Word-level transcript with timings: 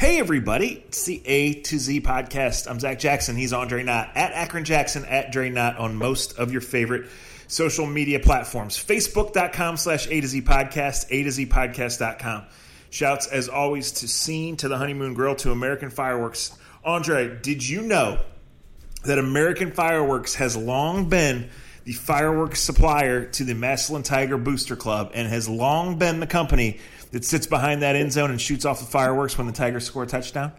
Hey, 0.00 0.18
everybody. 0.18 0.82
It's 0.86 1.04
the 1.04 1.20
A 1.26 1.52
to 1.52 1.78
Z 1.78 2.00
podcast. 2.00 2.70
I'm 2.70 2.80
Zach 2.80 2.98
Jackson. 2.98 3.36
He's 3.36 3.52
Andre 3.52 3.82
Knott 3.82 4.12
at 4.14 4.32
Akron 4.32 4.64
Jackson 4.64 5.04
at 5.04 5.30
Dre 5.30 5.50
Knott 5.50 5.76
on 5.76 5.94
most 5.94 6.38
of 6.38 6.52
your 6.52 6.62
favorite 6.62 7.10
social 7.48 7.84
media 7.84 8.18
platforms. 8.18 8.82
Facebook.com 8.82 9.76
slash 9.76 10.06
A 10.06 10.22
to 10.22 10.26
Z 10.26 10.40
podcast, 10.40 11.08
A 11.10 11.22
to 11.24 11.30
Z 11.30 11.44
podcast.com. 11.44 12.44
Shouts, 12.88 13.26
as 13.26 13.50
always, 13.50 13.92
to 13.92 14.08
Scene, 14.08 14.56
to 14.56 14.68
the 14.68 14.78
Honeymoon 14.78 15.12
Grill, 15.12 15.34
to 15.34 15.50
American 15.50 15.90
Fireworks. 15.90 16.56
Andre, 16.82 17.36
did 17.42 17.68
you 17.68 17.82
know 17.82 18.20
that 19.04 19.18
American 19.18 19.70
Fireworks 19.70 20.36
has 20.36 20.56
long 20.56 21.10
been 21.10 21.50
the 21.84 21.92
fireworks 21.92 22.60
supplier 22.60 23.26
to 23.26 23.44
the 23.44 23.54
Massillon 23.54 24.02
Tiger 24.02 24.38
Booster 24.38 24.76
Club 24.76 25.10
and 25.12 25.28
has 25.28 25.46
long 25.46 25.98
been 25.98 26.20
the 26.20 26.26
company 26.26 26.78
that 27.10 27.24
sits 27.24 27.46
behind 27.46 27.82
that 27.82 27.96
end 27.96 28.12
zone 28.12 28.30
and 28.30 28.40
shoots 28.40 28.64
off 28.64 28.80
the 28.80 28.86
fireworks 28.86 29.36
when 29.36 29.46
the 29.46 29.52
Tigers 29.52 29.84
score 29.84 30.04
a 30.04 30.06
touchdown? 30.06 30.52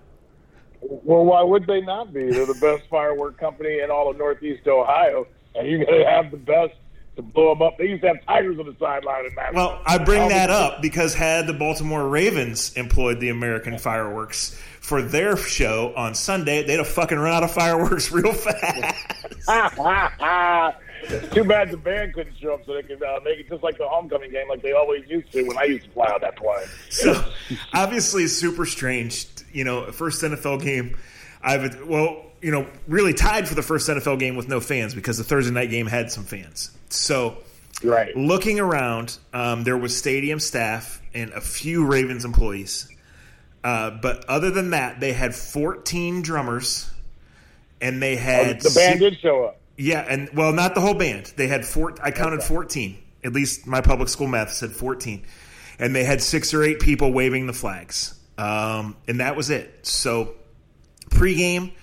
Well, 0.82 1.26
why 1.26 1.44
would 1.44 1.68
they 1.68 1.82
not 1.82 2.14
be? 2.14 2.32
They're 2.32 2.46
the 2.46 2.54
best 2.56 2.84
firework 2.90 3.38
company 3.38 3.80
in 3.80 3.92
all 3.92 4.10
of 4.10 4.18
Northeast 4.18 4.68
Ohio, 4.68 5.28
and 5.56 5.68
you're 5.68 5.86
going 5.86 6.00
to 6.00 6.10
have 6.10 6.32
the 6.32 6.38
best 6.38 6.74
to 7.16 7.22
blow 7.22 7.54
them 7.54 7.62
up. 7.62 7.78
They 7.78 7.90
used 7.90 8.02
to 8.04 8.10
have 8.10 8.26
tigers 8.26 8.58
on 8.58 8.66
the 8.66 8.76
sideline 8.80 9.26
in 9.26 9.36
Madison. 9.36 9.56
Well, 9.56 9.82
I 9.86 9.98
bring 9.98 10.30
that 10.30 10.50
up 10.50 10.82
because 10.82 11.14
had 11.14 11.48
the 11.48 11.54
Baltimore 11.54 12.08
Ravens 12.08 12.74
employed 12.76 13.20
the 13.20 13.30
American 13.30 13.78
fireworks 13.78 14.60
for 14.82 15.02
their 15.02 15.38
show 15.38 15.94
on 15.96 16.16
Sunday, 16.16 16.64
they'd 16.64 16.78
have 16.78 16.88
fucking 16.88 17.18
run 17.18 17.34
out 17.34 17.44
of 17.44 17.52
fireworks 17.52 18.12
real 18.12 18.34
fast. 18.34 19.08
Too 21.32 21.44
bad 21.44 21.72
the 21.72 21.78
band 21.78 22.14
couldn't 22.14 22.38
show 22.38 22.54
up 22.54 22.66
so 22.66 22.74
they 22.74 22.84
could 22.84 23.02
uh, 23.04 23.20
make 23.24 23.40
it 23.40 23.50
just 23.50 23.64
like 23.64 23.78
the 23.78 23.88
homecoming 23.88 24.32
game, 24.32 24.48
like 24.50 24.62
they 24.62 24.74
always 24.74 25.08
used 25.10 25.32
to 25.32 25.44
when 25.44 25.58
I 25.58 25.64
used 25.64 25.86
to 25.86 25.92
fly 25.92 26.08
out 26.08 26.22
that 26.22 26.36
plane. 26.36 26.68
So, 26.90 27.24
obviously, 27.74 28.28
super 28.28 28.66
strange. 28.66 29.28
You 29.52 29.64
know, 29.64 29.92
first 29.92 30.22
NFL 30.22 30.62
game. 30.62 30.98
I've 31.44 31.84
well, 31.86 32.26
you 32.42 32.52
know, 32.52 32.68
really 32.88 33.14
tied 33.14 33.48
for 33.48 33.56
the 33.56 33.64
first 33.64 33.90
NFL 33.90 34.20
game 34.20 34.36
with 34.36 34.48
no 34.48 34.60
fans 34.60 34.94
because 34.94 35.18
the 35.18 35.24
Thursday 35.24 35.52
night 35.52 35.70
game 35.70 35.88
had 35.88 36.12
some 36.12 36.24
fans. 36.24 36.72
So, 36.90 37.38
right, 37.84 38.16
looking 38.16 38.60
around, 38.60 39.18
um, 39.34 39.64
there 39.64 39.78
was 39.78 39.98
stadium 39.98 40.40
staff 40.40 41.02
and 41.14 41.32
a 41.32 41.42
few 41.42 41.86
Ravens 41.86 42.26
employees. 42.26 42.88
Uh, 43.64 43.92
but 43.92 44.26
other 44.26 44.50
than 44.50 44.72
that, 44.72 45.00
they 45.00 45.14
had 45.14 45.36
14 45.36 46.22
drummers, 46.24 46.90
and 47.80 48.02
they 48.02 48.16
had 48.16 48.58
oh, 48.58 48.70
the 48.70 48.76
band 48.76 49.00
did 49.00 49.20
show 49.20 49.46
up. 49.46 49.61
Yeah, 49.78 50.06
and 50.08 50.30
well, 50.34 50.54
not 50.54 50.76
the 50.76 50.82
whole 50.82 50.94
band. 50.94 51.34
They 51.36 51.48
had 51.48 51.66
four. 51.66 51.96
I 52.04 52.12
counted 52.12 52.40
okay. 52.40 52.48
fourteen. 52.48 52.98
At 53.24 53.34
least 53.34 53.68
my 53.68 53.82
public 53.82 54.10
school 54.10 54.28
math 54.28 54.52
said 54.52 54.72
fourteen, 54.72 55.26
and 55.80 55.96
they 55.96 56.04
had 56.04 56.22
six 56.22 56.54
or 56.54 56.64
eight 56.64 56.80
people 56.80 57.12
waving 57.12 57.48
the 57.48 57.54
flags, 57.54 58.14
um, 58.38 58.96
and 59.08 59.20
that 59.20 59.36
was 59.36 59.50
it. 59.50 59.86
So 59.86 60.36
pregame, 61.10 61.74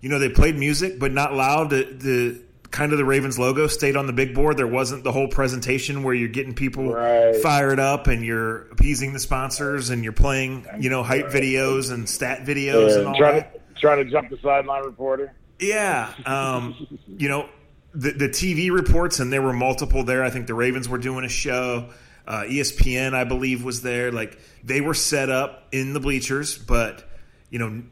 you 0.00 0.08
know, 0.08 0.18
they 0.18 0.28
played 0.28 0.56
music, 0.56 0.98
but 0.98 1.12
not 1.12 1.34
loud. 1.34 1.70
The, 1.70 1.84
the 1.84 2.42
kind 2.70 2.92
of 2.92 2.98
the 2.98 3.04
Ravens 3.04 3.38
logo 3.38 3.66
stayed 3.66 3.96
on 3.96 4.06
the 4.06 4.12
big 4.12 4.34
board. 4.34 4.56
There 4.56 4.66
wasn't 4.66 5.04
the 5.04 5.12
whole 5.12 5.28
presentation 5.28 6.02
where 6.02 6.14
you're 6.14 6.28
getting 6.28 6.54
people 6.54 6.92
right. 6.92 7.34
fired 7.36 7.80
up 7.80 8.06
and 8.06 8.24
you're 8.24 8.68
appeasing 8.68 9.12
the 9.12 9.18
sponsors 9.18 9.90
and 9.90 10.04
you're 10.04 10.12
playing, 10.12 10.66
you 10.78 10.88
know, 10.88 11.02
hype 11.02 11.26
videos 11.26 11.92
and 11.92 12.08
stat 12.08 12.44
videos 12.44 12.90
yeah, 12.90 12.98
and 12.98 13.08
all 13.08 13.16
trying 13.16 13.34
that. 13.36 13.74
To, 13.74 13.80
trying 13.80 14.04
to 14.04 14.10
jump 14.10 14.30
the 14.30 14.38
sideline 14.38 14.84
reporter. 14.84 15.32
Yeah, 15.60 16.12
um, 16.26 16.86
you 17.06 17.28
know 17.28 17.48
the 17.94 18.12
the 18.12 18.28
TV 18.28 18.70
reports, 18.70 19.20
and 19.20 19.32
there 19.32 19.42
were 19.42 19.52
multiple 19.52 20.04
there. 20.04 20.24
I 20.24 20.30
think 20.30 20.46
the 20.46 20.54
Ravens 20.54 20.88
were 20.88 20.98
doing 20.98 21.24
a 21.24 21.28
show. 21.28 21.90
Uh, 22.26 22.42
ESPN, 22.42 23.14
I 23.14 23.24
believe, 23.24 23.64
was 23.64 23.82
there. 23.82 24.12
Like 24.12 24.38
they 24.62 24.80
were 24.80 24.94
set 24.94 25.30
up 25.30 25.66
in 25.72 25.92
the 25.92 26.00
bleachers, 26.00 26.56
but 26.56 27.02
you 27.50 27.58
know, 27.58 27.82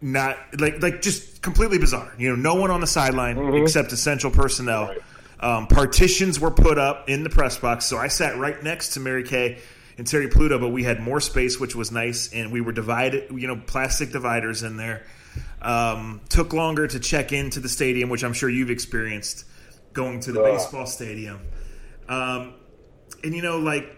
not 0.00 0.36
like 0.58 0.82
like 0.82 1.02
just 1.02 1.42
completely 1.42 1.78
bizarre. 1.78 2.12
You 2.18 2.30
know, 2.30 2.36
no 2.36 2.60
one 2.60 2.70
on 2.70 2.80
the 2.80 2.86
sideline 2.86 3.36
mm-hmm. 3.36 3.62
except 3.62 3.92
essential 3.92 4.30
personnel. 4.30 4.88
Right. 4.88 4.98
Um, 5.40 5.68
partitions 5.68 6.40
were 6.40 6.50
put 6.50 6.78
up 6.78 7.08
in 7.08 7.22
the 7.22 7.30
press 7.30 7.58
box, 7.58 7.86
so 7.86 7.96
I 7.96 8.08
sat 8.08 8.36
right 8.38 8.60
next 8.60 8.94
to 8.94 9.00
Mary 9.00 9.22
Kay 9.22 9.58
and 9.96 10.04
Terry 10.04 10.28
Pluto, 10.28 10.58
but 10.58 10.70
we 10.70 10.82
had 10.82 11.00
more 11.00 11.20
space, 11.20 11.60
which 11.60 11.76
was 11.76 11.92
nice, 11.92 12.32
and 12.32 12.50
we 12.50 12.60
were 12.60 12.72
divided. 12.72 13.30
You 13.30 13.46
know, 13.46 13.56
plastic 13.64 14.10
dividers 14.10 14.64
in 14.64 14.76
there. 14.76 15.04
Um, 15.60 16.20
took 16.28 16.52
longer 16.52 16.86
to 16.86 17.00
check 17.00 17.32
into 17.32 17.60
the 17.60 17.68
stadium, 17.68 18.08
which 18.10 18.24
I'm 18.24 18.32
sure 18.32 18.48
you've 18.48 18.70
experienced 18.70 19.44
going 19.92 20.20
to 20.20 20.32
the 20.32 20.42
uh. 20.42 20.52
baseball 20.52 20.86
stadium. 20.86 21.40
Um, 22.08 22.54
and 23.22 23.34
you 23.34 23.42
know, 23.42 23.58
like 23.58 23.96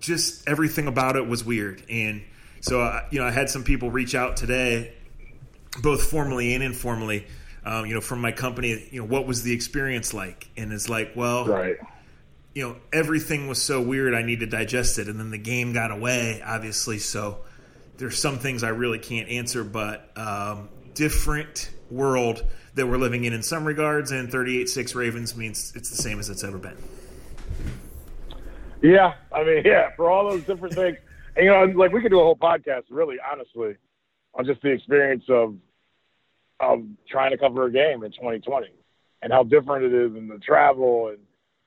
just 0.00 0.48
everything 0.48 0.86
about 0.86 1.16
it 1.16 1.26
was 1.26 1.44
weird. 1.44 1.82
And 1.88 2.22
so, 2.60 2.80
uh, 2.80 3.02
you 3.10 3.20
know, 3.20 3.26
I 3.26 3.30
had 3.30 3.50
some 3.50 3.64
people 3.64 3.90
reach 3.90 4.14
out 4.14 4.36
today, 4.36 4.94
both 5.82 6.04
formally 6.04 6.54
and 6.54 6.62
informally. 6.62 7.26
Um, 7.64 7.86
you 7.86 7.94
know, 7.94 8.00
from 8.00 8.20
my 8.20 8.32
company, 8.32 8.88
you 8.90 9.00
know, 9.00 9.06
what 9.06 9.26
was 9.26 9.42
the 9.42 9.52
experience 9.52 10.12
like? 10.12 10.48
And 10.56 10.72
it's 10.72 10.88
like, 10.88 11.12
well, 11.14 11.46
right. 11.46 11.76
You 12.54 12.68
know, 12.68 12.76
everything 12.92 13.48
was 13.48 13.60
so 13.60 13.82
weird. 13.82 14.14
I 14.14 14.22
need 14.22 14.38
to 14.40 14.46
digest 14.46 15.00
it, 15.00 15.08
and 15.08 15.18
then 15.18 15.32
the 15.32 15.38
game 15.38 15.72
got 15.72 15.90
away, 15.90 16.40
obviously. 16.44 17.00
So 17.00 17.38
there's 17.96 18.18
some 18.18 18.38
things 18.38 18.62
I 18.62 18.70
really 18.70 18.98
can't 18.98 19.28
answer, 19.28 19.64
but 19.64 20.10
um, 20.16 20.68
different 20.94 21.70
world 21.90 22.44
that 22.74 22.86
we're 22.86 22.98
living 22.98 23.24
in 23.24 23.32
in 23.32 23.42
some 23.42 23.64
regards, 23.64 24.10
and 24.10 24.28
38-6 24.28 24.94
Ravens 24.94 25.36
means 25.36 25.72
it's 25.76 25.90
the 25.90 25.96
same 25.96 26.18
as 26.18 26.28
it's 26.28 26.42
ever 26.42 26.58
been. 26.58 26.76
Yeah, 28.82 29.14
I 29.32 29.44
mean, 29.44 29.62
yeah, 29.64 29.90
for 29.96 30.10
all 30.10 30.28
those 30.28 30.44
different 30.44 30.74
things, 30.74 30.98
and, 31.36 31.44
you 31.44 31.50
know, 31.50 31.64
like 31.64 31.92
we 31.92 32.00
could 32.00 32.10
do 32.10 32.20
a 32.20 32.24
whole 32.24 32.36
podcast, 32.36 32.84
really, 32.90 33.16
honestly, 33.30 33.76
on 34.34 34.44
just 34.44 34.62
the 34.62 34.70
experience 34.70 35.24
of 35.28 35.56
of 36.60 36.84
trying 37.08 37.30
to 37.32 37.36
cover 37.36 37.66
a 37.66 37.72
game 37.72 38.04
in 38.04 38.12
2020 38.12 38.68
and 39.22 39.32
how 39.32 39.42
different 39.42 39.84
it 39.84 39.92
is, 39.92 40.14
and 40.14 40.30
the 40.30 40.38
travel 40.38 41.08
and 41.08 41.18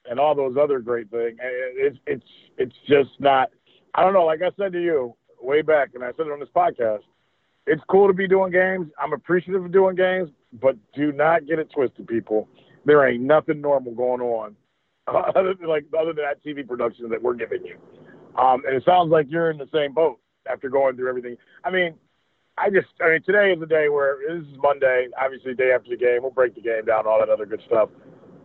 and 0.10 0.20
all 0.20 0.36
those 0.36 0.56
other 0.58 0.80
great 0.80 1.10
things. 1.10 1.38
It's 1.42 1.98
it's 2.06 2.26
it's 2.58 2.76
just 2.88 3.10
not. 3.20 3.50
I 3.94 4.04
don't 4.04 4.14
know. 4.14 4.26
Like 4.26 4.42
I 4.42 4.52
said 4.58 4.74
to 4.74 4.82
you 4.82 5.16
way 5.42 5.62
back, 5.62 5.90
and 5.94 6.04
I 6.04 6.12
said 6.18 6.28
it 6.28 6.32
on 6.32 6.40
this 6.40 6.50
podcast 6.56 7.02
it's 7.68 7.84
cool 7.90 8.08
to 8.08 8.14
be 8.14 8.28
doing 8.28 8.52
games. 8.52 8.88
I'm 8.98 9.14
appreciative 9.14 9.66
of 9.66 9.72
doing 9.72 9.96
games, 9.96 10.30
but 10.54 10.78
do 10.94 11.12
not 11.12 11.46
get 11.46 11.60
it 11.60 11.70
twisted, 11.70 12.08
people. 12.08 12.48
There 12.86 13.06
ain't 13.08 13.22
nothing 13.22 13.60
normal 13.60 13.94
going 13.94 14.22
on 14.22 14.56
other 15.08 15.54
than 15.54 15.68
like 15.68 15.86
other 16.00 16.14
than 16.14 16.24
that 16.24 16.44
TV 16.44 16.66
production 16.66 17.10
that 17.10 17.22
we're 17.22 17.36
giving 17.36 17.66
you. 17.66 17.78
Um, 18.42 18.64
and 18.66 18.76
it 18.76 18.84
sounds 18.86 19.12
like 19.12 19.28
you're 19.30 19.52
in 19.52 19.58
the 19.58 19.68
same 19.74 19.94
boat 19.94 20.20
after 20.50 20.70
going 20.70 20.96
through 20.96 21.10
everything. 21.10 21.36
I 21.64 21.72
mean, 21.72 21.96
I 22.58 22.70
just, 22.70 22.88
I 23.02 23.10
mean, 23.10 23.24
today 23.24 23.52
is 23.52 23.60
the 23.60 23.66
day 23.66 23.90
where 23.90 24.18
this 24.28 24.48
is 24.48 24.58
Monday, 24.58 25.08
obviously, 25.22 25.54
day 25.54 25.72
after 25.76 25.90
the 25.90 25.98
game. 25.98 26.22
We'll 26.22 26.32
break 26.32 26.56
the 26.56 26.62
game 26.62 26.86
down, 26.86 27.06
all 27.06 27.20
that 27.20 27.30
other 27.30 27.46
good 27.46 27.62
stuff. 27.66 27.90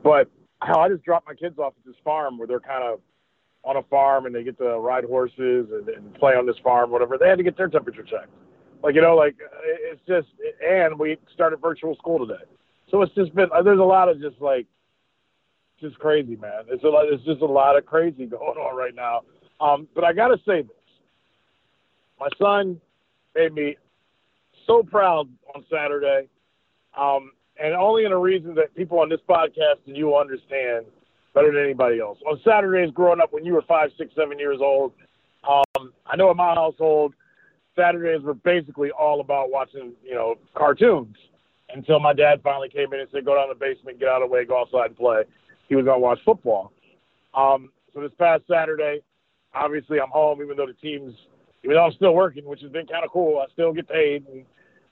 But 0.02 0.28
hell, 0.62 0.80
I 0.80 0.88
just 0.88 1.04
dropped 1.04 1.28
my 1.28 1.34
kids 1.34 1.58
off 1.58 1.74
at 1.78 1.86
this 1.86 1.94
farm 2.02 2.38
where 2.38 2.48
they're 2.48 2.60
kind 2.60 2.82
of 2.82 3.00
on 3.64 3.76
a 3.76 3.82
farm 3.84 4.26
and 4.26 4.34
they 4.34 4.42
get 4.42 4.58
to 4.58 4.78
ride 4.78 5.04
horses 5.04 5.68
and, 5.72 5.88
and 5.88 6.14
play 6.14 6.34
on 6.34 6.46
this 6.46 6.56
farm, 6.62 6.90
whatever. 6.90 7.16
They 7.16 7.28
had 7.28 7.38
to 7.38 7.44
get 7.44 7.56
their 7.56 7.68
temperature 7.68 8.02
checked. 8.02 8.30
Like 8.82 8.96
you 8.96 9.00
know, 9.00 9.14
like 9.14 9.36
it's 9.64 10.00
just, 10.08 10.28
and 10.66 10.98
we 10.98 11.16
started 11.32 11.60
virtual 11.60 11.94
school 11.96 12.26
today, 12.26 12.42
so 12.90 13.02
it's 13.02 13.14
just 13.14 13.32
been 13.34 13.48
there's 13.64 13.78
a 13.78 13.82
lot 13.82 14.08
of 14.08 14.20
just 14.20 14.40
like, 14.40 14.66
just 15.80 15.98
crazy, 16.00 16.34
man. 16.36 16.64
It's 16.68 16.82
a 16.82 16.88
lot. 16.88 17.06
It's 17.06 17.24
just 17.24 17.42
a 17.42 17.46
lot 17.46 17.78
of 17.78 17.86
crazy 17.86 18.26
going 18.26 18.58
on 18.58 18.76
right 18.76 18.94
now. 18.94 19.22
Um, 19.60 19.86
but 19.94 20.02
I 20.02 20.12
gotta 20.12 20.36
say 20.44 20.62
this, 20.62 20.70
my 22.18 22.28
son 22.40 22.80
made 23.36 23.54
me 23.54 23.76
so 24.66 24.82
proud 24.82 25.28
on 25.54 25.64
Saturday, 25.70 26.28
um, 26.98 27.30
and 27.62 27.74
only 27.74 28.04
in 28.04 28.10
a 28.10 28.18
reason 28.18 28.56
that 28.56 28.74
people 28.74 28.98
on 28.98 29.08
this 29.08 29.20
podcast 29.28 29.78
and 29.86 29.96
you 29.96 30.16
understand 30.16 30.86
better 31.34 31.52
than 31.52 31.62
anybody 31.62 32.00
else. 32.00 32.18
On 32.26 32.40
Saturdays, 32.44 32.92
growing 32.92 33.20
up 33.20 33.32
when 33.32 33.44
you 33.44 33.54
were 33.54 33.62
five, 33.62 33.90
six, 33.96 34.14
seven 34.14 34.38
years 34.38 34.58
old, 34.60 34.92
um, 35.48 35.92
I 36.06 36.16
know 36.16 36.30
in 36.30 36.36
my 36.36 36.54
household 36.54 37.14
Saturdays 37.76 38.22
were 38.22 38.34
basically 38.34 38.90
all 38.90 39.20
about 39.20 39.50
watching, 39.50 39.92
you 40.04 40.14
know, 40.14 40.36
cartoons 40.54 41.16
until 41.74 41.98
my 42.00 42.12
dad 42.12 42.40
finally 42.42 42.68
came 42.68 42.92
in 42.92 43.00
and 43.00 43.08
said, 43.10 43.24
go 43.24 43.34
down 43.34 43.48
to 43.48 43.54
the 43.54 43.60
basement, 43.60 43.98
get 43.98 44.08
out 44.08 44.22
of 44.22 44.28
the 44.28 44.32
way, 44.32 44.44
go 44.44 44.60
outside 44.60 44.86
and 44.86 44.96
play. 44.96 45.22
He 45.68 45.74
was 45.74 45.84
going 45.86 45.96
to 45.96 46.00
watch 46.00 46.18
football. 46.24 46.72
Um, 47.34 47.70
so 47.94 48.00
this 48.00 48.12
past 48.18 48.42
Saturday, 48.48 49.00
obviously 49.54 49.98
I'm 50.00 50.10
home, 50.10 50.42
even 50.42 50.56
though 50.56 50.66
the 50.66 50.74
team's, 50.74 51.14
even 51.64 51.76
though 51.76 51.86
I'm 51.86 51.92
still 51.92 52.14
working, 52.14 52.44
which 52.44 52.60
has 52.60 52.70
been 52.70 52.86
kind 52.86 53.04
of 53.04 53.10
cool. 53.10 53.38
I 53.38 53.50
still 53.52 53.72
get 53.72 53.88
paid 53.88 54.26
and 54.26 54.44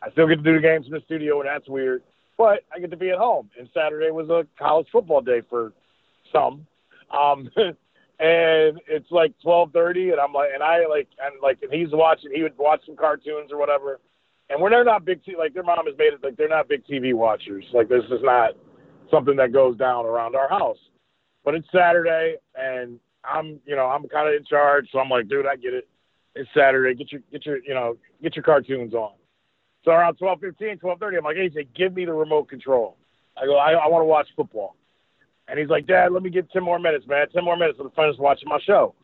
I 0.03 0.11
still 0.13 0.27
get 0.27 0.37
to 0.37 0.43
do 0.43 0.55
the 0.55 0.61
games 0.61 0.87
in 0.87 0.93
the 0.93 1.03
studio 1.05 1.41
and 1.41 1.49
that's 1.49 1.69
weird, 1.69 2.03
but 2.39 2.61
I 2.75 2.79
get 2.79 2.91
to 2.93 2.97
be 2.97 3.11
at 3.11 3.19
home. 3.19 3.51
And 3.59 3.69
Saturday 3.75 4.11
was 4.11 4.31
a 4.31 4.47
college 4.59 4.87
football 4.91 5.21
day 5.21 5.43
for 5.51 5.73
some. 6.33 6.67
Um, 7.13 7.51
and 7.57 8.81
it's 8.89 9.11
like 9.11 9.35
twelve 9.43 9.73
thirty, 9.73 10.11
and 10.11 10.21
I'm 10.21 10.33
like, 10.33 10.51
and 10.53 10.63
I 10.63 10.87
like, 10.87 11.09
and 11.23 11.41
like, 11.43 11.59
and 11.63 11.73
he's 11.73 11.93
watching. 11.93 12.31
He 12.35 12.43
would 12.43 12.57
watch 12.59 12.83
some 12.87 12.97
cartoons 12.97 13.51
or 13.51 13.59
whatever, 13.59 14.01
and 14.51 14.61
when 14.61 14.73
they're 14.73 14.85
not 14.85 15.05
big, 15.05 15.25
t- 15.25 15.37
like 15.37 15.55
their 15.55 15.63
mom 15.63 15.87
has 15.87 15.97
made 15.99 16.13
it 16.13 16.23
like 16.23 16.37
they're 16.37 16.49
not 16.49 16.69
big 16.69 16.85
TV 16.87 17.15
watchers. 17.15 17.65
Like 17.73 17.89
this 17.89 18.05
is 18.05 18.21
not 18.23 18.53
something 19.11 19.37
that 19.37 19.53
goes 19.53 19.77
down 19.77 20.07
around 20.07 20.37
our 20.37 20.49
house. 20.49 20.79
But 21.45 21.55
it's 21.55 21.69
Saturday, 21.73 22.37
and 22.55 22.99
I'm, 23.25 23.61
you 23.65 23.75
know, 23.75 23.87
I'm 23.87 24.07
kind 24.09 24.29
of 24.29 24.35
in 24.35 24.45
charge, 24.45 24.89
so 24.93 24.99
I'm 24.99 25.09
like, 25.09 25.29
dude, 25.29 25.47
I 25.47 25.57
get 25.57 25.73
it. 25.73 25.89
It's 26.35 26.49
Saturday. 26.55 26.95
Get 26.95 27.13
your 27.13 27.23
get 27.33 27.47
your 27.47 27.59
you 27.65 27.75
know 27.75 27.97
get 28.23 28.37
your 28.37 28.43
cartoons 28.43 28.95
on. 28.95 29.13
So 29.85 29.93
around 29.93 30.19
12:15, 30.19 30.81
12:30, 30.81 31.19
I'm 31.19 31.25
like, 31.25 31.37
AJ, 31.37 31.69
give 31.75 31.95
me 31.95 32.05
the 32.05 32.13
remote 32.13 32.49
control. 32.49 32.97
I 33.41 33.47
go, 33.47 33.57
I, 33.57 33.73
I 33.73 33.89
want 33.89 34.03
to 34.03 34.07
watch 34.07 34.29
football. 34.37 34.77
And 35.51 35.59
he's 35.59 35.69
like, 35.69 35.87
Dad, 35.87 36.13
let 36.13 36.23
me 36.23 36.31
get 36.31 36.51
10 36.53 36.63
more 36.63 36.79
minutes, 36.79 37.07
man. 37.09 37.29
10 37.29 37.45
more 37.45 37.57
minutes. 37.57 37.79
I'm 37.81 37.91
finished 37.91 38.21
watching 38.21 38.49
my 38.49 38.61
show. 38.65 38.95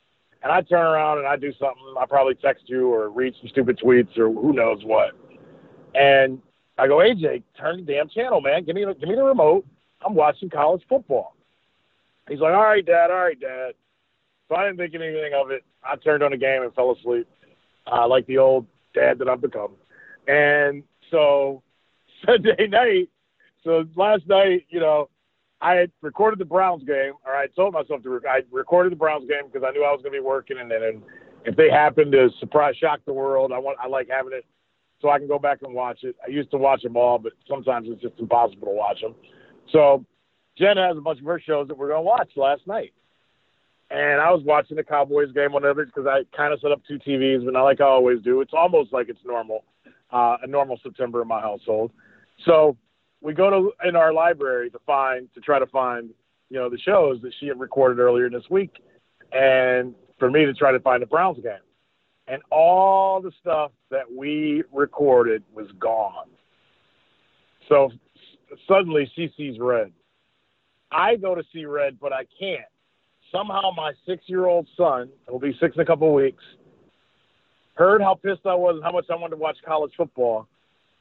And 0.45 0.53
I 0.53 0.61
turn 0.61 0.87
around 0.87 1.19
and 1.19 1.27
I 1.27 1.35
do 1.37 1.53
something. 1.59 1.83
I 1.99 2.07
probably 2.07 2.37
text 2.37 2.69
you 2.69 2.93
or 2.93 3.11
read 3.11 3.35
some 3.41 3.49
stupid 3.49 3.81
tweets 3.83 4.17
or 4.17 4.33
who 4.33 4.53
knows 4.53 4.85
what. 4.85 5.11
And 5.97 6.41
I 6.79 6.87
go, 6.87 6.99
AJ, 6.99 7.43
turn 7.59 7.85
the 7.85 7.93
damn 7.93 8.09
channel, 8.09 8.41
man. 8.41 8.65
Give 8.65 8.77
me 8.77 8.85
the, 8.85 8.95
give 8.95 9.09
me 9.09 9.17
the 9.17 9.25
remote. 9.25 9.67
I'm 10.05 10.15
watching 10.15 10.49
college 10.49 10.83
football. 10.89 11.35
He's 12.29 12.39
like, 12.39 12.55
all 12.55 12.63
right, 12.63 12.85
Dad, 12.85 13.11
all 13.11 13.17
right, 13.17 13.41
Dad. 13.41 13.73
So 14.49 14.55
I 14.55 14.67
didn't 14.67 14.79
think 14.79 14.95
anything 14.95 15.33
of 15.35 15.51
it. 15.51 15.65
I 15.83 15.97
turned 15.97 16.23
on 16.23 16.31
the 16.31 16.37
game 16.37 16.63
and 16.63 16.73
fell 16.75 16.93
asleep, 16.93 17.29
uh, 17.91 18.07
like 18.07 18.27
the 18.27 18.39
old 18.39 18.67
dad 18.95 19.19
that 19.19 19.29
I've 19.29 19.41
become. 19.41 19.73
And 20.29 20.85
so 21.11 21.63
Sunday 22.27 22.69
night, 22.69 23.09
so 23.65 23.85
last 23.97 24.29
night, 24.29 24.67
you 24.69 24.79
know, 24.79 25.09
I 25.61 25.75
had 25.75 25.91
recorded 26.03 26.39
the 26.39 26.45
Browns 26.45 26.85
game, 26.85 27.15
or 27.25 27.35
I 27.35 27.47
told 27.49 27.75
myself 27.75 28.03
to. 28.03 28.11
Rec- 28.11 28.27
I 28.27 28.41
recorded 28.51 28.93
the 28.93 28.97
Browns 28.97 29.29
game 29.29 29.51
because 29.51 29.67
I 29.67 29.73
knew 29.73 29.85
I 29.85 29.93
was 29.93 30.03
going 30.03 30.13
to 30.13 30.21
be 30.21 30.25
working, 30.25 30.59
and 30.59 30.71
then 30.71 31.03
if 31.45 31.57
they 31.57 31.71
happen 31.71 32.11
to 32.11 32.29
surprise 32.41 32.77
shock 32.77 33.01
the 33.07 33.13
world, 33.13 33.53
I 33.53 33.59
want 33.59 33.79
I 33.83 33.87
like 33.87 34.09
having 34.11 34.33
it 34.33 34.45
so 35.01 35.11
I 35.11 35.19
can 35.19 35.29
go 35.29 35.39
back 35.39 35.59
and 35.63 35.75
watch 35.75 36.01
it. 36.03 36.17
I 36.27 36.31
used 36.31 36.51
to 36.51 36.59
watch 36.59 36.83
them 36.83 36.97
all, 36.97 37.19
but 37.19 37.33
sometimes 37.49 37.89
it's 37.91 38.03
just 38.03 38.19
impossible 38.19 38.69
to 38.69 38.75
watch 38.75 39.01
them. 39.01 39.15
So 39.73 40.05
Jen 40.59 40.77
has 40.77 40.97
a 40.97 41.01
bunch 41.01 41.21
of 41.21 41.27
her 41.27 41.41
shows 41.41 41.69
that 41.69 41.77
we're 41.77 41.89
going 41.89 41.99
to 41.99 42.03
watch 42.03 42.31
last 42.37 42.67
night. 42.67 42.93
And 43.91 44.21
I 44.21 44.33
was 44.33 44.43
watching 44.45 44.77
the 44.77 44.83
Cowboys 44.83 45.31
game 45.33 45.55
on 45.55 45.65
it 45.65 45.87
because 45.87 46.07
I 46.07 46.23
kind 46.37 46.53
of 46.53 46.61
set 46.61 46.73
up 46.73 46.83
two 46.89 46.99
TVs, 46.99 47.45
but 47.45 47.53
not 47.53 47.63
like 47.63 47.81
I 47.81 47.85
always 47.85 48.21
do. 48.21 48.41
It's 48.41 48.55
almost 48.55 48.93
like 48.93 49.09
it's 49.09 49.21
normal, 49.25 49.65
uh, 50.13 50.39
a 50.43 50.47
normal 50.47 50.81
September 50.83 51.23
in 51.23 51.29
my 51.29 51.41
household. 51.41 51.93
So 52.45 52.77
we 53.27 53.35
go 53.35 53.51
to 53.51 53.89
in 53.89 53.97
our 53.97 54.13
library 54.13 54.71
to 54.71 54.79
find 54.87 55.29
to 55.35 55.41
try 55.41 55.59
to 55.59 55.67
find 55.67 56.11
you 56.49 56.59
know 56.61 56.71
the 56.71 56.79
shows 56.79 57.21
that 57.23 57.33
she 57.41 57.49
had 57.49 57.59
recorded 57.59 57.99
earlier 57.99 58.31
this 58.31 58.45
week, 58.49 58.71
and 59.33 59.97
for 60.21 60.31
me 60.31 60.45
to 60.45 60.55
try 60.55 60.71
to 60.71 60.79
find 60.79 61.03
the 61.03 61.07
Browns 61.07 61.43
game, 61.43 61.55
and 62.29 62.41
all 62.53 63.21
the 63.21 63.33
stuff 63.41 63.73
that 63.91 64.05
we 64.11 64.63
recorded 64.73 65.43
was 65.53 65.67
gone. 65.81 66.29
So 67.69 67.91
suddenly 68.69 69.11
she 69.17 69.29
sees 69.37 69.59
red. 69.59 69.91
I 70.93 71.17
go 71.17 71.35
to 71.35 71.43
see 71.53 71.65
red, 71.65 71.99
but 72.01 72.13
I 72.13 72.27
can't. 72.39 72.61
Somehow 73.33 73.73
my 73.77 73.93
six-year-old 74.07 74.69
son, 74.77 75.11
will 75.29 75.41
be 75.41 75.57
six 75.61 75.75
in 75.75 75.81
a 75.81 75.85
couple 75.85 76.07
of 76.07 76.15
weeks, 76.15 76.45
heard 77.75 78.01
how 78.01 78.15
pissed 78.15 78.47
I 78.47 78.55
was 78.55 78.77
and 78.77 78.85
how 78.85 78.93
much 78.93 79.07
I 79.11 79.17
wanted 79.17 79.35
to 79.35 79.43
watch 79.43 79.57
college 79.67 79.91
football. 79.97 80.47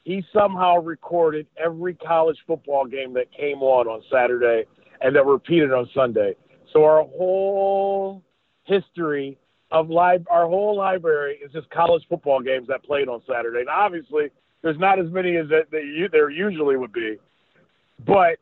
He 0.06 0.24
somehow 0.32 0.78
recorded 0.78 1.48
every 1.58 1.96
college 1.96 2.38
football 2.46 2.86
game 2.86 3.12
that 3.16 3.26
came 3.32 3.64
on 3.64 3.88
on 3.88 4.04
Saturday 4.12 4.66
and 5.02 5.16
that 5.16 5.26
repeated 5.26 5.74
on 5.74 5.90
Sunday. 5.96 6.36
So 6.72 6.84
our 6.84 7.04
whole 7.04 8.24
history 8.66 9.36
of 9.72 9.90
live, 9.90 10.24
our 10.30 10.46
whole 10.46 10.78
library 10.78 11.40
is 11.44 11.52
just 11.52 11.68
college 11.72 12.04
football 12.08 12.40
games 12.40 12.68
that 12.68 12.84
played 12.84 13.10
on 13.10 13.24
Saturday. 13.28 13.62
And 13.62 13.70
obviously, 13.70 14.28
there's 14.62 14.78
not 14.78 15.00
as 15.00 15.08
many 15.10 15.38
as 15.38 15.50
that, 15.50 15.72
that 15.72 15.84
you, 15.84 16.08
there 16.12 16.30
usually 16.30 16.78
would 16.78 16.94
be. 16.94 17.18
But 18.06 18.38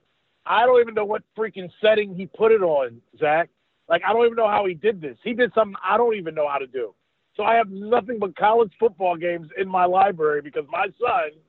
I 0.45 0.65
don't 0.65 0.81
even 0.81 0.93
know 0.93 1.05
what 1.05 1.23
freaking 1.37 1.71
setting 1.79 2.13
he 2.13 2.25
put 2.25 2.51
it 2.51 2.61
on, 2.61 3.01
Zach. 3.17 3.49
Like 3.87 4.01
I 4.05 4.11
don't 4.11 4.25
even 4.25 4.35
know 4.35 4.49
how 4.49 4.65
he 4.65 4.73
did 4.73 4.99
this. 4.99 5.15
He 5.23 5.33
did 5.33 5.53
something 5.55 5.75
I 5.81 5.95
don't 5.95 6.15
even 6.15 6.35
know 6.35 6.49
how 6.49 6.57
to 6.57 6.67
do. 6.67 6.93
So 7.37 7.43
I 7.43 7.55
have 7.55 7.69
nothing 7.69 8.19
but 8.19 8.35
college 8.35 8.71
football 8.79 9.15
games 9.15 9.47
in 9.57 9.67
my 9.67 9.85
library 9.85 10.41
because 10.41 10.65
my 10.69 10.87
son 10.99 11.39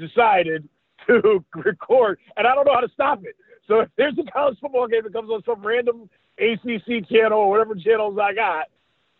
decided 0.00 0.68
to 1.06 1.44
record, 1.54 2.18
and 2.36 2.46
I 2.46 2.54
don't 2.54 2.66
know 2.66 2.74
how 2.74 2.80
to 2.80 2.92
stop 2.92 3.24
it. 3.24 3.36
So 3.68 3.80
if 3.80 3.88
there's 3.96 4.18
a 4.18 4.30
college 4.32 4.58
football 4.60 4.88
game 4.88 5.02
that 5.04 5.12
comes 5.12 5.30
on 5.30 5.42
some 5.44 5.64
random 5.64 6.10
ACC 6.38 7.08
channel 7.08 7.38
or 7.38 7.50
whatever 7.50 7.76
channels 7.76 8.18
I 8.20 8.34
got, 8.34 8.66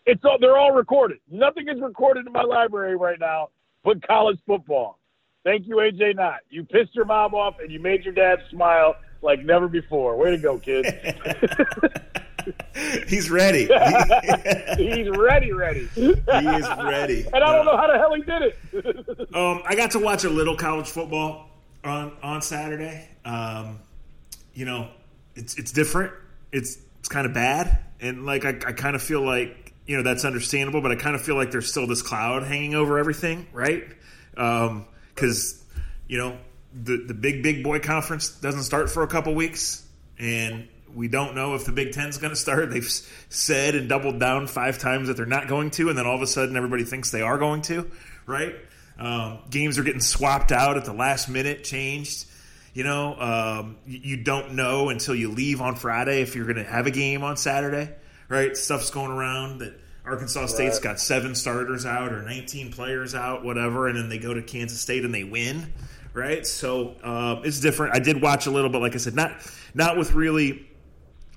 it's 0.07 0.25
all 0.25 0.39
they're 0.41 0.59
all 0.59 0.73
recorded. 0.73 1.19
Nothing 1.31 1.69
is 1.69 1.81
recorded 1.81 2.27
in 2.27 2.33
my 2.33 2.43
library 2.43 2.97
right 2.97 3.21
now 3.21 3.51
but 3.85 4.07
college 4.07 4.39
football. 4.47 4.99
Thank 5.45 5.67
you, 5.67 5.77
AJ 5.77 6.17
Knott. 6.17 6.41
You 6.51 6.65
pissed 6.65 6.95
your 6.95 7.07
mom 7.07 7.35
off 7.35 7.57
and 7.61 7.71
you 7.71 7.81
made 7.81 8.05
your 8.05 8.13
dad 8.13 8.41
smile 8.51 8.97
like 9.23 9.45
never 9.45 9.69
before. 9.69 10.17
Way 10.17 10.33
to 10.33 10.39
go, 10.39 10.59
kid. 10.59 10.87
He's 13.09 13.31
ready. 13.31 13.65
He's 14.77 15.09
ready, 15.11 15.53
ready. 15.53 15.87
He 15.95 16.11
is 16.11 16.69
ready. 16.85 17.27
And 17.33 17.45
I 17.45 17.53
don't 17.53 17.65
know 17.65 17.77
how 17.77 17.87
the 17.87 17.99
hell 17.99 18.15
he 18.15 18.23
did 18.23 18.43
it. 18.43 19.35
um, 19.35 19.63
I 19.67 19.75
got 19.75 19.93
to 19.93 19.99
watch 19.99 20.25
a 20.25 20.31
little 20.31 20.57
college 20.57 20.89
football 20.89 21.49
on 21.85 22.13
on 22.23 22.43
Saturday. 22.43 23.09
Um, 23.25 23.81
you 24.55 24.65
know, 24.65 24.89
it's 25.35 25.57
it's 25.57 25.73
different. 25.73 26.13
It's 26.53 26.79
it's 26.99 27.09
kind 27.09 27.27
of 27.27 27.33
bad, 27.33 27.79
and 28.01 28.27
like 28.27 28.45
I, 28.45 28.51
I 28.51 28.73
kind 28.73 28.97
of 28.97 29.03
feel 29.03 29.23
like 29.23 29.73
you 29.87 29.97
know 29.97 30.03
that's 30.03 30.25
understandable, 30.25 30.81
but 30.81 30.91
I 30.93 30.97
kind 30.97 31.15
of 31.15 31.23
feel 31.23 31.37
like 31.37 31.51
there's 31.51 31.71
still 31.71 31.87
this 31.87 32.03
cloud 32.03 32.43
hanging 32.43 32.75
over 32.75 32.99
everything, 32.99 33.47
right? 33.53 33.85
Because 34.35 35.61
um, 35.61 35.81
you 36.09 36.19
know 36.19 36.39
the 36.73 37.05
the 37.07 37.15
big 37.15 37.43
big 37.43 37.63
boy 37.63 37.81
conference 37.81 38.29
doesn't 38.29 38.63
start 38.63 38.91
for 38.91 39.03
a 39.03 39.09
couple 39.09 39.35
weeks, 39.35 39.85
and 40.19 40.69
we 40.95 41.09
don't 41.09 41.35
know 41.35 41.55
if 41.55 41.65
the 41.65 41.73
Big 41.73 41.93
Ten 41.93 42.09
is 42.09 42.19
going 42.19 42.31
to 42.31 42.37
start. 42.37 42.71
They've 42.71 42.89
said 43.29 43.75
and 43.75 43.89
doubled 43.89 44.21
down 44.21 44.47
five 44.47 44.79
times 44.79 45.09
that 45.09 45.17
they're 45.17 45.27
not 45.27 45.49
going 45.49 45.71
to, 45.73 45.89
and 45.89 45.99
then 45.99 46.07
all 46.07 46.17
of 46.17 46.23
a 46.23 46.27
sudden 46.27 46.57
everybody 46.57 46.85
thinks 46.85 47.11
they 47.11 47.23
are 47.23 47.39
going 47.39 47.63
to, 47.63 47.91
right? 48.27 48.55
Um, 48.99 49.39
games 49.49 49.79
are 49.79 49.83
getting 49.83 50.01
swapped 50.01 50.53
out 50.53 50.77
at 50.77 50.85
the 50.85 50.93
last 50.93 51.29
minute, 51.29 51.65
changed. 51.65 52.27
You 52.75 52.85
know, 52.85 53.19
um, 53.19 53.79
you, 53.87 54.19
don't 54.19 54.55
know 54.55 54.91
until 54.91 55.15
you 55.15 55.31
leave 55.31 55.61
on 55.61 55.75
Friday 55.75 56.23
if 56.23 56.37
you're 56.37 56.45
going 56.45 56.57
to 56.57 56.65
have 56.65 56.87
a 56.87 56.93
game 56.93 57.25
on 57.25 57.37
Saturday, 57.37 57.93
right? 58.29 58.57
Stuff's 58.57 58.91
going 58.91 59.11
around 59.11 59.59
that 59.59 59.75
Arkansas 60.05 60.47
State's 60.47 60.77
Right. 60.77 60.85
got 60.85 61.01
seven 61.01 61.35
starters 61.35 61.85
out 61.85 62.13
or 62.13 62.23
19 62.23 62.73
players 62.73 63.15
out, 63.15 63.45
whatever, 63.45 63.89
and 63.89 63.97
then 63.97 64.09
they 64.09 64.19
go 64.19 64.33
to 64.33 64.43
Kansas 64.43 64.81
State 64.81 65.05
and 65.05 65.13
they 65.13 65.25
win, 65.25 65.73
right? 66.13 66.47
So 66.47 66.95
um, 67.03 67.43
it's 67.45 67.59
different. 67.61 67.95
I 67.95 67.99
did 67.99 68.23
watch 68.23 68.47
a 68.47 68.51
little, 68.51 68.71
but 68.71 68.81
like 68.81 68.95
I 68.95 68.99
said, 68.99 69.15
not 69.15 69.33
not 69.75 69.97
with 69.97 70.13
really 70.13 70.67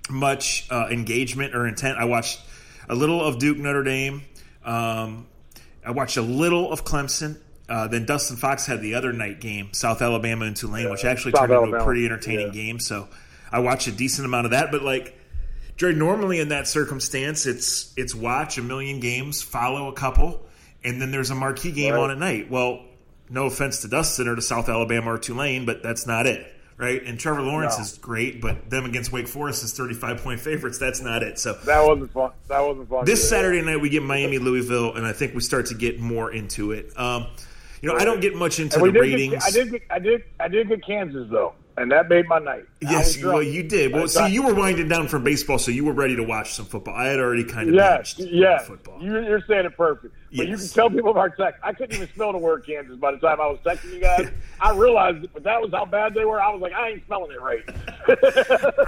much 0.10 0.68
uh, 0.70 0.88
engagement 0.92 1.56
or 1.56 1.68
intent. 1.68 1.98
I 1.98 2.06
watched 2.06 2.42
a 2.90 2.96
little 2.96 3.24
of 3.24 3.40
Duke 3.40 3.58
Notre 3.58 3.84
Dame. 3.84 4.24
Um, 4.64 5.28
I 5.86 5.92
watched 5.92 6.18
a 6.18 6.22
little 6.22 6.72
of 6.72 6.84
Clemson. 6.86 7.38
Uh, 7.70 7.88
then 7.88 8.06
Dustin 8.06 8.36
Fox 8.38 8.66
had 8.66 8.82
the 8.82 8.96
other 8.96 9.14
night 9.14 9.40
game, 9.40 9.70
South 9.74 10.02
Alabama 10.02 10.46
and 10.46 10.56
Tulane, 10.56 10.90
which 10.90 11.06
actually 11.06 11.32
South 11.32 11.48
turned 11.48 11.66
into 11.68 11.78
a 11.78 11.84
pretty 11.84 12.06
entertaining 12.06 12.48
Yeah. 12.48 12.54
game. 12.54 12.80
So 12.80 13.08
I 13.52 13.60
watched 13.60 13.88
a 13.88 13.92
decent 13.92 14.26
amount 14.26 14.46
of 14.46 14.52
that. 14.52 14.70
But 14.72 14.84
like, 14.84 15.18
Dre, 15.78 15.94
normally 15.94 16.40
in 16.40 16.50
that 16.50 16.68
circumstance, 16.68 17.46
it's 17.46 17.94
it's 17.96 18.14
watch 18.14 18.58
a 18.58 18.62
million 18.62 19.00
games, 19.00 19.42
follow 19.42 19.88
a 19.88 19.94
couple, 19.94 20.42
and 20.84 21.02
then 21.02 21.12
there's 21.12 21.30
a 21.32 21.36
marquee 21.36 21.72
game 21.72 21.94
Right. 21.94 22.00
on 22.02 22.12
at 22.12 22.18
night. 22.18 22.52
Well, 22.52 22.82
no 23.30 23.46
offense 23.46 23.80
to 23.82 23.88
Dustin 23.88 24.28
or 24.28 24.36
to 24.36 24.42
South 24.42 24.68
Alabama 24.70 25.14
or 25.14 25.18
Tulane, 25.18 25.66
but 25.66 25.82
that's 25.82 26.06
not 26.06 26.28
it, 26.28 26.46
right? 26.78 27.02
And 27.04 27.20
Trevor 27.20 27.42
Lawrence 27.42 27.78
No. 27.78 27.84
is 27.84 27.98
great, 27.98 28.42
but 28.42 28.70
them 28.70 28.86
against 28.86 29.12
Wake 29.12 29.28
Forest 29.28 29.64
is 29.64 29.74
35 29.74 30.18
point 30.24 30.40
favorites. 30.40 30.78
That's 30.78 31.02
not 31.02 31.24
it. 31.24 31.40
So 31.40 31.54
That 31.66 31.86
wasn't 31.86 32.12
fun. 32.12 32.32
That 32.50 32.60
wasn't 32.62 32.90
fun. 32.90 33.06
this 33.06 33.20
either. 33.22 33.28
Saturday 33.44 33.62
night 33.62 33.80
we 33.82 33.90
get 33.90 34.04
Miami 34.04 34.38
Louisville, 34.40 34.96
and 34.96 35.06
I 35.06 35.14
think 35.14 35.34
we 35.36 35.42
start 35.42 35.66
to 35.68 35.76
get 35.76 36.00
more 36.00 36.32
into 36.32 36.72
it. 36.72 36.92
Um, 36.98 37.28
you 37.82 37.90
know, 37.90 37.96
I 37.98 38.06
don't 38.06 38.22
get 38.22 38.36
much 38.36 38.60
into 38.60 38.80
the 38.80 38.86
did 38.86 38.94
get- 38.94 39.00
ratings. 39.02 39.44
I 39.46 39.52
did. 39.52 39.72
Get, 39.72 39.82
I 39.90 40.00
did. 40.00 40.24
I 40.40 40.48
did 40.48 40.70
get 40.70 40.86
Kansas 40.86 41.28
though, 41.30 41.54
and 41.78 41.92
that 41.92 42.08
made 42.08 42.28
my 42.28 42.40
night. 42.40 42.64
Yes, 42.82 43.22
well, 43.22 43.44
you 43.44 43.62
did. 43.64 43.92
Well, 43.92 44.08
see, 44.08 44.30
you 44.30 44.44
were 44.44 44.54
winding 44.54 44.88
down 44.88 45.08
from 45.10 45.24
baseball, 45.26 45.60
so 45.60 45.70
you 45.72 45.84
were 45.84 45.92
ready 45.94 46.16
to 46.16 46.24
watch 46.24 46.54
some 46.54 46.66
football. 46.66 46.96
I 46.96 47.08
had 47.08 47.20
already 47.20 47.44
kind 47.44 47.68
of 47.70 47.76
Yes, 47.76 48.16
yes. 48.18 48.68
football. 48.68 49.00
You're 49.02 49.42
saying 49.48 49.66
it 49.66 49.76
perfect. 49.76 50.14
But 50.36 50.48
you 50.48 50.58
can 50.58 50.68
tell 50.68 50.90
people 50.90 51.14
our 51.14 51.30
text. 51.30 51.60
I 51.64 51.74
couldn't 51.74 51.96
even 51.96 52.08
spell 52.10 52.32
the 52.32 52.38
word 52.40 52.66
Kansas 52.66 52.98
by 52.98 53.12
the 53.12 53.18
time 53.20 53.40
I 53.40 53.48
was 53.48 53.60
texting 53.66 53.94
you 53.94 54.00
guys. 54.00 54.30
I 54.60 54.72
realized 54.72 55.28
but 55.34 55.44
that 55.44 55.62
was 55.62 55.72
how 55.72 55.86
bad 55.86 56.14
they 56.14 56.26
were. 56.26 56.42
I 56.42 56.50
was 56.52 56.62
like, 56.62 56.74
I 56.74 56.90
ain't 56.90 57.04
spelling 57.04 57.32
it 57.32 57.42
right. 57.42 57.64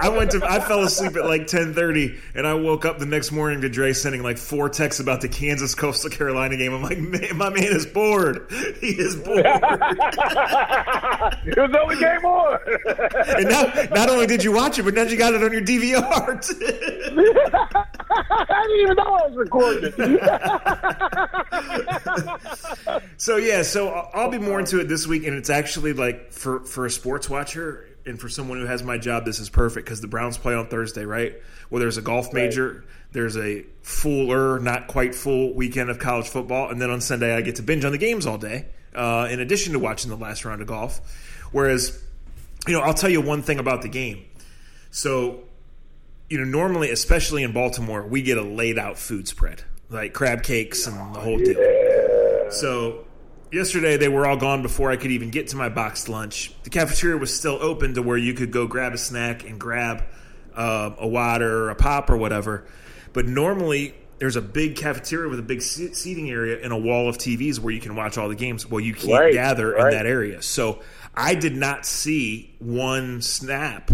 I 0.00 0.08
went 0.08 0.30
to. 0.32 0.40
I 0.44 0.60
fell 0.60 0.80
asleep 0.80 1.16
at 1.16 1.24
like 1.24 1.46
ten 1.46 1.72
thirty, 1.74 2.18
and 2.34 2.46
I 2.46 2.54
woke 2.54 2.84
up 2.84 2.98
the 2.98 3.06
next 3.06 3.32
morning 3.32 3.60
to 3.62 3.68
Dre 3.68 3.92
sending 3.92 4.22
like 4.22 4.38
four 4.38 4.68
texts 4.68 5.00
about 5.00 5.20
the 5.20 5.28
Kansas 5.28 5.74
Coastal 5.74 6.10
Carolina 6.10 6.56
game. 6.56 6.74
I'm 6.74 6.82
like, 6.82 6.98
man, 6.98 7.36
my 7.36 7.50
man 7.50 7.64
is 7.64 7.86
bored. 7.86 8.46
He 8.80 8.90
is 8.90 9.16
bored. 9.16 9.38
it 9.46 9.54
was 11.56 11.74
only 11.80 11.96
game 11.96 12.22
one. 12.22 12.58
and 13.36 13.48
now, 13.48 13.64
not 13.94 14.08
only 14.10 14.26
did 14.26 14.42
you 14.44 14.52
watch 14.52 14.78
it, 14.78 14.82
but 14.82 14.94
now 14.94 15.02
you 15.02 15.16
got 15.16 15.34
it 15.34 15.42
on 15.42 15.52
your 15.52 15.62
DVR. 15.62 16.02
I 18.08 18.62
didn't 18.68 18.80
even 18.80 18.96
know 18.96 19.14
I 19.14 19.26
was 19.28 19.36
recording 19.36 19.92
it. 19.96 21.35
So 23.18 23.36
yeah, 23.36 23.62
so 23.62 23.88
I'll 23.88 24.30
be 24.30 24.38
more 24.38 24.60
into 24.60 24.78
it 24.78 24.88
this 24.88 25.06
week, 25.06 25.26
and 25.26 25.36
it's 25.36 25.50
actually 25.50 25.92
like 25.92 26.32
for 26.32 26.60
for 26.60 26.86
a 26.86 26.90
sports 26.90 27.28
watcher, 27.28 27.88
and 28.04 28.20
for 28.20 28.28
someone 28.28 28.58
who 28.58 28.66
has 28.66 28.82
my 28.82 28.98
job, 28.98 29.24
this 29.24 29.40
is 29.40 29.48
perfect 29.50 29.86
because 29.86 30.00
the 30.00 30.06
Browns 30.06 30.38
play 30.38 30.54
on 30.54 30.68
Thursday, 30.68 31.04
right? 31.04 31.34
Well, 31.70 31.80
there's 31.80 31.96
a 31.96 32.02
golf 32.02 32.32
major, 32.32 32.72
right. 32.72 32.82
there's 33.12 33.36
a 33.36 33.64
fuller, 33.82 34.60
not 34.60 34.86
quite 34.86 35.14
full 35.14 35.54
weekend 35.54 35.90
of 35.90 35.98
college 35.98 36.28
football, 36.28 36.70
and 36.70 36.80
then 36.80 36.90
on 36.90 37.00
Sunday 37.00 37.34
I 37.34 37.40
get 37.40 37.56
to 37.56 37.62
binge 37.62 37.84
on 37.84 37.92
the 37.92 37.98
games 37.98 38.26
all 38.26 38.38
day, 38.38 38.66
uh, 38.94 39.28
in 39.30 39.40
addition 39.40 39.72
to 39.72 39.78
watching 39.78 40.10
the 40.10 40.16
last 40.16 40.44
round 40.44 40.60
of 40.60 40.68
golf. 40.68 41.00
Whereas, 41.52 42.02
you 42.66 42.74
know, 42.74 42.80
I'll 42.80 42.94
tell 42.94 43.10
you 43.10 43.20
one 43.20 43.42
thing 43.42 43.58
about 43.58 43.82
the 43.82 43.88
game. 43.88 44.24
So, 44.90 45.40
you 46.30 46.38
know, 46.38 46.44
normally, 46.44 46.90
especially 46.90 47.42
in 47.42 47.52
Baltimore, 47.52 48.06
we 48.06 48.22
get 48.22 48.38
a 48.38 48.42
laid 48.42 48.78
out 48.78 48.98
food 48.98 49.26
spread, 49.26 49.62
like 49.90 50.12
crab 50.12 50.42
cakes 50.42 50.86
and 50.86 51.14
the 51.14 51.20
whole 51.20 51.38
deal. 51.38 52.50
So 52.50 53.04
yesterday 53.52 53.96
they 53.96 54.08
were 54.08 54.26
all 54.26 54.36
gone 54.36 54.62
before 54.62 54.90
I 54.90 54.96
could 54.96 55.10
even 55.10 55.30
get 55.30 55.48
to 55.48 55.56
my 55.56 55.68
boxed 55.68 56.08
lunch. 56.08 56.52
The 56.62 56.70
cafeteria 56.70 57.16
was 57.16 57.34
still 57.34 57.58
open 57.60 57.94
to 57.94 58.02
where 58.02 58.16
you 58.16 58.34
could 58.34 58.50
go 58.50 58.66
grab 58.66 58.92
a 58.92 58.98
snack 58.98 59.48
and 59.48 59.60
grab 59.60 60.04
uh, 60.54 60.90
a 60.98 61.06
water 61.06 61.64
or 61.64 61.70
a 61.70 61.74
pop 61.74 62.10
or 62.10 62.16
whatever. 62.16 62.66
But 63.12 63.26
normally 63.26 63.94
there's 64.18 64.36
a 64.36 64.42
big 64.42 64.76
cafeteria 64.76 65.28
with 65.28 65.38
a 65.38 65.42
big 65.42 65.60
seating 65.62 66.30
area 66.30 66.58
and 66.62 66.72
a 66.72 66.76
wall 66.76 67.08
of 67.08 67.18
TVs 67.18 67.58
where 67.58 67.72
you 67.72 67.80
can 67.80 67.94
watch 67.94 68.16
all 68.16 68.28
the 68.28 68.34
games. 68.34 68.68
Well, 68.68 68.80
you 68.80 68.94
can't 68.94 69.20
right, 69.20 69.32
gather 69.32 69.72
right. 69.72 69.92
in 69.92 69.98
that 69.98 70.06
area. 70.06 70.42
So 70.42 70.80
I 71.14 71.34
did 71.34 71.54
not 71.54 71.84
see 71.84 72.54
one 72.58 73.20
snap 73.20 73.90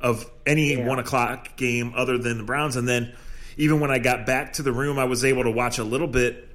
of 0.00 0.30
any 0.46 0.74
yeah. 0.74 0.86
one 0.86 0.98
o'clock 0.98 1.56
game 1.56 1.92
other 1.94 2.18
than 2.18 2.38
the 2.38 2.44
Browns. 2.44 2.76
And 2.76 2.88
then 2.88 3.14
even 3.56 3.80
when 3.80 3.90
I 3.90 3.98
got 3.98 4.26
back 4.26 4.54
to 4.54 4.62
the 4.62 4.72
room, 4.72 4.98
I 4.98 5.04
was 5.04 5.24
able 5.24 5.44
to 5.44 5.50
watch 5.50 5.78
a 5.78 5.84
little 5.84 6.06
bit 6.06 6.48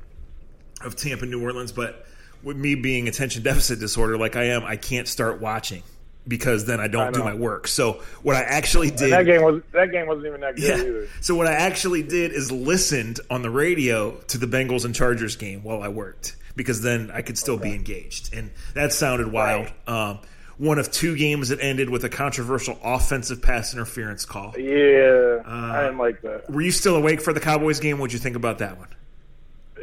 of 0.84 0.96
Tampa, 0.96 1.26
New 1.26 1.42
Orleans, 1.44 1.72
but 1.72 2.06
with 2.44 2.58
me 2.58 2.76
being 2.76 3.08
attention 3.08 3.44
deficit 3.44 3.80
disorder 3.80 4.18
like 4.18 4.36
I 4.36 4.46
am, 4.46 4.64
I 4.64 4.76
can't 4.76 5.08
start 5.08 5.42
watching 5.42 5.84
because 6.28 6.66
then 6.66 6.80
I 6.80 6.88
don't 6.88 7.08
I 7.08 7.12
do 7.12 7.24
my 7.24 7.34
work. 7.34 7.68
So 7.68 8.02
what 8.22 8.36
I 8.36 8.42
actually 8.42 8.92
did 8.92 9.02
and 9.02 9.14
that 9.14 9.26
game 9.26 9.42
was 9.42 9.62
that 9.72 9.92
game 9.92 10.08
wasn't 10.08 10.28
even 10.28 10.42
that 10.42 10.56
good 10.56 10.64
yeah. 10.64 10.76
either. 10.76 11.08
So 11.22 11.36
what 11.36 11.48
I 11.48 11.54
actually 11.54 12.04
did 12.04 12.32
is 12.32 12.52
listened 12.52 13.20
on 13.30 13.42
the 13.42 13.50
radio 13.50 14.12
to 14.28 14.38
the 14.38 14.48
Bengals 14.48 14.86
and 14.86 14.94
Chargers 14.94 15.36
game 15.36 15.64
while 15.64 15.82
I 15.82 15.88
worked 15.88 16.36
because 16.56 16.82
then 16.82 17.12
I 17.12 17.22
could 17.22 17.38
still 17.38 17.56
okay. 17.56 17.70
be 17.70 17.76
engaged, 17.76 18.34
and 18.34 18.52
that 18.74 18.94
sounded 18.94 19.32
wild. 19.32 19.72
Right. 19.88 20.10
Um, 20.10 20.20
one 20.62 20.78
of 20.78 20.92
two 20.92 21.18
games 21.18 21.50
that 21.50 21.60
ended 21.60 21.90
with 21.90 22.04
a 22.04 22.10
controversial 22.10 22.78
offensive 22.84 23.42
pass 23.42 23.74
interference 23.74 24.26
call. 24.26 24.54
Yeah, 24.60 25.42
uh, 25.44 25.72
I 25.74 25.82
didn't 25.86 25.98
like 25.98 26.22
that. 26.22 26.52
Were 26.52 26.62
you 26.62 26.72
still 26.72 26.96
awake 26.96 27.20
for 27.20 27.34
the 27.34 27.40
Cowboys 27.40 27.80
game? 27.80 27.98
What'd 27.98 28.14
you 28.14 28.20
think 28.20 28.36
about 28.36 28.60
that 28.60 28.78
one? 28.78 28.90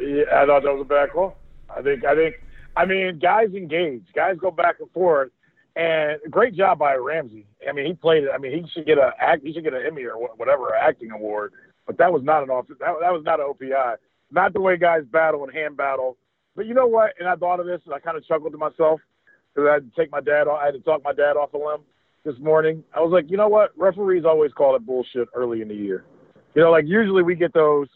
Yeah, 0.01 0.23
I 0.33 0.45
thought 0.45 0.63
that 0.63 0.71
was 0.73 0.81
a 0.81 0.85
bad 0.85 1.11
call. 1.11 1.35
I 1.69 1.81
think 1.81 2.05
I 2.05 2.15
think 2.15 2.41
I 2.77 2.85
mean, 2.85 3.19
guys 3.19 3.49
engage. 3.53 4.05
Guys 4.15 4.37
go 4.39 4.51
back 4.51 4.77
and 4.79 4.89
forth. 4.91 5.31
And 5.75 6.17
great 6.29 6.55
job 6.55 6.79
by 6.79 6.95
Ramsey. 6.95 7.45
I 7.67 7.73
mean, 7.73 7.85
he 7.85 7.93
played 7.93 8.23
it. 8.23 8.29
I 8.33 8.37
mean, 8.37 8.53
he 8.53 8.69
should 8.71 8.85
get 8.85 8.97
a 8.97 9.11
act. 9.19 9.45
He 9.45 9.51
should 9.51 9.65
get 9.65 9.73
an 9.73 9.85
Emmy 9.85 10.05
or 10.05 10.13
whatever 10.37 10.73
acting 10.73 11.11
award. 11.11 11.51
But 11.85 11.97
that 11.97 12.13
was 12.13 12.23
not 12.23 12.41
an 12.41 12.49
off. 12.49 12.67
That, 12.67 12.79
that 12.79 13.11
was 13.11 13.23
not 13.25 13.41
an 13.41 13.47
OPI. 13.47 13.95
Not 14.31 14.53
the 14.53 14.61
way 14.61 14.77
guys 14.77 15.03
battle 15.11 15.43
and 15.43 15.53
hand 15.53 15.75
battle. 15.75 16.15
But 16.55 16.67
you 16.67 16.73
know 16.73 16.87
what? 16.87 17.11
And 17.19 17.27
I 17.27 17.35
thought 17.35 17.59
of 17.59 17.65
this, 17.65 17.81
and 17.85 17.93
I 17.93 17.99
kind 17.99 18.17
of 18.17 18.25
chuckled 18.25 18.53
to 18.53 18.57
myself 18.57 19.01
because 19.59 19.69
I 19.69 19.73
had 19.75 19.93
to 19.93 20.01
take 20.01 20.11
my 20.11 20.21
dad. 20.21 20.47
Off, 20.47 20.59
I 20.61 20.65
had 20.65 20.73
to 20.73 20.79
talk 20.79 21.03
my 21.03 21.13
dad 21.13 21.37
off 21.37 21.53
a 21.53 21.57
limb 21.57 21.81
this 22.23 22.35
morning. 22.39 22.83
I 22.93 23.01
was 23.01 23.11
like, 23.11 23.29
you 23.29 23.37
know 23.37 23.47
what? 23.47 23.71
Referees 23.77 24.25
always 24.25 24.51
call 24.53 24.75
it 24.75 24.85
bullshit 24.85 25.27
early 25.35 25.61
in 25.61 25.67
the 25.67 25.75
year. 25.75 26.05
You 26.55 26.63
know, 26.63 26.71
like 26.71 26.85
usually 26.87 27.23
we 27.23 27.35
get 27.35 27.53
those. 27.53 27.87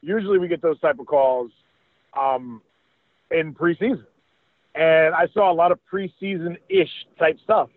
Usually 0.00 0.38
we 0.38 0.48
get 0.48 0.62
those 0.62 0.80
type 0.80 0.98
of 0.98 1.06
calls 1.06 1.52
um, 2.18 2.60
in 3.30 3.54
preseason. 3.54 4.04
And 4.74 5.14
I 5.14 5.28
saw 5.34 5.52
a 5.52 5.54
lot 5.54 5.70
of 5.70 5.78
preseason 5.92 6.56
ish 6.68 6.90
type 7.18 7.38
stuff 7.44 7.68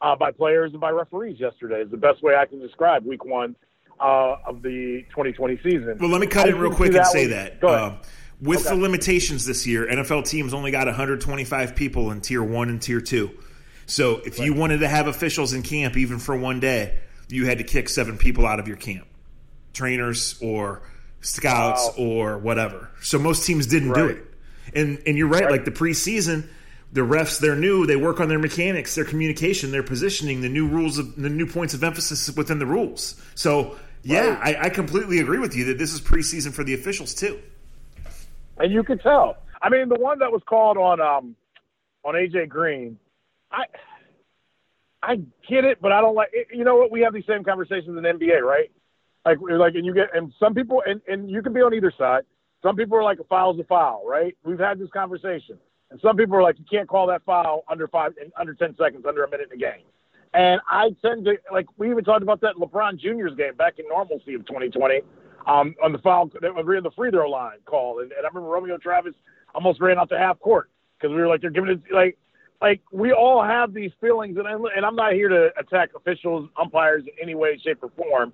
uh, 0.00 0.16
by 0.16 0.32
players 0.32 0.72
and 0.72 0.80
by 0.80 0.90
referees 0.90 1.38
yesterday, 1.38 1.82
is 1.82 1.90
the 1.90 1.96
best 1.96 2.22
way 2.22 2.34
I 2.34 2.46
can 2.46 2.58
describe 2.58 3.04
week 3.04 3.24
one 3.24 3.54
uh, 4.00 4.36
of 4.46 4.62
the 4.62 5.04
2020 5.10 5.60
season. 5.62 5.98
Well, 6.00 6.10
let 6.10 6.20
me 6.20 6.26
cut 6.26 6.48
in 6.48 6.58
real 6.58 6.74
quick 6.74 6.94
and 6.94 7.06
say 7.06 7.26
that. 7.26 7.62
Uh, 7.62 7.96
with 8.40 8.66
okay. 8.66 8.74
the 8.74 8.80
limitations 8.80 9.44
this 9.44 9.66
year, 9.66 9.86
NFL 9.86 10.26
teams 10.26 10.54
only 10.54 10.70
got 10.70 10.86
125 10.86 11.76
people 11.76 12.10
in 12.10 12.20
tier 12.20 12.42
one 12.42 12.68
and 12.68 12.80
tier 12.80 13.00
two. 13.00 13.30
So 13.86 14.18
if 14.18 14.38
right. 14.38 14.46
you 14.46 14.54
wanted 14.54 14.78
to 14.78 14.88
have 14.88 15.08
officials 15.08 15.52
in 15.52 15.62
camp 15.62 15.96
even 15.96 16.18
for 16.18 16.36
one 16.36 16.60
day, 16.60 16.98
you 17.28 17.46
had 17.46 17.58
to 17.58 17.64
kick 17.64 17.88
seven 17.88 18.18
people 18.18 18.46
out 18.46 18.60
of 18.60 18.68
your 18.68 18.76
camp 18.76 19.06
trainers 19.72 20.36
or 20.40 20.82
scouts 21.20 21.90
wow. 21.96 22.04
or 22.04 22.38
whatever. 22.38 22.90
So 23.02 23.18
most 23.18 23.46
teams 23.46 23.66
didn't 23.66 23.90
right. 23.90 24.00
do 24.00 24.08
it. 24.08 24.26
And 24.74 25.02
and 25.06 25.16
you're 25.16 25.28
right, 25.28 25.42
right. 25.42 25.50
like 25.50 25.64
the 25.64 25.70
preseason, 25.70 26.48
the 26.92 27.00
refs 27.00 27.40
they're 27.40 27.56
new, 27.56 27.86
they 27.86 27.96
work 27.96 28.20
on 28.20 28.28
their 28.28 28.38
mechanics, 28.38 28.94
their 28.94 29.04
communication, 29.04 29.70
their 29.70 29.82
positioning, 29.82 30.40
the 30.40 30.48
new 30.48 30.66
rules 30.66 30.98
of 30.98 31.16
the 31.16 31.28
new 31.28 31.46
points 31.46 31.74
of 31.74 31.82
emphasis 31.82 32.30
within 32.36 32.58
the 32.58 32.66
rules. 32.66 33.20
So 33.34 33.76
yeah, 34.02 34.28
right. 34.28 34.56
I, 34.56 34.66
I 34.66 34.68
completely 34.70 35.18
agree 35.18 35.38
with 35.38 35.56
you 35.56 35.66
that 35.66 35.78
this 35.78 35.92
is 35.92 36.00
preseason 36.00 36.52
for 36.52 36.64
the 36.64 36.74
officials 36.74 37.14
too. 37.14 37.40
And 38.60 38.72
you 38.72 38.84
could 38.84 39.00
tell. 39.00 39.36
I 39.62 39.68
mean, 39.68 39.88
the 39.88 39.98
one 39.98 40.18
that 40.20 40.30
was 40.30 40.42
called 40.48 40.76
on 40.76 41.00
um 41.00 41.34
on 42.04 42.14
AJ 42.14 42.48
Green, 42.48 42.98
I 43.50 43.64
I 45.02 45.16
get 45.48 45.64
it, 45.64 45.78
but 45.80 45.92
I 45.92 46.00
don't 46.00 46.14
like. 46.14 46.30
You 46.52 46.64
know 46.64 46.76
what? 46.76 46.90
We 46.92 47.00
have 47.00 47.14
these 47.14 47.26
same 47.26 47.42
conversations 47.42 47.96
in 47.96 48.04
NBA, 48.04 48.42
right? 48.42 48.70
Like, 49.24 49.38
like, 49.40 49.74
and 49.74 49.84
you 49.84 49.92
get, 49.92 50.14
and 50.14 50.32
some 50.38 50.54
people, 50.54 50.82
and 50.86 51.00
and 51.08 51.30
you 51.30 51.42
can 51.42 51.52
be 51.52 51.60
on 51.60 51.74
either 51.74 51.92
side. 51.96 52.22
Some 52.62 52.76
people 52.76 52.96
are 52.98 53.02
like 53.02 53.18
a 53.18 53.24
foul's 53.24 53.58
a 53.58 53.64
foul, 53.64 54.04
right? 54.06 54.36
We've 54.44 54.58
had 54.58 54.78
this 54.78 54.90
conversation. 54.90 55.58
And 55.90 56.00
some 56.00 56.16
people 56.16 56.36
are 56.36 56.42
like, 56.42 56.58
you 56.58 56.64
can't 56.70 56.88
call 56.88 57.06
that 57.08 57.24
foul 57.24 57.64
under 57.68 57.88
five, 57.88 58.12
under 58.38 58.54
10 58.54 58.76
seconds, 58.76 59.04
under 59.08 59.24
a 59.24 59.30
minute 59.30 59.48
in 59.50 59.58
the 59.58 59.64
game. 59.64 59.84
And 60.34 60.60
I 60.68 60.94
tend 61.02 61.24
to, 61.24 61.36
like, 61.52 61.66
we 61.78 61.90
even 61.90 62.04
talked 62.04 62.22
about 62.22 62.40
that 62.42 62.54
LeBron 62.56 63.00
Jr.'s 63.00 63.36
game 63.36 63.56
back 63.56 63.78
in 63.78 63.88
normalcy 63.88 64.34
of 64.34 64.46
2020 64.46 65.00
um, 65.46 65.74
on 65.82 65.92
the 65.92 65.98
foul, 65.98 66.30
we 66.40 66.74
had 66.74 66.84
the 66.84 66.90
free 66.96 67.10
throw 67.10 67.30
line 67.30 67.58
call. 67.64 68.00
And, 68.00 68.12
and 68.12 68.24
I 68.24 68.28
remember 68.28 68.48
Romeo 68.48 68.78
Travis 68.78 69.14
almost 69.54 69.80
ran 69.80 69.98
out 69.98 70.08
to 70.10 70.18
half 70.18 70.38
court 70.40 70.70
because 70.98 71.14
we 71.14 71.20
were 71.20 71.28
like, 71.28 71.40
they're 71.40 71.50
giving 71.50 71.70
it, 71.70 71.80
like, 71.92 72.18
like 72.60 72.80
we 72.92 73.12
all 73.12 73.42
have 73.42 73.72
these 73.72 73.90
feelings. 74.00 74.36
And, 74.36 74.46
I, 74.46 74.52
and 74.52 74.84
I'm 74.84 74.96
not 74.96 75.14
here 75.14 75.28
to 75.28 75.50
attack 75.58 75.90
officials, 75.96 76.48
umpires 76.60 77.04
in 77.04 77.12
any 77.22 77.34
way, 77.34 77.58
shape, 77.64 77.82
or 77.82 77.90
form. 77.96 78.32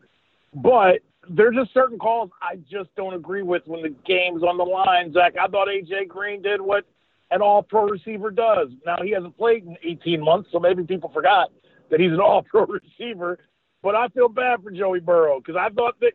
But 0.55 1.01
there's 1.29 1.55
just 1.55 1.73
certain 1.75 1.99
calls 1.99 2.31
I 2.41 2.57
just 2.71 2.95
don't 2.97 3.15
agree 3.15 3.43
with 3.43 3.63
when 3.67 3.83
the 3.83 3.95
game's 4.07 4.43
on 4.43 4.57
the 4.57 4.65
line, 4.65 5.13
Zach. 5.13 5.35
I 5.41 5.47
thought 5.49 5.69
AJ 5.69 6.09
Green 6.09 6.43
did 6.43 6.61
what 6.61 6.85
an 7.31 7.43
all 7.43 7.63
pro 7.63 7.87
receiver 7.87 8.31
does. 8.31 8.69
Now 8.85 8.99
he 9.03 9.11
hasn't 9.11 9.37
played 9.37 9.65
in 9.65 9.77
18 9.83 10.23
months, 10.23 10.51
so 10.53 10.61
maybe 10.61 10.85
people 10.85 11.11
forgot 11.13 11.51
that 11.91 12.01
he's 12.01 12.13
an 12.13 12.21
all 12.21 12.43
pro 12.43 12.67
receiver. 12.99 13.39
But 13.87 13.95
I 13.95 14.09
feel 14.09 14.28
bad 14.28 14.64
for 14.64 14.73
Joey 14.73 14.99
Burrow 14.99 15.38
because 15.38 15.55
I 15.55 15.73
thought 15.73 15.95
that 16.00 16.11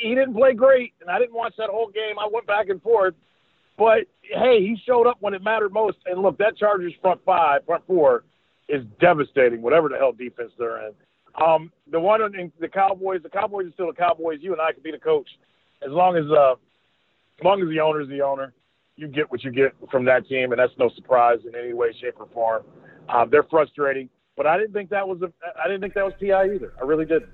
he 0.00 0.10
didn't 0.10 0.34
play 0.34 0.52
great, 0.54 0.92
and 1.00 1.10
I 1.10 1.18
didn't 1.18 1.34
watch 1.34 1.54
that 1.58 1.70
whole 1.70 1.88
game. 1.88 2.20
I 2.20 2.28
went 2.32 2.46
back 2.46 2.68
and 2.68 2.80
forth. 2.80 3.14
But 3.76 4.06
hey, 4.22 4.60
he 4.60 4.76
showed 4.86 5.08
up 5.08 5.16
when 5.18 5.34
it 5.34 5.42
mattered 5.42 5.72
most. 5.72 5.98
And 6.06 6.22
look, 6.22 6.38
that 6.38 6.56
Chargers 6.56 6.92
front 7.02 7.20
five, 7.26 7.66
front 7.66 7.84
four 7.84 8.22
is 8.68 8.84
devastating, 9.00 9.60
whatever 9.60 9.88
the 9.88 9.96
hell 9.96 10.12
defense 10.12 10.52
they're 10.56 10.86
in. 10.86 10.92
Um, 11.44 11.72
the 11.90 11.98
one 11.98 12.22
in 12.22 12.52
the 12.60 12.68
Cowboys, 12.68 13.24
the 13.24 13.28
Cowboys 13.28 13.66
are 13.66 13.72
still 13.72 13.88
the 13.88 13.92
Cowboys. 13.92 14.38
You 14.40 14.52
and 14.52 14.60
I 14.60 14.70
could 14.70 14.84
be 14.84 14.92
the 14.92 14.98
coach, 14.98 15.28
as 15.82 15.90
long 15.90 16.16
as 16.16 16.26
uh, 16.30 16.52
as 16.52 17.44
long 17.44 17.60
as 17.60 17.68
the 17.68 17.80
owner 17.80 18.02
is 18.02 18.08
the 18.08 18.20
owner. 18.20 18.52
You 18.94 19.08
get 19.08 19.32
what 19.32 19.42
you 19.42 19.50
get 19.50 19.74
from 19.90 20.04
that 20.04 20.28
team, 20.28 20.52
and 20.52 20.60
that's 20.60 20.78
no 20.78 20.90
surprise 20.94 21.40
in 21.44 21.56
any 21.56 21.72
way, 21.72 21.88
shape, 22.00 22.20
or 22.20 22.28
form. 22.32 22.62
Uh, 23.08 23.24
they're 23.24 23.48
frustrating, 23.50 24.08
but 24.36 24.46
I 24.46 24.58
didn't 24.58 24.72
think 24.72 24.90
that 24.90 25.08
was 25.08 25.22
a, 25.22 25.32
I 25.62 25.66
didn't 25.66 25.80
think 25.80 25.94
that 25.94 26.04
was 26.04 26.14
PI 26.20 26.54
either. 26.54 26.72
I 26.80 26.84
really 26.84 27.06
didn't. 27.06 27.30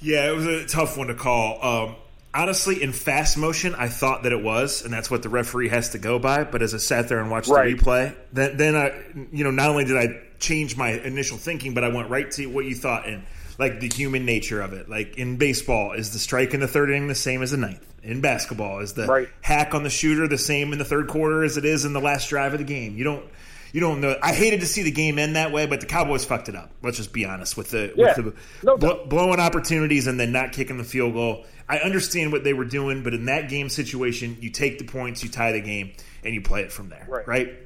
Yeah, 0.00 0.30
it 0.30 0.34
was 0.34 0.46
a 0.46 0.66
tough 0.66 0.96
one 0.96 1.08
to 1.08 1.14
call. 1.14 1.64
Um, 1.64 1.96
honestly, 2.32 2.82
in 2.82 2.92
fast 2.92 3.36
motion, 3.36 3.74
I 3.74 3.88
thought 3.88 4.22
that 4.22 4.32
it 4.32 4.42
was, 4.42 4.82
and 4.84 4.92
that's 4.92 5.10
what 5.10 5.22
the 5.22 5.28
referee 5.28 5.68
has 5.68 5.90
to 5.90 5.98
go 5.98 6.18
by. 6.18 6.44
But 6.44 6.62
as 6.62 6.74
I 6.74 6.78
sat 6.78 7.08
there 7.08 7.20
and 7.20 7.30
watched 7.30 7.48
right. 7.48 7.76
the 7.76 7.82
replay, 7.82 8.14
then 8.32 8.56
then 8.56 8.76
I, 8.76 8.92
you 9.32 9.44
know, 9.44 9.50
not 9.50 9.70
only 9.70 9.84
did 9.84 9.96
I 9.96 10.20
change 10.38 10.76
my 10.76 10.90
initial 10.90 11.36
thinking, 11.36 11.74
but 11.74 11.84
I 11.84 11.88
went 11.88 12.10
right 12.10 12.30
to 12.32 12.46
what 12.46 12.64
you 12.64 12.74
thought 12.74 13.08
and 13.08 13.24
like 13.58 13.80
the 13.80 13.88
human 13.88 14.24
nature 14.24 14.60
of 14.60 14.72
it. 14.72 14.88
Like 14.88 15.18
in 15.18 15.36
baseball, 15.36 15.92
is 15.92 16.12
the 16.12 16.18
strike 16.18 16.54
in 16.54 16.60
the 16.60 16.68
third 16.68 16.90
inning 16.90 17.08
the 17.08 17.14
same 17.14 17.42
as 17.42 17.50
the 17.50 17.56
ninth? 17.56 17.84
In 18.02 18.20
basketball, 18.20 18.78
is 18.78 18.92
the 18.92 19.06
right. 19.06 19.28
hack 19.40 19.74
on 19.74 19.82
the 19.82 19.90
shooter 19.90 20.28
the 20.28 20.38
same 20.38 20.72
in 20.72 20.78
the 20.78 20.84
third 20.84 21.08
quarter 21.08 21.42
as 21.42 21.56
it 21.56 21.64
is 21.64 21.84
in 21.84 21.92
the 21.92 22.00
last 22.00 22.28
drive 22.28 22.52
of 22.52 22.58
the 22.58 22.64
game? 22.64 22.96
You 22.96 23.04
don't. 23.04 23.24
You 23.72 23.80
don't 23.80 24.00
know. 24.00 24.16
I 24.22 24.32
hated 24.32 24.60
to 24.60 24.66
see 24.66 24.82
the 24.82 24.90
game 24.90 25.18
end 25.18 25.36
that 25.36 25.52
way, 25.52 25.66
but 25.66 25.80
the 25.80 25.86
Cowboys 25.86 26.24
fucked 26.24 26.48
it 26.48 26.56
up. 26.56 26.70
Let's 26.82 26.96
just 26.96 27.12
be 27.12 27.24
honest 27.24 27.56
with 27.56 27.70
the 27.70 27.92
yeah, 27.96 28.14
with 28.16 28.16
the 28.16 28.34
no 28.62 28.76
bl- 28.76 29.08
blowing 29.08 29.40
opportunities 29.40 30.06
and 30.06 30.18
then 30.18 30.32
not 30.32 30.52
kicking 30.52 30.78
the 30.78 30.84
field 30.84 31.14
goal. 31.14 31.44
I 31.68 31.78
understand 31.78 32.32
what 32.32 32.44
they 32.44 32.54
were 32.54 32.64
doing, 32.64 33.02
but 33.02 33.12
in 33.12 33.26
that 33.26 33.48
game 33.48 33.68
situation, 33.68 34.38
you 34.40 34.50
take 34.50 34.78
the 34.78 34.84
points, 34.84 35.22
you 35.22 35.28
tie 35.28 35.52
the 35.52 35.60
game, 35.60 35.92
and 36.24 36.34
you 36.34 36.40
play 36.40 36.62
it 36.62 36.72
from 36.72 36.88
there. 36.88 37.06
Right. 37.08 37.28
right? 37.28 37.56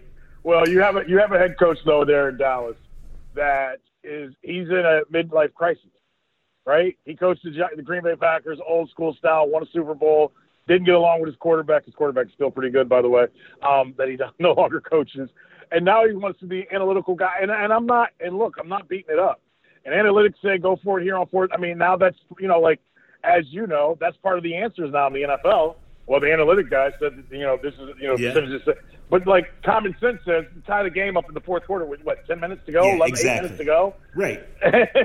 Well, 0.43 0.69
you 0.69 0.81
have 0.81 0.97
a 0.97 1.05
you 1.07 1.19
have 1.19 1.33
a 1.33 1.39
head 1.39 1.57
coach 1.59 1.79
though 1.85 2.05
there 2.05 2.29
in 2.29 2.37
Dallas 2.37 2.77
that 3.35 3.79
is 4.03 4.35
he's 4.43 4.69
in 4.69 4.83
a 4.85 5.03
midlife 5.13 5.55
crisis, 5.55 5.85
right? 6.67 6.97
He 7.05 7.15
coached 7.15 7.45
the, 7.45 7.53
the 7.77 7.83
Green 7.83 8.03
Bay 8.03 8.17
Packers, 8.17 8.59
old 8.67 8.91
school 8.91 9.15
style, 9.15 9.49
won 9.49 9.63
a 9.63 9.67
Super 9.73 9.95
Bowl, 9.95 10.33
didn't 10.67 10.85
get 10.85 10.95
along 10.95 11.21
with 11.21 11.29
his 11.29 11.37
quarterback. 11.37 11.85
His 11.85 11.95
quarterback 11.95 12.27
is 12.27 12.33
still 12.35 12.51
pretty 12.51 12.71
good, 12.71 12.89
by 12.89 13.03
the 13.03 13.09
way. 13.09 13.27
Um, 13.63 13.95
that 13.99 14.09
he 14.09 14.19
no 14.39 14.53
longer 14.53 14.81
coaches, 14.81 15.31
and 15.73 15.85
now 15.85 16.07
he 16.07 16.15
wants 16.15 16.41
to 16.41 16.47
be 16.47 16.67
analytical 16.73 17.15
guy. 17.15 17.35
And 17.41 17.51
and 17.51 17.73
I'm 17.73 17.87
not. 17.87 18.11
And 18.21 18.39
look, 18.39 18.57
I'm 18.61 18.69
not 18.69 18.89
beating 18.89 19.13
it 19.13 19.19
up. 19.19 19.41
And 19.85 19.95
analytics 19.95 20.35
say 20.43 20.59
go 20.59 20.79
for 20.85 21.01
it 21.01 21.05
here 21.05 21.17
on 21.17 21.27
fourth. 21.27 21.51
I 21.53 21.57
mean, 21.59 21.79
now 21.79 21.97
that's 21.97 22.17
you 22.39 22.49
know 22.49 22.61
like 22.61 22.81
as 23.25 23.45
you 23.51 23.67
know, 23.67 23.97
that's 24.01 24.17
part 24.19 24.37
of 24.37 24.45
the 24.45 24.57
answers 24.57 24.91
now 24.93 25.07
in 25.07 25.13
the 25.13 25.23
NFL. 25.23 25.77
Well, 26.07 26.21
the 26.21 26.33
analytic 26.33 26.69
guy 26.69 26.91
said, 26.99 27.25
you 27.31 27.41
know, 27.41 27.57
this 27.63 27.75
is, 27.75 27.91
you 28.01 28.09
know, 28.09 28.17
yeah. 28.17 28.35
but 29.09 29.25
like 29.25 29.47
common 29.63 29.95
sense 30.01 30.19
says, 30.25 30.45
tie 30.67 30.83
the 30.83 30.91
game 30.91 31.17
up 31.17 31.29
in 31.29 31.35
the 31.35 31.41
fourth 31.41 31.65
quarter 31.65 31.85
with 31.85 32.03
what 32.03 32.27
ten 32.27 32.41
minutes 32.41 32.63
to 32.67 32.73
go, 32.73 32.85
yeah, 32.85 32.97
11, 32.97 33.09
exactly. 33.09 33.31
eight 33.31 33.43
minutes 33.43 33.59
to 33.59 33.65
go, 33.65 33.95
right? 34.17 34.45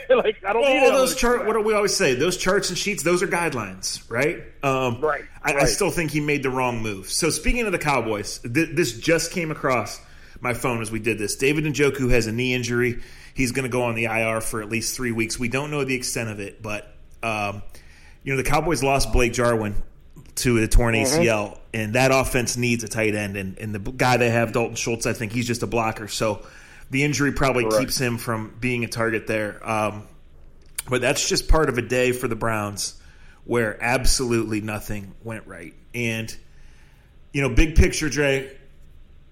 like 0.09 0.37
I 0.43 0.53
don't 0.53 0.63
well, 0.63 0.73
need 0.73 0.93
those 0.93 1.15
chart. 1.15 1.45
What 1.45 1.53
do 1.53 1.61
we 1.61 1.75
always 1.75 1.95
say? 1.95 2.15
Those 2.15 2.35
charts 2.35 2.69
and 2.69 2.77
sheets, 2.77 3.03
those 3.03 3.21
are 3.21 3.27
guidelines, 3.27 4.09
right? 4.09 4.41
Um, 4.63 4.99
right. 4.99 5.23
I, 5.43 5.53
right. 5.53 5.63
I, 5.63 5.65
still 5.65 5.91
think 5.91 6.09
he 6.09 6.19
made 6.19 6.41
the 6.41 6.49
wrong 6.49 6.81
move. 6.81 7.11
So 7.11 7.29
speaking 7.29 7.67
of 7.67 7.71
the 7.71 7.79
Cowboys, 7.79 8.39
th- 8.39 8.69
this 8.73 8.97
just 8.97 9.31
came 9.31 9.51
across 9.51 10.01
my 10.41 10.53
phone 10.53 10.81
as 10.81 10.91
we 10.91 10.99
did 10.99 11.17
this. 11.17 11.35
David 11.35 11.63
Njoku 11.65 12.09
has 12.11 12.27
a 12.27 12.31
knee 12.31 12.53
injury. 12.53 13.01
He's 13.33 13.51
going 13.51 13.63
to 13.63 13.69
go 13.69 13.83
on 13.83 13.95
the 13.95 14.05
IR 14.05 14.41
for 14.41 14.61
at 14.61 14.69
least 14.69 14.95
three 14.95 15.11
weeks. 15.11 15.39
We 15.39 15.47
don't 15.47 15.71
know 15.71 15.83
the 15.83 15.95
extent 15.95 16.29
of 16.29 16.39
it, 16.39 16.61
but. 16.61 16.93
Um, 17.23 17.63
you 18.27 18.33
know, 18.33 18.43
the 18.43 18.49
Cowboys 18.49 18.83
lost 18.83 19.13
Blake 19.13 19.31
Jarwin 19.31 19.73
to 20.35 20.59
the 20.59 20.67
torn 20.67 20.95
Mm-hmm. 20.95 21.21
ACL, 21.21 21.57
and 21.73 21.93
that 21.93 22.11
offense 22.11 22.57
needs 22.57 22.83
a 22.83 22.89
tight 22.89 23.15
end. 23.15 23.37
And, 23.37 23.57
and 23.57 23.73
the 23.73 23.79
guy 23.79 24.17
they 24.17 24.29
have, 24.29 24.51
Dalton 24.51 24.75
Schultz, 24.75 25.05
I 25.05 25.13
think 25.13 25.31
he's 25.31 25.47
just 25.47 25.63
a 25.63 25.67
blocker. 25.67 26.09
So 26.09 26.45
the 26.89 27.05
injury 27.05 27.31
probably 27.31 27.63
Correct. 27.63 27.79
keeps 27.79 27.97
him 27.97 28.17
from 28.17 28.53
being 28.59 28.83
a 28.83 28.87
target 28.89 29.27
there. 29.27 29.65
Um, 29.67 30.07
but 30.89 30.99
that's 30.99 31.29
just 31.29 31.47
part 31.47 31.69
of 31.69 31.77
a 31.77 31.81
day 31.81 32.11
for 32.11 32.27
the 32.27 32.35
Browns 32.35 33.01
where 33.45 33.81
absolutely 33.81 34.59
nothing 34.59 35.15
went 35.23 35.47
right. 35.47 35.73
And, 35.93 36.35
you 37.31 37.41
know, 37.41 37.49
big 37.55 37.77
picture, 37.77 38.09
Dre, 38.09 38.56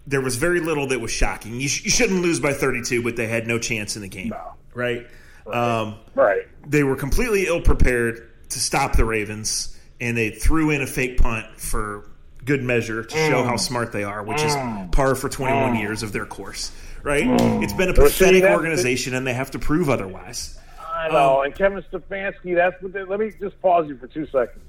there 0.07 0.21
was 0.21 0.35
very 0.35 0.59
little 0.59 0.87
that 0.87 0.99
was 1.01 1.11
shocking. 1.11 1.59
You, 1.59 1.67
sh- 1.67 1.83
you 1.85 1.89
shouldn't 1.89 2.21
lose 2.21 2.39
by 2.39 2.53
32, 2.53 3.01
but 3.03 3.15
they 3.15 3.27
had 3.27 3.47
no 3.47 3.57
chance 3.59 3.95
in 3.95 4.01
the 4.01 4.07
game, 4.07 4.29
No. 4.29 4.53
right? 4.73 5.07
Um, 5.47 5.95
right. 6.15 6.47
they 6.67 6.83
were 6.83 6.95
completely 6.95 7.45
ill 7.47 7.61
prepared 7.61 8.29
to 8.49 8.59
stop 8.59 8.95
the 8.95 9.05
Ravens, 9.05 9.77
and 10.01 10.17
they 10.17 10.29
threw 10.31 10.69
in 10.71 10.81
a 10.81 10.87
fake 10.87 11.17
punt 11.19 11.45
for 11.59 12.09
good 12.43 12.61
measure 12.63 13.03
to 13.03 13.15
show 13.15 13.43
Mm. 13.43 13.47
how 13.47 13.55
smart 13.57 13.91
they 13.91 14.03
are, 14.03 14.23
which 14.23 14.41
is 14.43 14.55
par 14.91 15.15
for 15.15 15.29
21 15.29 15.75
years 15.77 16.03
of 16.03 16.11
their 16.13 16.25
course, 16.25 16.71
right? 17.03 17.23
It's 17.63 17.73
been 17.73 17.89
a 17.89 17.95
see, 17.95 18.01
pathetic 18.03 18.41
that's- 18.41 18.55
organization, 18.57 19.15
and 19.15 19.25
they 19.25 19.33
have 19.33 19.51
to 19.51 19.59
prove 19.59 19.89
otherwise. 19.89 20.57
I 20.93 21.09
know. 21.09 21.39
Um, 21.39 21.45
and 21.45 21.55
Kevin 21.55 21.83
Stefanski, 21.91 22.55
that's 22.55 22.81
what 22.81 22.93
they, 22.93 23.03
let 23.03 23.19
me 23.19 23.31
just 23.39 23.59
pause 23.61 23.87
you 23.87 23.97
for 23.97 24.07
two 24.07 24.25
seconds. 24.27 24.61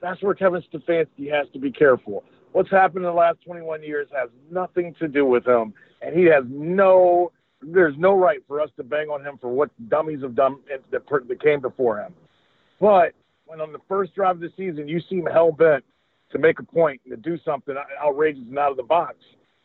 That's 0.00 0.22
where 0.22 0.34
Kevin 0.34 0.62
Stefanski 0.72 1.30
has 1.30 1.48
to 1.52 1.58
be 1.58 1.70
careful. 1.72 2.24
What's 2.52 2.70
happened 2.70 3.04
in 3.04 3.10
the 3.10 3.12
last 3.12 3.38
21 3.44 3.82
years 3.82 4.08
has 4.12 4.30
nothing 4.50 4.94
to 4.98 5.08
do 5.08 5.24
with 5.24 5.46
him, 5.46 5.74
and 6.02 6.18
he 6.18 6.24
has 6.26 6.44
no. 6.48 7.32
There's 7.60 7.96
no 7.98 8.16
right 8.16 8.38
for 8.46 8.60
us 8.60 8.70
to 8.76 8.84
bang 8.84 9.08
on 9.08 9.26
him 9.26 9.36
for 9.40 9.48
what 9.48 9.70
dummies 9.88 10.22
have 10.22 10.36
done 10.36 10.58
that, 10.68 11.08
that 11.10 11.40
came 11.42 11.60
before 11.60 12.00
him. 12.00 12.14
But 12.80 13.14
when 13.46 13.60
on 13.60 13.72
the 13.72 13.80
first 13.88 14.14
drive 14.14 14.36
of 14.36 14.40
the 14.40 14.52
season 14.56 14.86
you 14.86 15.00
seem 15.10 15.26
hell 15.26 15.50
bent 15.50 15.84
to 16.30 16.38
make 16.38 16.60
a 16.60 16.62
point 16.62 17.00
and 17.04 17.10
to 17.10 17.30
do 17.30 17.36
something 17.44 17.74
outrageous 18.00 18.44
and 18.48 18.58
out 18.58 18.70
of 18.70 18.76
the 18.76 18.84
box, 18.84 19.16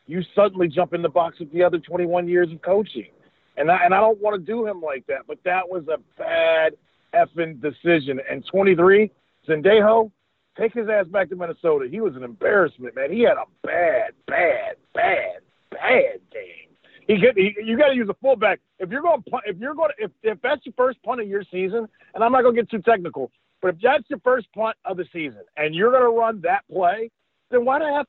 you 0.08 0.22
suddenly 0.34 0.68
jump 0.68 0.94
in 0.94 1.02
the 1.02 1.10
box 1.10 1.40
with 1.40 1.52
the 1.52 1.64
other 1.64 1.78
21 1.78 2.28
years 2.28 2.52
of 2.52 2.62
coaching. 2.62 3.10
And 3.58 3.70
I, 3.70 3.86
and 3.86 3.94
I 3.94 4.00
don't 4.00 4.20
want 4.20 4.36
to 4.36 4.42
do 4.44 4.66
him 4.66 4.82
like 4.82 5.06
that, 5.08 5.28
but 5.28 5.38
that 5.46 5.70
was 5.70 5.84
a 5.88 5.98
bad 6.18 6.74
effing 7.14 7.62
decision. 7.62 8.20
And 8.30 8.44
23, 8.46 9.12
Sendejo, 9.48 10.12
take 10.58 10.74
his 10.74 10.88
ass 10.90 11.08
back 11.08 11.30
to 11.30 11.36
Minnesota. 11.36 11.88
He 11.90 12.02
was 12.02 12.16
an 12.16 12.24
embarrassment, 12.24 12.96
man. 12.96 13.12
He 13.12 13.22
had 13.22 13.38
a 13.38 13.46
bad, 13.64 14.14
bad, 14.28 14.76
bad, 14.94 15.42
bad 15.72 16.20
game. 16.32 16.70
He 17.08 17.18
get 17.18 17.36
he, 17.36 17.54
you 17.64 17.78
got 17.78 17.90
to 17.90 17.96
use 17.96 18.08
a 18.10 18.16
fullback 18.22 18.62
if 18.80 18.90
you're 18.90 19.02
going 19.02 19.24
if 19.46 19.58
you're 19.58 19.76
going 19.76 19.92
if 19.98 20.12
if 20.22 20.42
that's 20.42 20.66
your 20.66 20.74
first 20.78 21.02
punt 21.04 21.20
of 21.20 21.28
your 21.28 21.44
season, 21.52 21.88
and 22.14 22.24
I'm 22.24 22.32
not 22.32 22.44
going 22.44 22.56
to 22.56 22.62
get 22.62 22.72
too 22.72 22.82
technical, 22.82 23.30
but 23.62 23.76
if 23.76 23.82
that's 23.82 24.10
your 24.10 24.20
first 24.20 24.48
punt 24.54 24.78
of 24.86 24.98
the 24.98 25.06
season 25.12 25.42
and 25.58 25.76
you're 25.76 25.92
going 25.92 26.04
to 26.04 26.18
run 26.18 26.40
that 26.44 26.62
play, 26.72 27.10
then 27.52 27.66
why 27.66 27.80
do 27.80 27.86
I 27.86 27.92
have 27.92 28.08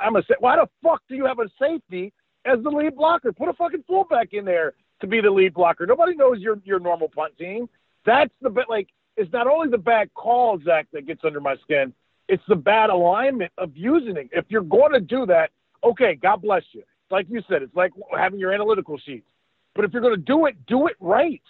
I'm 0.00 0.16
a 0.16 0.22
why 0.40 0.56
the 0.56 0.66
fuck 0.82 1.02
do 1.08 1.14
you 1.14 1.24
have 1.24 1.38
a 1.38 1.48
safety 1.58 2.12
as 2.44 2.62
the 2.62 2.70
lead 2.70 2.96
blocker? 2.96 3.32
Put 3.32 3.48
a 3.48 3.52
fucking 3.52 3.84
fullback 3.86 4.28
in 4.32 4.44
there 4.44 4.74
to 5.00 5.06
be 5.06 5.20
the 5.20 5.30
lead 5.30 5.54
blocker. 5.54 5.86
Nobody 5.86 6.16
knows 6.16 6.40
your 6.40 6.58
your 6.64 6.80
normal 6.80 7.08
punt 7.08 7.36
team. 7.38 7.68
That's 8.04 8.32
the 8.40 8.50
bit 8.50 8.66
like 8.68 8.88
it's 9.16 9.32
not 9.32 9.46
only 9.46 9.68
the 9.68 9.78
bad 9.78 10.12
call, 10.14 10.58
Zach, 10.64 10.86
that 10.92 11.06
gets 11.06 11.20
under 11.24 11.40
my 11.40 11.56
skin. 11.62 11.92
It's 12.28 12.42
the 12.48 12.56
bad 12.56 12.90
alignment 12.90 13.52
of 13.58 13.76
using 13.76 14.16
it. 14.16 14.28
If 14.32 14.46
you're 14.48 14.62
going 14.62 14.92
to 14.92 15.00
do 15.00 15.26
that, 15.26 15.50
okay, 15.84 16.16
God 16.20 16.42
bless 16.42 16.62
you. 16.72 16.82
Like 17.10 17.26
you 17.28 17.40
said, 17.48 17.62
it's 17.62 17.74
like 17.74 17.92
having 18.16 18.40
your 18.40 18.52
analytical 18.52 18.98
sheets. 18.98 19.26
But 19.74 19.84
if 19.84 19.92
you're 19.92 20.02
going 20.02 20.16
to 20.16 20.20
do 20.20 20.46
it, 20.46 20.56
do 20.66 20.86
it 20.88 20.96
right. 21.00 21.42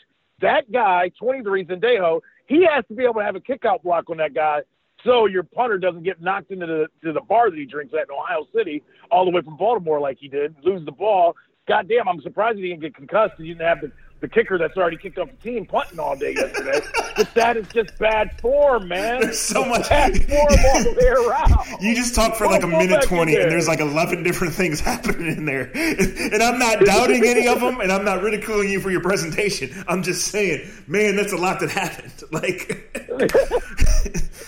That 0.43 0.71
guy, 0.71 1.11
23, 1.19 1.65
Sendejo, 1.65 2.21
he 2.47 2.67
has 2.71 2.85
to 2.89 2.95
be 2.95 3.05
able 3.05 3.15
to 3.15 3.25
have 3.25 3.37
a 3.37 3.41
kickout 3.41 3.83
block 3.83 4.11
on 4.11 4.19
that 4.19 4.35
guy 4.35 4.61
so 5.05 5.27
your 5.27 5.43
punter 5.43 5.79
doesn't 5.79 6.03
get 6.03 6.21
knocked 6.21 6.51
into 6.51 6.67
the 6.67 6.87
to 7.05 7.13
the 7.13 7.21
bar 7.21 7.51
that 7.51 7.59
he 7.59 7.65
drinks 7.65 7.95
at 7.95 8.09
in 8.09 8.15
Ohio 8.15 8.47
City 8.55 8.83
all 9.11 9.25
the 9.25 9.31
way 9.31 9.43
from 9.43 9.57
Baltimore 9.57 10.01
like 10.01 10.19
he 10.21 10.29
did, 10.29 10.55
lose 10.63 10.85
the 10.85 10.93
ball. 10.93 11.37
God 11.69 11.89
damn, 11.89 12.09
I'm 12.09 12.21
surprised 12.23 12.59
he 12.59 12.69
didn't 12.69 12.81
get 12.81 12.95
concussed. 12.95 13.35
He 13.39 13.49
didn't 13.49 13.67
have 13.67 13.81
the, 13.81 13.93
the 14.21 14.29
kicker 14.29 14.57
that's 14.57 14.77
already 14.79 14.97
kicked 14.97 15.19
off 15.19 15.29
the 15.31 15.37
team 15.51 15.67
punting 15.67 15.99
all 16.01 16.17
day 16.17 16.33
yesterday. 16.35 16.81
but 17.17 17.35
that 17.35 17.57
is 17.59 17.69
just 17.69 17.99
bad 17.99 18.41
form, 18.41 18.89
man. 18.89 19.21
There's 19.21 19.39
so 19.39 19.65
much- 19.65 19.89
bad 19.91 20.17
form 20.27 20.41
all 20.41 20.83
the 20.85 20.95
way 20.99 21.07
around. 21.09 21.83
You 21.83 21.95
just 21.95 22.15
talk 22.15 22.35
for 22.37 22.47
like 22.47 22.63
a 22.63 22.67
minute 22.67 23.03
20, 23.03 23.35
and 23.37 23.51
there's 23.51 23.69
like 23.69 23.81
11 23.81 24.23
different 24.23 24.55
things 24.55 24.81
happening 24.91 25.27
in 25.37 25.45
there. 25.45 25.71
And 25.75 26.43
I'm 26.43 26.59
not 26.59 26.81
doubting 26.85 27.27
any 27.27 27.47
of 27.47 27.61
them, 27.61 27.81
and 27.81 27.93
I'm 27.93 28.05
not 28.07 28.23
ridiculing 28.23 28.71
you 28.71 28.81
for 28.81 28.91
your 28.91 29.03
presentation. 29.03 29.71
I'm 29.87 30.03
just 30.03 30.29
saying, 30.29 30.67
man, 30.87 31.15
that's 31.17 31.33
a 31.33 31.37
lot 31.37 31.61
that 31.61 31.71
happened. 31.71 32.13
Like, 32.33 32.91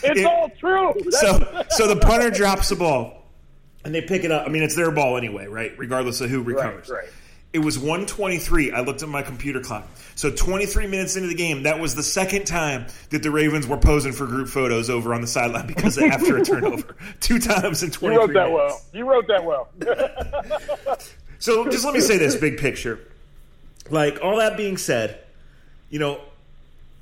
It's 0.03 0.21
it- 0.21 0.25
all 0.27 0.51
true. 0.59 0.95
so 1.11 1.65
so 1.71 1.87
the 1.93 1.97
punter 2.01 2.31
drops 2.31 2.69
the 2.71 2.77
ball 2.77 3.25
and 3.85 3.95
they 3.95 4.01
pick 4.03 4.25
it 4.25 4.31
up. 4.33 4.47
I 4.47 4.51
mean, 4.51 4.63
it's 4.63 4.77
their 4.77 4.91
ball 4.91 5.17
anyway, 5.17 5.47
right? 5.47 5.73
Regardless 5.79 6.21
of 6.21 6.31
who 6.31 6.43
recovers. 6.43 6.89
right. 6.89 7.09
It 7.53 7.61
was 7.61 7.79
123. 7.79 8.73
I 8.73 8.81
looked 8.81 9.03
at 9.03 9.09
my 9.09 9.23
computer 9.23 9.61
clock. 9.61 9.87
So 10.17 10.31
23 10.31 10.87
minutes 10.87 11.17
into 11.17 11.29
the 11.29 11.35
game, 11.35 11.63
that 11.63 11.81
was 11.81 11.95
the 11.95 12.03
second 12.03 12.47
time 12.47 12.87
that 13.11 13.23
the 13.23 13.31
Ravens 13.31 13.67
were 13.67 13.79
posing 13.79 14.13
for 14.13 14.27
group 14.27 14.49
photos 14.49 14.91
over 14.91 15.15
on 15.15 15.23
the 15.23 15.27
sideline 15.27 15.67
because 15.75 15.97
of 15.97 16.05
after 16.05 16.37
a 16.37 16.45
turnover. 16.45 16.97
Two 17.21 17.39
times 17.39 17.83
in 17.83 17.91
you 18.01 18.19
wrote 18.19 18.33
that 18.35 18.51
minutes. 18.51 18.53
well. 18.53 18.83
You 18.93 19.09
wrote 19.09 19.27
that 19.29 19.45
well. 19.45 19.69
So 21.39 21.69
just 21.71 21.85
let 21.85 21.95
me 21.95 22.01
say 22.01 22.19
this 22.19 22.37
big 22.37 22.59
picture. 22.59 22.99
Like 23.91 24.19
all 24.23 24.39
that 24.39 24.57
being 24.57 24.77
said, 24.77 25.21
you 25.89 25.99
know, 25.99 26.21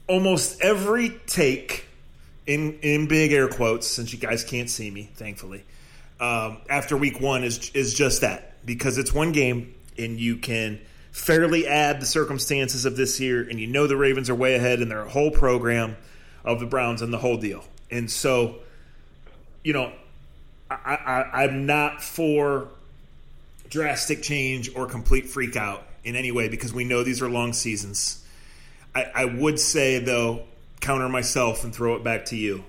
almost 0.09 0.61
every 0.61 1.11
take 1.27 1.87
in 2.47 2.79
in 2.81 3.09
big 3.09 3.33
air 3.33 3.49
quotes, 3.49 3.87
since 3.87 4.13
you 4.13 4.19
guys 4.19 4.45
can't 4.45 4.71
see 4.71 4.91
me, 4.91 5.11
thankfully, 5.15 5.65
um, 6.21 6.59
after 6.69 6.97
week 6.97 7.21
one 7.21 7.45
is 7.45 7.71
is 7.71 7.95
just 7.95 8.21
that 8.21 8.65
because 8.65 8.99
it's 8.99 9.13
one 9.13 9.33
game 9.33 9.75
and 9.99 10.19
you 10.19 10.37
can 10.37 10.81
fairly 11.13 11.67
add 11.67 12.01
the 12.01 12.07
circumstances 12.07 12.85
of 12.85 12.97
this 12.97 13.21
year, 13.21 13.43
and 13.49 13.59
you 13.59 13.67
know 13.67 13.87
the 13.87 13.97
Ravens 13.97 14.31
are 14.31 14.35
way 14.35 14.55
ahead 14.55 14.81
in 14.81 14.89
their 14.89 15.05
whole 15.05 15.31
program 15.31 15.97
of 16.45 16.61
the 16.61 16.67
Browns 16.67 17.03
and 17.03 17.13
the 17.13 17.19
whole 17.19 17.37
deal, 17.37 17.65
and 17.91 18.11
so 18.11 18.57
you 19.63 19.73
know. 19.73 19.93
I, 20.69 21.25
I'm 21.33 21.67
not 21.67 22.03
for 22.03 22.67
drastic 23.71 24.23
change 24.23 24.75
or 24.75 24.87
complete 24.87 25.29
freak 25.29 25.57
out 25.57 25.87
in 26.03 26.17
any 26.17 26.33
way 26.33 26.49
because 26.49 26.73
we 26.73 26.85
know 26.85 27.05
these 27.05 27.23
are 27.23 27.29
long 27.29 27.53
seasons. 27.53 28.25
I, 28.95 29.05
I 29.15 29.25
would 29.27 29.61
say, 29.61 29.99
though, 29.99 30.45
counter 30.81 31.09
myself 31.09 31.65
and 31.65 31.75
throw 31.75 31.97
it 31.97 32.05
back 32.05 32.27
to 32.27 32.37
you. 32.37 32.65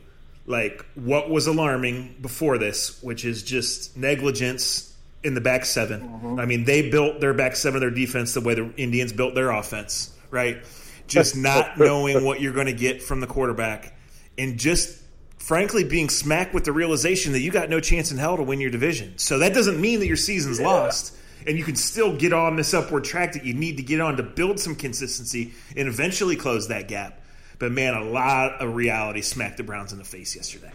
Like, 0.46 0.86
what 0.96 1.30
was 1.30 1.48
alarming 1.48 2.18
before 2.22 2.58
this, 2.58 3.02
which 3.02 3.26
is 3.26 3.44
just 3.44 3.98
negligence 3.98 4.96
in 5.24 5.34
the 5.34 5.42
back 5.42 5.66
7 5.66 6.40
I 6.40 6.46
mean, 6.46 6.66
they 6.66 6.90
built 6.90 7.20
their 7.20 7.34
back 7.34 7.56
seven, 7.56 7.80
their 7.80 7.90
defense, 7.90 8.34
the 8.34 8.42
way 8.42 8.54
the 8.54 8.72
Indians 8.78 9.12
built 9.12 9.36
their 9.36 9.52
offense, 9.52 10.16
right? 10.30 10.64
Just 11.08 11.36
not 11.36 11.78
knowing 11.78 12.24
what 12.24 12.42
you're 12.42 12.54
going 12.54 12.68
to 12.68 12.74
get 12.74 13.02
from 13.02 13.22
the 13.22 13.28
quarterback 13.28 13.98
and 14.38 14.60
just 14.60 15.02
frankly 15.38 15.84
being 15.84 16.10
smacked 16.10 16.54
with 16.54 16.66
the 16.66 16.72
realization 16.72 17.32
that 17.32 17.40
you 17.40 17.52
got 17.52 17.70
no 17.70 17.80
chance 17.80 18.12
in 18.12 18.18
hell 18.18 18.38
to 18.38 18.44
win 18.44 18.60
your 18.60 18.70
division. 18.70 19.18
So 19.18 19.40
that 19.40 19.54
doesn't 19.54 19.80
mean 19.80 20.00
that 20.00 20.08
your 20.08 20.18
season's 20.18 20.60
lost. 20.60 21.16
And 21.46 21.58
you 21.58 21.64
can 21.64 21.78
still 21.78 22.18
get 22.18 22.34
on 22.34 22.58
this 22.58 22.74
upward 22.74 23.06
track 23.06 23.34
that 23.34 23.46
you 23.46 23.54
need 23.54 23.78
to 23.78 23.84
get 23.84 24.02
on 24.02 24.18
to 24.18 24.24
build 24.24 24.60
some 24.60 24.76
consistency 24.76 25.54
and 25.78 25.88
eventually 25.88 26.36
close 26.36 26.68
that 26.68 26.90
gap. 26.90 27.22
But 27.58 27.72
man, 27.72 27.94
a 27.94 28.04
lot 28.04 28.62
of 28.62 28.76
reality 28.76 29.22
smacked 29.22 29.56
the 29.58 29.64
Browns 29.64 29.94
in 29.94 29.98
the 29.98 30.04
face 30.04 30.36
yesterday. 30.36 30.72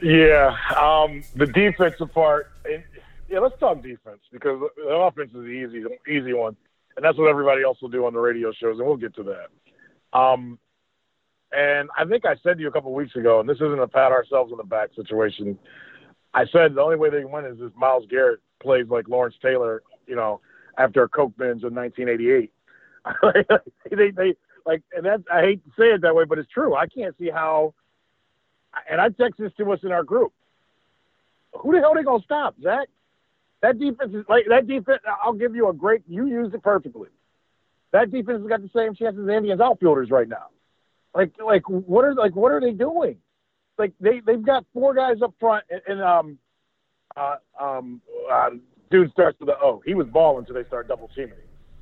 Yeah, 0.00 0.56
um, 0.76 1.22
the 1.34 1.46
defensive 1.46 2.12
part. 2.12 2.50
Yeah, 3.28 3.40
let's 3.40 3.58
talk 3.58 3.82
defense 3.82 4.20
because 4.32 4.60
the 4.76 4.88
offense 4.88 5.30
is 5.30 5.42
the 5.42 5.46
easy, 5.46 5.82
easy 6.08 6.32
one, 6.32 6.56
and 6.96 7.04
that's 7.04 7.18
what 7.18 7.28
everybody 7.28 7.62
else 7.62 7.78
will 7.82 7.88
do 7.88 8.06
on 8.06 8.12
the 8.12 8.20
radio 8.20 8.52
shows, 8.52 8.78
and 8.78 8.86
we'll 8.86 8.96
get 8.96 9.14
to 9.16 9.24
that. 9.24 10.18
Um, 10.18 10.58
and 11.52 11.88
I 11.96 12.04
think 12.04 12.24
I 12.24 12.36
said 12.42 12.56
to 12.56 12.60
you 12.62 12.68
a 12.68 12.72
couple 12.72 12.90
of 12.90 12.96
weeks 12.96 13.16
ago, 13.16 13.40
and 13.40 13.48
this 13.48 13.56
isn't 13.56 13.80
a 13.80 13.88
pat 13.88 14.12
ourselves 14.12 14.52
on 14.52 14.58
the 14.58 14.64
back 14.64 14.90
situation. 14.94 15.58
I 16.34 16.44
said 16.52 16.74
the 16.74 16.82
only 16.82 16.96
way 16.96 17.10
they 17.10 17.24
win 17.24 17.46
is 17.46 17.58
if 17.60 17.74
Myles 17.74 18.04
Garrett 18.08 18.40
plays 18.62 18.86
like 18.88 19.08
Lawrence 19.08 19.36
Taylor 19.42 19.82
you 20.06 20.16
know, 20.16 20.40
after 20.78 21.02
a 21.02 21.08
coke 21.08 21.36
binge 21.36 21.62
in 21.62 21.74
1988. 21.74 22.52
they, 23.90 24.10
they 24.10 24.34
like, 24.64 24.82
and 24.96 25.04
that's 25.04 25.22
I 25.32 25.42
hate 25.42 25.64
to 25.64 25.70
say 25.78 25.86
it 25.86 26.02
that 26.02 26.14
way, 26.14 26.24
but 26.24 26.38
it's 26.38 26.50
true. 26.50 26.74
I 26.74 26.86
can't 26.86 27.16
see 27.18 27.30
how. 27.30 27.74
And 28.90 29.00
I 29.00 29.08
text 29.08 29.38
this 29.38 29.52
to 29.58 29.72
us 29.72 29.80
in 29.84 29.92
our 29.92 30.02
group. 30.02 30.32
Who 31.60 31.72
the 31.72 31.78
hell 31.78 31.92
are 31.92 31.96
they 31.96 32.02
gonna 32.02 32.22
stop, 32.24 32.56
Zach? 32.62 32.88
That 33.62 33.78
defense 33.78 34.12
is 34.14 34.24
like 34.28 34.46
that 34.48 34.66
defense. 34.66 35.00
I'll 35.22 35.32
give 35.32 35.54
you 35.54 35.68
a 35.68 35.72
great. 35.72 36.02
You 36.06 36.26
used 36.26 36.54
it 36.54 36.62
perfectly. 36.62 37.08
That 37.92 38.10
defense 38.10 38.40
has 38.40 38.48
got 38.48 38.62
the 38.62 38.70
same 38.74 38.94
chance 38.94 39.16
as 39.18 39.24
the 39.24 39.34
Indians 39.34 39.60
outfielders 39.60 40.10
right 40.10 40.28
now. 40.28 40.48
Like, 41.14 41.32
like 41.42 41.62
what 41.68 42.04
are 42.04 42.14
like 42.14 42.36
what 42.36 42.52
are 42.52 42.60
they 42.60 42.72
doing? 42.72 43.16
Like 43.78 43.92
they 44.00 44.20
they've 44.20 44.44
got 44.44 44.66
four 44.74 44.94
guys 44.94 45.22
up 45.22 45.34
front, 45.40 45.64
and, 45.70 45.80
and 45.88 46.02
um, 46.02 46.38
uh, 47.16 47.36
um, 47.58 48.02
uh, 48.30 48.50
dude 48.90 49.10
starts 49.12 49.38
with 49.40 49.48
the 49.48 49.58
O. 49.58 49.82
He 49.84 49.94
was 49.94 50.06
balling 50.08 50.40
until 50.40 50.54
they 50.54 50.68
started 50.68 50.88
double 50.88 51.08
teaming. 51.14 51.34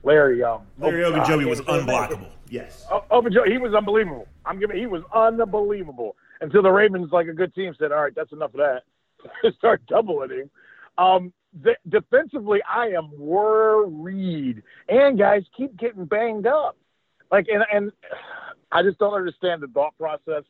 Larry, 0.04 0.42
um, 0.42 0.62
Larry 0.78 1.02
Ogunjobi 1.02 1.46
uh, 1.46 1.48
was 1.48 1.60
unblockable. 1.62 2.30
Yes, 2.48 2.86
Ogunjobi, 3.10 3.50
he 3.50 3.58
was 3.58 3.74
unbelievable. 3.74 4.28
I'm 4.44 4.60
giving, 4.60 4.76
he 4.76 4.86
was 4.86 5.02
unbelievable 5.12 6.14
until 6.40 6.62
the 6.62 6.70
Ravens, 6.70 7.10
like 7.10 7.26
a 7.26 7.32
good 7.32 7.54
team, 7.54 7.74
said, 7.78 7.90
"All 7.90 8.02
right, 8.02 8.14
that's 8.14 8.32
enough 8.32 8.54
of 8.54 8.60
that." 8.60 9.54
Start 9.56 9.84
doubling 9.86 10.30
him. 10.30 10.50
Um, 10.98 11.32
the, 11.62 11.74
defensively, 11.88 12.60
I 12.68 12.88
am 12.88 13.10
worried, 13.18 14.62
and 14.88 15.18
guys 15.18 15.42
keep 15.56 15.76
getting 15.76 16.04
banged 16.04 16.46
up. 16.46 16.76
Like, 17.30 17.46
and 17.52 17.64
and 17.72 17.92
I 18.72 18.82
just 18.82 18.98
don't 18.98 19.14
understand 19.14 19.62
the 19.62 19.68
thought 19.68 19.96
process 19.98 20.44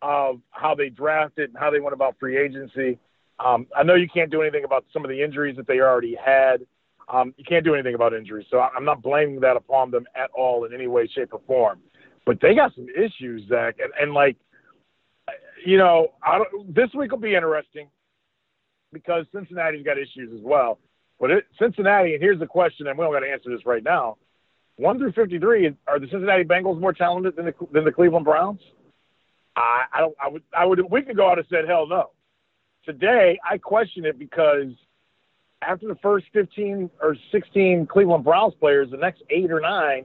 of 0.00 0.40
how 0.50 0.74
they 0.74 0.88
drafted 0.88 1.50
and 1.50 1.58
how 1.58 1.70
they 1.70 1.80
went 1.80 1.94
about 1.94 2.16
free 2.18 2.38
agency. 2.38 2.98
Um, 3.44 3.66
I 3.76 3.82
know 3.82 3.94
you 3.94 4.08
can't 4.12 4.30
do 4.30 4.42
anything 4.42 4.64
about 4.64 4.84
some 4.92 5.04
of 5.04 5.10
the 5.10 5.22
injuries 5.22 5.56
that 5.56 5.66
they 5.66 5.80
already 5.80 6.16
had. 6.16 6.66
Um, 7.08 7.34
you 7.36 7.44
can't 7.44 7.64
do 7.64 7.74
anything 7.74 7.94
about 7.94 8.12
injuries, 8.12 8.46
so 8.50 8.60
I'm 8.60 8.84
not 8.84 9.02
blaming 9.02 9.40
that 9.40 9.56
upon 9.56 9.90
them 9.90 10.06
at 10.14 10.30
all 10.34 10.64
in 10.64 10.74
any 10.74 10.86
way, 10.86 11.06
shape, 11.06 11.32
or 11.32 11.40
form. 11.46 11.80
But 12.26 12.40
they 12.40 12.54
got 12.54 12.74
some 12.74 12.86
issues, 12.90 13.48
Zach, 13.48 13.76
and, 13.80 13.92
and 13.98 14.12
like, 14.12 14.36
you 15.64 15.78
know, 15.78 16.08
I 16.22 16.38
don't, 16.38 16.74
this 16.74 16.90
week 16.94 17.10
will 17.10 17.18
be 17.18 17.34
interesting 17.34 17.88
because 18.92 19.26
Cincinnati's 19.32 19.84
got 19.84 19.98
issues 19.98 20.32
as 20.34 20.40
well. 20.42 20.78
But 21.20 21.30
it, 21.30 21.44
Cincinnati, 21.58 22.14
and 22.14 22.22
here's 22.22 22.38
the 22.38 22.46
question, 22.46 22.86
and 22.86 22.98
we 22.98 23.04
don't 23.04 23.12
got 23.12 23.20
to 23.20 23.30
answer 23.30 23.50
this 23.50 23.66
right 23.66 23.82
now. 23.82 24.16
One 24.76 24.98
through 24.98 25.12
53, 25.12 25.74
are 25.88 25.98
the 25.98 26.06
Cincinnati 26.08 26.44
Bengals 26.44 26.80
more 26.80 26.92
talented 26.92 27.34
than 27.34 27.46
the, 27.46 27.54
than 27.72 27.84
the 27.84 27.90
Cleveland 27.90 28.24
Browns? 28.24 28.60
I, 29.56 29.84
I 29.92 30.00
don't. 30.00 30.14
I 30.22 30.28
would. 30.28 30.42
I 30.56 30.64
would. 30.64 30.80
We 30.88 31.02
could 31.02 31.16
go 31.16 31.28
out 31.28 31.38
and 31.38 31.46
said 31.50 31.66
hell 31.66 31.88
no. 31.88 32.10
Today, 32.84 33.40
I 33.48 33.58
question 33.58 34.04
it 34.04 34.18
because 34.18 34.68
after 35.62 35.88
the 35.88 35.96
first 35.96 36.26
15 36.32 36.88
or 37.02 37.16
16 37.32 37.86
Cleveland 37.86 38.22
Browns 38.22 38.54
players, 38.54 38.90
the 38.90 38.96
next 38.96 39.22
eight 39.30 39.50
or 39.50 39.60
nine, 39.60 40.04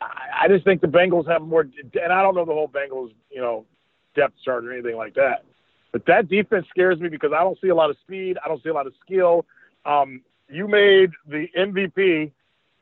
I, 0.00 0.44
I 0.44 0.48
just 0.48 0.64
think 0.64 0.80
the 0.80 0.86
Bengals 0.86 1.28
have 1.28 1.42
more. 1.42 1.62
And 1.62 2.12
I 2.12 2.22
don't 2.22 2.36
know 2.36 2.44
the 2.44 2.52
whole 2.52 2.68
Bengals, 2.68 3.12
you 3.30 3.40
know, 3.40 3.66
depth 4.14 4.34
chart 4.44 4.64
or 4.64 4.72
anything 4.72 4.96
like 4.96 5.14
that. 5.14 5.44
But 5.92 6.06
that 6.06 6.28
defense 6.28 6.66
scares 6.70 6.98
me 7.00 7.08
because 7.08 7.32
I 7.32 7.40
don't 7.40 7.58
see 7.60 7.68
a 7.68 7.74
lot 7.74 7.90
of 7.90 7.96
speed. 8.02 8.38
I 8.44 8.48
don't 8.48 8.62
see 8.62 8.70
a 8.70 8.74
lot 8.74 8.86
of 8.86 8.94
skill. 9.04 9.44
Um, 9.84 10.22
you 10.48 10.66
made 10.66 11.10
the 11.26 11.46
MVP 11.56 12.32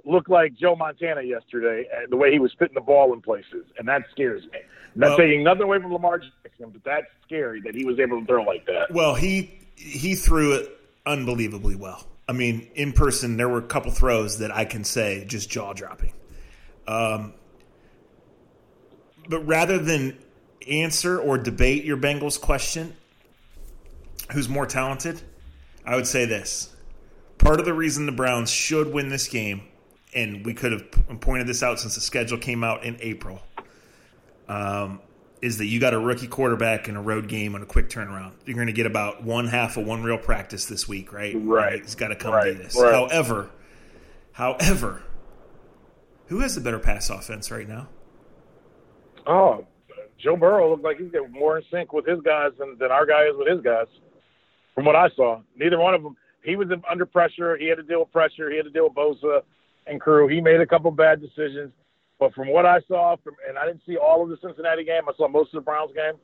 look 0.05 0.29
like 0.29 0.55
Joe 0.55 0.77
Montana 0.77 1.23
yesterday, 1.23 1.87
the 2.09 2.17
way 2.17 2.33
he 2.33 2.39
was 2.39 2.53
fitting 2.59 2.75
the 2.75 2.81
ball 2.81 3.13
in 3.13 3.21
places, 3.21 3.67
and 3.79 3.87
that 3.89 4.03
scares 4.11 4.43
me. 4.45 4.59
Not 4.95 5.11
well, 5.11 5.19
taking 5.19 5.45
nothing 5.45 5.63
away 5.63 5.81
from 5.81 5.93
Lamar 5.93 6.19
Jackson, 6.19 6.71
but 6.71 6.83
that's 6.85 7.07
scary 7.27 7.61
that 7.63 7.75
he 7.75 7.85
was 7.85 7.99
able 7.99 8.21
to 8.21 8.27
throw 8.27 8.43
like 8.43 8.67
that. 8.67 8.93
Well, 8.93 9.15
he 9.15 9.59
he 9.77 10.15
threw 10.15 10.55
it 10.55 10.71
unbelievably 11.07 11.77
well. 11.77 12.07
I 12.29 12.33
mean, 12.33 12.71
in 12.75 12.93
person, 12.93 13.37
there 13.37 13.49
were 13.49 13.59
a 13.59 13.67
couple 13.67 13.91
throws 13.91 14.39
that 14.39 14.55
I 14.55 14.65
can 14.65 14.85
say 14.85 15.25
just 15.27 15.51
jaw 15.51 15.73
dropping. 15.73 16.13
Um, 16.87 17.35
but 19.29 19.41
rather 19.47 19.79
than 19.79 20.19
answer 20.69 21.19
or 21.19 21.39
debate 21.39 21.85
your 21.85 21.97
Bengals 21.97 22.41
question, 22.41 22.97
who's 24.33 24.49
more 24.49 24.67
talented, 24.67 25.21
I 25.85 25.97
would 25.97 26.07
say 26.07 26.25
this. 26.25 26.75
Part 27.39 27.59
of 27.59 27.67
the 27.67 27.75
reason 27.75 28.07
the 28.07 28.13
Browns 28.13 28.51
should 28.51 28.93
win 28.93 29.09
this 29.09 29.29
game, 29.29 29.63
and 30.15 30.45
we 30.45 30.55
could 30.55 30.73
have 30.73 31.21
pointed 31.21 31.47
this 31.47 31.63
out 31.63 31.81
since 31.81 31.95
the 31.95 32.01
schedule 32.01 32.39
came 32.39 32.63
out 32.63 32.85
in 32.85 32.97
April, 33.01 33.41
um, 34.49 35.01
is 35.41 35.59
that 35.59 35.67
you 35.67 35.81
got 35.81 35.95
a 35.95 35.99
rookie 35.99 36.27
quarterback 36.27 36.89
in 36.89 36.97
a 36.97 37.03
road 37.03 37.29
game 37.29 37.55
on 37.55 37.63
a 37.63 37.67
quick 37.67 37.89
turnaround. 37.89 38.33
You're 38.45 38.57
going 38.57 38.67
to 38.67 38.75
get 38.75 38.87
about 38.87 39.23
one 39.23 39.47
half 39.47 39.77
of 39.79 39.87
one 39.87 40.03
real 40.03 40.19
practice 40.19 40.67
this 40.67 40.87
week, 40.87 41.13
right? 41.13 41.35
Right. 41.37 41.81
He's 41.81 41.95
got 41.95 42.09
to 42.09 42.17
come 42.17 42.35
right. 42.35 42.53
do 42.53 42.55
this. 42.55 42.79
Right. 42.79 42.93
However, 42.93 43.51
however, 44.33 45.03
who 46.27 46.41
has 46.41 46.55
the 46.55 46.61
better 46.61 46.79
pass 46.79 47.09
offense 47.09 47.51
right 47.51 47.69
now? 47.69 47.89
Oh, 49.27 49.67
Joe 50.19 50.37
Burrow 50.37 50.71
looks 50.71 50.83
like 50.83 50.99
he's 50.99 51.11
getting 51.11 51.33
more 51.33 51.57
in 51.57 51.65
sync 51.71 51.95
with 51.95 52.07
his 52.07 52.21
guys 52.21 52.51
than, 52.59 52.77
than 52.79 52.91
our 52.91 53.07
guy 53.07 53.25
is 53.25 53.37
with 53.37 53.49
his 53.49 53.63
guys 53.63 53.87
from 54.81 54.87
what 54.87 54.97
I 54.97 55.11
saw. 55.15 55.43
Neither 55.57 55.79
one 55.79 55.93
of 55.93 56.03
them. 56.03 56.17
He 56.43 56.57
was 56.57 56.69
under 56.91 57.05
pressure. 57.05 57.55
He 57.59 57.69
had 57.69 57.77
to 57.77 57.83
deal 57.83 58.01
with 58.01 58.11
pressure. 58.13 58.51
He 58.51 58.57
had 58.57 58.65
to 58.65 58.71
deal 58.71 58.85
with 58.85 58.95
Bosa 58.95 59.43
and 59.87 60.01
crew. 60.01 60.27
He 60.27 60.41
made 60.41 60.59
a 60.59 60.67
couple 60.67 60.91
bad 60.91 61.21
decisions. 61.21 61.71
But 62.19 62.33
from 62.33 62.49
what 62.49 62.65
I 62.65 62.81
saw, 62.89 63.17
from, 63.23 63.35
and 63.47 63.59
I 63.59 63.67
didn't 63.67 63.83
see 63.87 63.99
all 63.99 64.23
of 64.23 64.31
the 64.31 64.39
Cincinnati 64.43 64.85
game, 64.85 65.03
I 65.07 65.13
saw 65.19 65.29
most 65.29 65.53
of 65.53 65.61
the 65.61 65.65
Browns 65.67 65.93
game. 65.95 66.15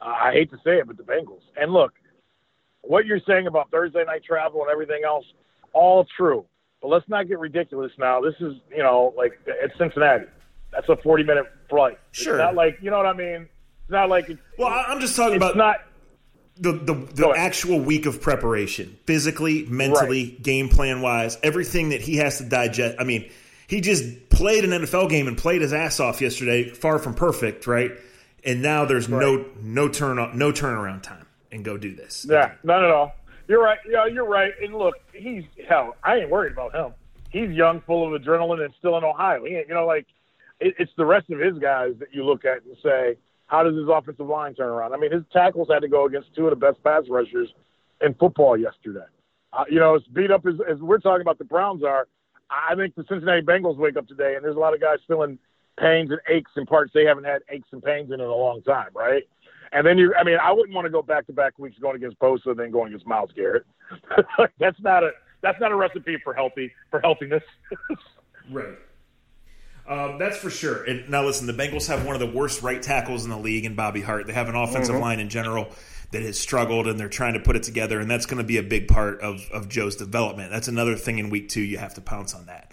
Uh, 0.00 0.04
I 0.06 0.32
hate 0.32 0.50
to 0.52 0.56
say 0.64 0.78
it, 0.78 0.86
but 0.86 0.96
the 0.96 1.02
Bengals. 1.02 1.42
And 1.60 1.70
look, 1.70 1.92
what 2.80 3.04
you're 3.04 3.20
saying 3.26 3.46
about 3.46 3.70
Thursday 3.70 4.04
night 4.06 4.24
travel 4.24 4.62
and 4.62 4.70
everything 4.70 5.02
else, 5.04 5.26
all 5.74 6.06
true. 6.16 6.46
But 6.80 6.88
let's 6.88 7.08
not 7.10 7.28
get 7.28 7.38
ridiculous 7.38 7.92
now. 7.98 8.22
This 8.22 8.36
is, 8.40 8.54
you 8.70 8.82
know, 8.82 9.12
like 9.18 9.38
it's 9.46 9.76
Cincinnati. 9.76 10.24
That's 10.72 10.88
a 10.88 10.96
40 10.96 11.24
minute 11.24 11.44
flight. 11.68 11.98
Sure. 12.12 12.36
It's 12.36 12.38
not 12.38 12.54
like, 12.54 12.78
you 12.80 12.90
know 12.90 12.96
what 12.96 13.06
I 13.06 13.12
mean? 13.12 13.42
It's 13.82 13.90
not 13.90 14.08
like. 14.08 14.30
It's, 14.30 14.40
well, 14.58 14.68
I'm 14.68 14.98
just 14.98 15.14
talking 15.14 15.36
about 15.36 15.58
not 15.58 15.80
the 16.60 16.72
the, 16.72 16.94
the 16.94 17.34
actual 17.36 17.80
week 17.80 18.06
of 18.06 18.20
preparation, 18.20 18.98
physically, 19.06 19.64
mentally, 19.66 20.24
right. 20.24 20.42
game 20.42 20.68
plan 20.68 21.00
wise, 21.00 21.38
everything 21.42 21.90
that 21.90 22.00
he 22.00 22.16
has 22.16 22.38
to 22.38 22.44
digest. 22.44 22.96
I 22.98 23.04
mean, 23.04 23.30
he 23.66 23.80
just 23.80 24.30
played 24.30 24.64
an 24.64 24.70
NFL 24.70 25.10
game 25.10 25.28
and 25.28 25.36
played 25.36 25.60
his 25.62 25.72
ass 25.72 26.00
off 26.00 26.20
yesterday, 26.20 26.68
far 26.68 26.98
from 26.98 27.14
perfect, 27.14 27.66
right? 27.66 27.92
And 28.44 28.62
now 28.62 28.84
there's 28.84 29.08
right. 29.08 29.20
no 29.20 29.44
no 29.60 29.88
turn 29.88 30.16
no 30.16 30.52
turnaround 30.52 31.02
time, 31.02 31.26
and 31.52 31.64
go 31.64 31.76
do 31.76 31.94
this. 31.94 32.26
Yeah, 32.28 32.52
not 32.62 32.84
at 32.84 32.90
all. 32.90 33.14
You're 33.46 33.62
right. 33.62 33.78
Yeah, 33.88 34.06
you're 34.06 34.28
right. 34.28 34.52
And 34.62 34.74
look, 34.74 34.94
he's 35.12 35.44
hell. 35.68 35.96
I 36.02 36.16
ain't 36.16 36.30
worried 36.30 36.52
about 36.52 36.74
him. 36.74 36.92
He's 37.30 37.50
young, 37.50 37.80
full 37.82 38.14
of 38.14 38.20
adrenaline, 38.20 38.64
and 38.64 38.74
still 38.78 38.96
in 38.96 39.04
Ohio. 39.04 39.44
He, 39.44 39.52
you 39.52 39.66
know, 39.68 39.86
like 39.86 40.06
it, 40.60 40.74
it's 40.78 40.92
the 40.96 41.04
rest 41.04 41.30
of 41.30 41.38
his 41.38 41.58
guys 41.58 41.94
that 41.98 42.12
you 42.12 42.24
look 42.24 42.44
at 42.44 42.62
and 42.64 42.76
say 42.82 43.16
how 43.48 43.62
does 43.62 43.74
his 43.74 43.88
offensive 43.90 44.26
line 44.26 44.54
turn 44.54 44.68
around? 44.68 44.92
I 44.92 44.98
mean, 44.98 45.10
his 45.10 45.24
tackles 45.32 45.68
had 45.70 45.80
to 45.80 45.88
go 45.88 46.06
against 46.06 46.34
two 46.34 46.46
of 46.46 46.50
the 46.50 46.56
best 46.56 46.82
pass 46.84 47.02
rushers 47.10 47.48
in 48.00 48.14
football 48.14 48.56
yesterday. 48.56 49.06
Uh, 49.52 49.64
you 49.68 49.80
know, 49.80 49.96
as 49.96 50.02
beat 50.12 50.30
up 50.30 50.46
as, 50.46 50.54
as 50.70 50.78
we're 50.78 50.98
talking 50.98 51.22
about 51.22 51.38
the 51.38 51.44
Browns 51.44 51.82
are, 51.82 52.06
I 52.50 52.74
think 52.76 52.94
the 52.94 53.04
Cincinnati 53.08 53.42
Bengals 53.42 53.76
wake 53.76 53.96
up 53.96 54.06
today 54.06 54.36
and 54.36 54.44
there's 54.44 54.56
a 54.56 54.60
lot 54.60 54.74
of 54.74 54.80
guys 54.80 54.98
feeling 55.08 55.38
pains 55.80 56.10
and 56.10 56.20
aches 56.28 56.50
in 56.56 56.66
parts 56.66 56.92
they 56.94 57.04
haven't 57.04 57.24
had 57.24 57.42
aches 57.50 57.68
and 57.72 57.82
pains 57.82 58.08
in 58.08 58.20
in 58.20 58.26
a 58.26 58.34
long 58.34 58.62
time, 58.62 58.90
right? 58.94 59.22
And 59.72 59.86
then 59.86 59.98
you, 59.98 60.14
I 60.18 60.24
mean, 60.24 60.38
I 60.42 60.52
wouldn't 60.52 60.74
want 60.74 60.86
to 60.86 60.90
go 60.90 61.02
back 61.02 61.26
to 61.26 61.32
back 61.32 61.58
weeks 61.58 61.76
going 61.78 61.96
against 61.96 62.18
Bosa 62.18 62.46
and 62.46 62.58
then 62.58 62.70
going 62.70 62.88
against 62.88 63.06
Myles 63.06 63.30
Garrett. 63.34 63.64
that's 64.58 64.80
not 64.80 65.02
a 65.02 65.10
that's 65.42 65.60
not 65.60 65.72
a 65.72 65.76
recipe 65.76 66.16
for 66.24 66.34
healthy 66.34 66.72
for 66.90 67.00
healthiness. 67.00 67.42
right. 68.50 68.78
Um, 69.88 70.18
that's 70.18 70.36
for 70.36 70.50
sure. 70.50 70.84
And 70.84 71.08
now, 71.08 71.24
listen, 71.24 71.46
the 71.46 71.54
Bengals 71.54 71.88
have 71.88 72.04
one 72.04 72.14
of 72.14 72.20
the 72.20 72.30
worst 72.30 72.62
right 72.62 72.82
tackles 72.82 73.24
in 73.24 73.30
the 73.30 73.38
league 73.38 73.64
in 73.64 73.74
Bobby 73.74 74.02
Hart. 74.02 74.26
They 74.26 74.34
have 74.34 74.48
an 74.48 74.54
offensive 74.54 74.94
mm-hmm. 74.94 75.02
line 75.02 75.20
in 75.20 75.30
general 75.30 75.68
that 76.10 76.22
has 76.22 76.38
struggled, 76.38 76.86
and 76.86 77.00
they're 77.00 77.08
trying 77.08 77.34
to 77.34 77.40
put 77.40 77.56
it 77.56 77.62
together, 77.62 77.98
and 77.98 78.10
that's 78.10 78.26
going 78.26 78.38
to 78.38 78.44
be 78.44 78.58
a 78.58 78.62
big 78.62 78.88
part 78.88 79.20
of, 79.20 79.48
of 79.50 79.68
Joe's 79.68 79.96
development. 79.96 80.50
That's 80.50 80.68
another 80.68 80.94
thing 80.94 81.18
in 81.18 81.30
week 81.30 81.48
two. 81.48 81.62
You 81.62 81.78
have 81.78 81.94
to 81.94 82.00
pounce 82.02 82.34
on 82.34 82.46
that. 82.46 82.72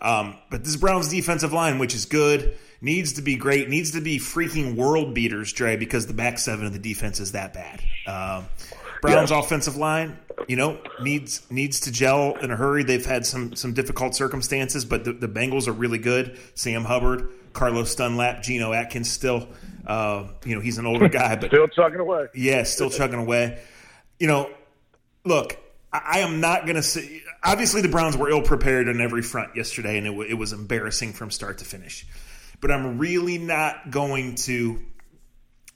Um, 0.00 0.36
but 0.50 0.64
this 0.64 0.76
Browns 0.76 1.08
defensive 1.08 1.52
line, 1.52 1.78
which 1.78 1.94
is 1.94 2.06
good, 2.06 2.56
needs 2.80 3.14
to 3.14 3.22
be 3.22 3.36
great, 3.36 3.68
needs 3.68 3.92
to 3.92 4.00
be 4.00 4.18
freaking 4.18 4.74
world 4.76 5.14
beaters, 5.14 5.52
Dre, 5.52 5.76
because 5.76 6.06
the 6.06 6.14
back 6.14 6.38
seven 6.38 6.66
of 6.66 6.72
the 6.72 6.78
defense 6.78 7.20
is 7.20 7.32
that 7.32 7.54
bad. 7.54 7.80
Um, 8.06 8.46
Browns 9.04 9.30
yes. 9.30 9.44
offensive 9.44 9.76
line, 9.76 10.18
you 10.48 10.56
know, 10.56 10.78
needs 11.02 11.42
needs 11.50 11.80
to 11.80 11.92
gel 11.92 12.36
in 12.36 12.50
a 12.50 12.56
hurry. 12.56 12.84
They've 12.84 13.04
had 13.04 13.26
some 13.26 13.54
some 13.54 13.74
difficult 13.74 14.14
circumstances, 14.14 14.86
but 14.86 15.04
the, 15.04 15.12
the 15.12 15.28
Bengals 15.28 15.68
are 15.68 15.72
really 15.72 15.98
good. 15.98 16.38
Sam 16.54 16.84
Hubbard, 16.84 17.28
Carlos 17.52 17.94
Dunlap, 17.94 18.42
Geno 18.42 18.72
Atkins 18.72 19.10
still. 19.10 19.48
Uh, 19.86 20.28
you 20.46 20.54
know, 20.54 20.62
he's 20.62 20.78
an 20.78 20.86
older 20.86 21.08
guy, 21.10 21.36
but 21.36 21.50
still 21.50 21.68
chugging 21.68 22.00
away. 22.00 22.28
Yeah, 22.34 22.62
still 22.62 22.88
chugging 22.88 23.18
away. 23.18 23.62
You 24.18 24.26
know, 24.26 24.50
look, 25.26 25.58
I, 25.92 26.00
I 26.04 26.18
am 26.20 26.40
not 26.40 26.64
going 26.64 26.76
to 26.76 26.82
say. 26.82 27.22
Obviously, 27.42 27.82
the 27.82 27.90
Browns 27.90 28.16
were 28.16 28.30
ill 28.30 28.40
prepared 28.40 28.88
on 28.88 29.02
every 29.02 29.20
front 29.20 29.54
yesterday, 29.54 29.98
and 29.98 30.06
it, 30.06 30.10
w- 30.10 30.30
it 30.30 30.34
was 30.34 30.54
embarrassing 30.54 31.12
from 31.12 31.30
start 31.30 31.58
to 31.58 31.66
finish. 31.66 32.06
But 32.62 32.70
I'm 32.70 32.96
really 32.96 33.36
not 33.36 33.90
going 33.90 34.36
to 34.36 34.80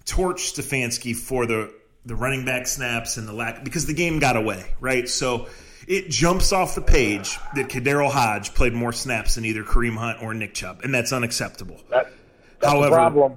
torch 0.06 0.54
Stefanski 0.54 1.14
for 1.14 1.44
the 1.44 1.74
the 2.06 2.14
running 2.14 2.44
back 2.44 2.66
snaps 2.66 3.16
and 3.16 3.28
the 3.28 3.32
lack 3.32 3.64
because 3.64 3.86
the 3.86 3.94
game 3.94 4.18
got 4.18 4.36
away, 4.36 4.74
right? 4.80 5.08
So 5.08 5.48
it 5.86 6.10
jumps 6.10 6.52
off 6.52 6.74
the 6.74 6.80
page 6.82 7.38
that 7.54 7.68
KhaDarel 7.68 8.10
Hodge 8.10 8.54
played 8.54 8.72
more 8.72 8.92
snaps 8.92 9.34
than 9.34 9.44
either 9.44 9.62
Kareem 9.64 9.96
Hunt 9.96 10.22
or 10.22 10.34
Nick 10.34 10.54
Chubb, 10.54 10.80
and 10.84 10.92
that's 10.94 11.12
unacceptable. 11.12 11.80
That, 11.90 12.10
that's 12.60 12.72
However, 12.72 12.90
the 12.90 12.96
problem. 12.96 13.32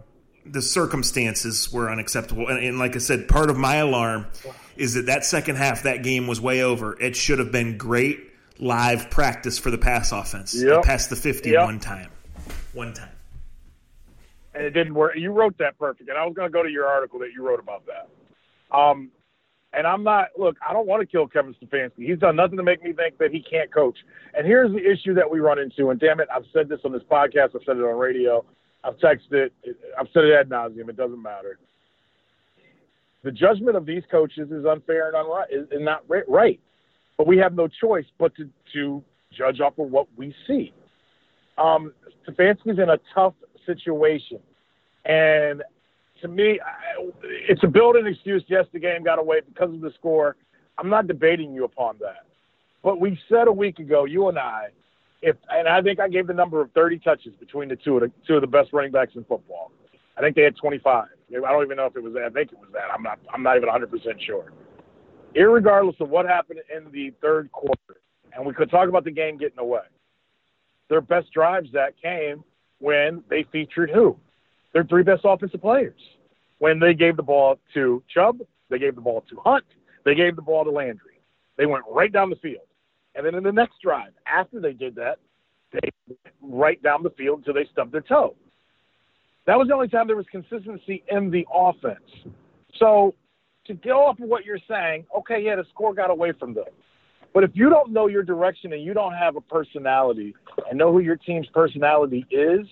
the 0.45 0.61
circumstances 0.61 1.71
were 1.71 1.89
unacceptable. 1.91 2.47
And, 2.47 2.59
and, 2.63 2.79
like 2.79 2.95
I 2.95 2.99
said, 2.99 3.27
part 3.27 3.49
of 3.49 3.57
my 3.57 3.75
alarm 3.77 4.27
is 4.75 4.93
that 4.95 5.05
that 5.07 5.25
second 5.25 5.57
half, 5.57 5.83
that 5.83 6.03
game 6.03 6.27
was 6.27 6.39
way 6.41 6.61
over. 6.63 6.99
It 7.01 7.15
should 7.15 7.39
have 7.39 7.51
been 7.51 7.77
great 7.77 8.19
live 8.59 9.09
practice 9.09 9.57
for 9.57 9.71
the 9.71 9.77
pass 9.77 10.11
offense. 10.11 10.53
Yep. 10.61 10.83
passed 10.83 11.09
the 11.09 11.15
50 11.15 11.51
Yep. 11.51 11.65
one 11.65 11.79
time. 11.79 12.09
One 12.73 12.93
time. 12.93 13.09
and 14.53 14.65
it 14.65 14.71
didn't 14.71 14.93
work. 14.93 15.13
You 15.15 15.31
wrote 15.31 15.57
that 15.59 15.77
perfect, 15.79 16.09
and 16.09 16.17
I 16.17 16.25
was 16.25 16.33
going 16.35 16.47
to 16.49 16.53
go 16.53 16.61
to 16.63 16.69
your 16.69 16.85
article 16.87 17.19
that 17.19 17.31
you 17.33 17.45
wrote 17.47 17.59
about 17.59 17.85
that. 17.87 18.09
Um, 18.71 19.11
and 19.73 19.87
I'm 19.87 20.03
not. 20.03 20.27
Look, 20.37 20.57
I 20.67 20.73
don't 20.73 20.87
want 20.87 21.01
to 21.01 21.05
kill 21.05 21.27
Kevin 21.27 21.55
Stefanski. 21.61 22.07
He's 22.07 22.19
done 22.19 22.35
nothing 22.35 22.57
to 22.57 22.63
make 22.63 22.83
me 22.83 22.93
think 22.93 23.17
that 23.19 23.31
he 23.31 23.41
can't 23.41 23.73
coach. 23.73 23.97
And 24.33 24.45
here's 24.45 24.71
the 24.71 24.79
issue 24.79 25.13
that 25.13 25.29
we 25.29 25.39
run 25.39 25.59
into. 25.59 25.89
And 25.91 25.99
damn 25.99 26.19
it, 26.19 26.27
I've 26.33 26.45
said 26.53 26.67
this 26.67 26.79
on 26.83 26.91
this 26.91 27.03
podcast. 27.09 27.55
I've 27.55 27.63
said 27.65 27.77
it 27.77 27.83
on 27.83 27.97
radio. 27.97 28.43
I've 28.83 28.97
texted 28.97 29.31
it. 29.31 29.53
I've 29.97 30.07
said 30.13 30.25
it 30.25 30.33
ad 30.33 30.49
nauseum. 30.49 30.89
It 30.89 30.97
doesn't 30.97 31.21
matter. 31.21 31.57
The 33.23 33.31
judgment 33.31 33.77
of 33.77 33.85
these 33.85 34.03
coaches 34.09 34.51
is 34.51 34.65
unfair 34.65 35.11
and 35.13 35.85
not 35.85 36.03
right. 36.09 36.59
But 37.17 37.27
we 37.27 37.37
have 37.37 37.53
no 37.53 37.67
choice 37.67 38.05
but 38.17 38.35
to, 38.35 38.49
to 38.73 39.03
judge 39.31 39.59
off 39.59 39.77
of 39.77 39.91
what 39.91 40.07
we 40.17 40.33
see. 40.47 40.73
Um, 41.57 41.93
Stefanski's 42.27 42.79
in 42.79 42.89
a 42.89 42.97
tough 43.13 43.35
situation. 43.65 44.39
And 45.05 45.61
to 46.21 46.27
me, 46.27 46.59
it's 47.23 47.63
a 47.63 47.67
built-in 47.67 48.07
excuse. 48.07 48.43
Yes, 48.47 48.65
the 48.73 48.79
game 48.79 49.03
got 49.03 49.19
away 49.19 49.41
because 49.45 49.73
of 49.73 49.81
the 49.81 49.91
score. 49.97 50.35
I'm 50.77 50.89
not 50.89 51.07
debating 51.07 51.53
you 51.53 51.65
upon 51.65 51.97
that. 51.99 52.25
But 52.83 52.99
we 52.99 53.19
said 53.29 53.47
a 53.47 53.51
week 53.51 53.79
ago, 53.79 54.05
you 54.05 54.27
and 54.29 54.39
I, 54.39 54.69
if 55.21 55.35
and 55.49 55.67
I 55.67 55.81
think 55.81 55.99
I 55.99 56.07
gave 56.07 56.27
the 56.27 56.33
number 56.33 56.61
of 56.61 56.71
30 56.71 56.99
touches 56.99 57.33
between 57.39 57.69
the 57.69 57.75
two 57.75 57.95
of 57.95 58.01
the 58.01 58.11
two 58.27 58.35
of 58.35 58.41
the 58.41 58.47
best 58.47 58.73
running 58.73 58.91
backs 58.91 59.13
in 59.15 59.23
football. 59.25 59.71
I 60.17 60.21
think 60.21 60.35
they 60.35 60.41
had 60.41 60.55
25. 60.57 61.05
I 61.05 61.51
don't 61.51 61.63
even 61.63 61.77
know 61.77 61.85
if 61.85 61.95
it 61.95 62.03
was 62.03 62.13
that. 62.13 62.23
I 62.23 62.29
think 62.29 62.51
it 62.51 62.59
was 62.59 62.69
that. 62.73 62.91
I'm 62.93 63.03
not. 63.03 63.19
I'm 63.33 63.43
not 63.43 63.55
even 63.55 63.67
100 63.67 63.91
percent 63.91 64.21
sure. 64.25 64.51
Irregardless 65.35 65.99
of 66.01 66.09
what 66.09 66.25
happened 66.25 66.59
in 66.75 66.91
the 66.91 67.13
third 67.21 67.51
quarter, 67.51 68.01
and 68.35 68.45
we 68.45 68.53
could 68.53 68.69
talk 68.69 68.89
about 68.89 69.03
the 69.03 69.11
game 69.11 69.37
getting 69.37 69.59
away. 69.59 69.81
Their 70.89 71.01
best 71.01 71.31
drives 71.31 71.69
that 71.71 71.93
came 72.01 72.43
when 72.79 73.23
they 73.29 73.45
featured 73.51 73.91
who? 73.91 74.17
Their 74.73 74.83
three 74.83 75.03
best 75.03 75.21
offensive 75.25 75.61
players. 75.61 75.99
When 76.59 76.79
they 76.79 76.93
gave 76.93 77.17
the 77.17 77.23
ball 77.23 77.59
to 77.73 78.03
Chubb, 78.13 78.39
they 78.69 78.79
gave 78.79 78.95
the 78.95 79.01
ball 79.01 79.23
to 79.29 79.35
Hunt, 79.43 79.65
they 80.05 80.15
gave 80.15 80.35
the 80.35 80.41
ball 80.41 80.63
to 80.63 80.71
Landry. 80.71 81.21
They 81.57 81.65
went 81.65 81.83
right 81.89 82.11
down 82.11 82.29
the 82.29 82.35
field. 82.37 82.65
And 83.15 83.25
then 83.25 83.35
in 83.35 83.43
the 83.43 83.51
next 83.51 83.81
drive, 83.83 84.13
after 84.25 84.59
they 84.59 84.73
did 84.73 84.95
that, 84.95 85.19
they 85.73 85.89
went 86.07 86.35
right 86.41 86.81
down 86.81 87.03
the 87.03 87.09
field 87.11 87.39
until 87.39 87.53
they 87.53 87.67
stubbed 87.71 87.91
their 87.91 88.01
toe. 88.01 88.35
That 89.47 89.57
was 89.57 89.67
the 89.67 89.73
only 89.73 89.87
time 89.87 90.07
there 90.07 90.15
was 90.15 90.25
consistency 90.31 91.03
in 91.09 91.29
the 91.29 91.45
offense. 91.53 91.99
So 92.77 93.15
to 93.65 93.73
go 93.73 94.05
off 94.05 94.19
of 94.19 94.29
what 94.29 94.45
you're 94.45 94.59
saying, 94.67 95.05
okay, 95.17 95.41
yeah, 95.41 95.55
the 95.55 95.65
score 95.73 95.93
got 95.93 96.09
away 96.09 96.31
from 96.39 96.53
them. 96.53 96.65
But 97.33 97.43
if 97.43 97.51
you 97.53 97.69
don't 97.69 97.91
know 97.91 98.07
your 98.07 98.23
direction 98.23 98.73
and 98.73 98.83
you 98.83 98.93
don't 98.93 99.13
have 99.13 99.35
a 99.35 99.41
personality 99.41 100.35
and 100.69 100.77
know 100.77 100.91
who 100.91 100.99
your 100.99 101.15
team's 101.15 101.47
personality 101.53 102.25
is, 102.29 102.65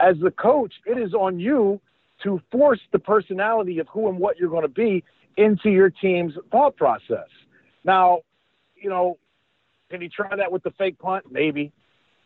as 0.00 0.16
the 0.22 0.30
coach, 0.30 0.72
it 0.86 0.98
is 0.98 1.14
on 1.14 1.38
you 1.38 1.80
to 2.22 2.40
force 2.50 2.80
the 2.92 2.98
personality 2.98 3.78
of 3.78 3.88
who 3.88 4.08
and 4.08 4.18
what 4.18 4.38
you're 4.38 4.50
going 4.50 4.62
to 4.62 4.68
be 4.68 5.02
into 5.36 5.70
your 5.70 5.90
team's 5.90 6.32
thought 6.50 6.76
process. 6.76 7.28
Now, 7.84 8.20
you 8.76 8.88
know, 8.88 9.18
can 9.90 10.00
you 10.00 10.08
try 10.08 10.34
that 10.34 10.50
with 10.50 10.62
the 10.62 10.70
fake 10.72 10.98
punt? 10.98 11.24
Maybe. 11.30 11.72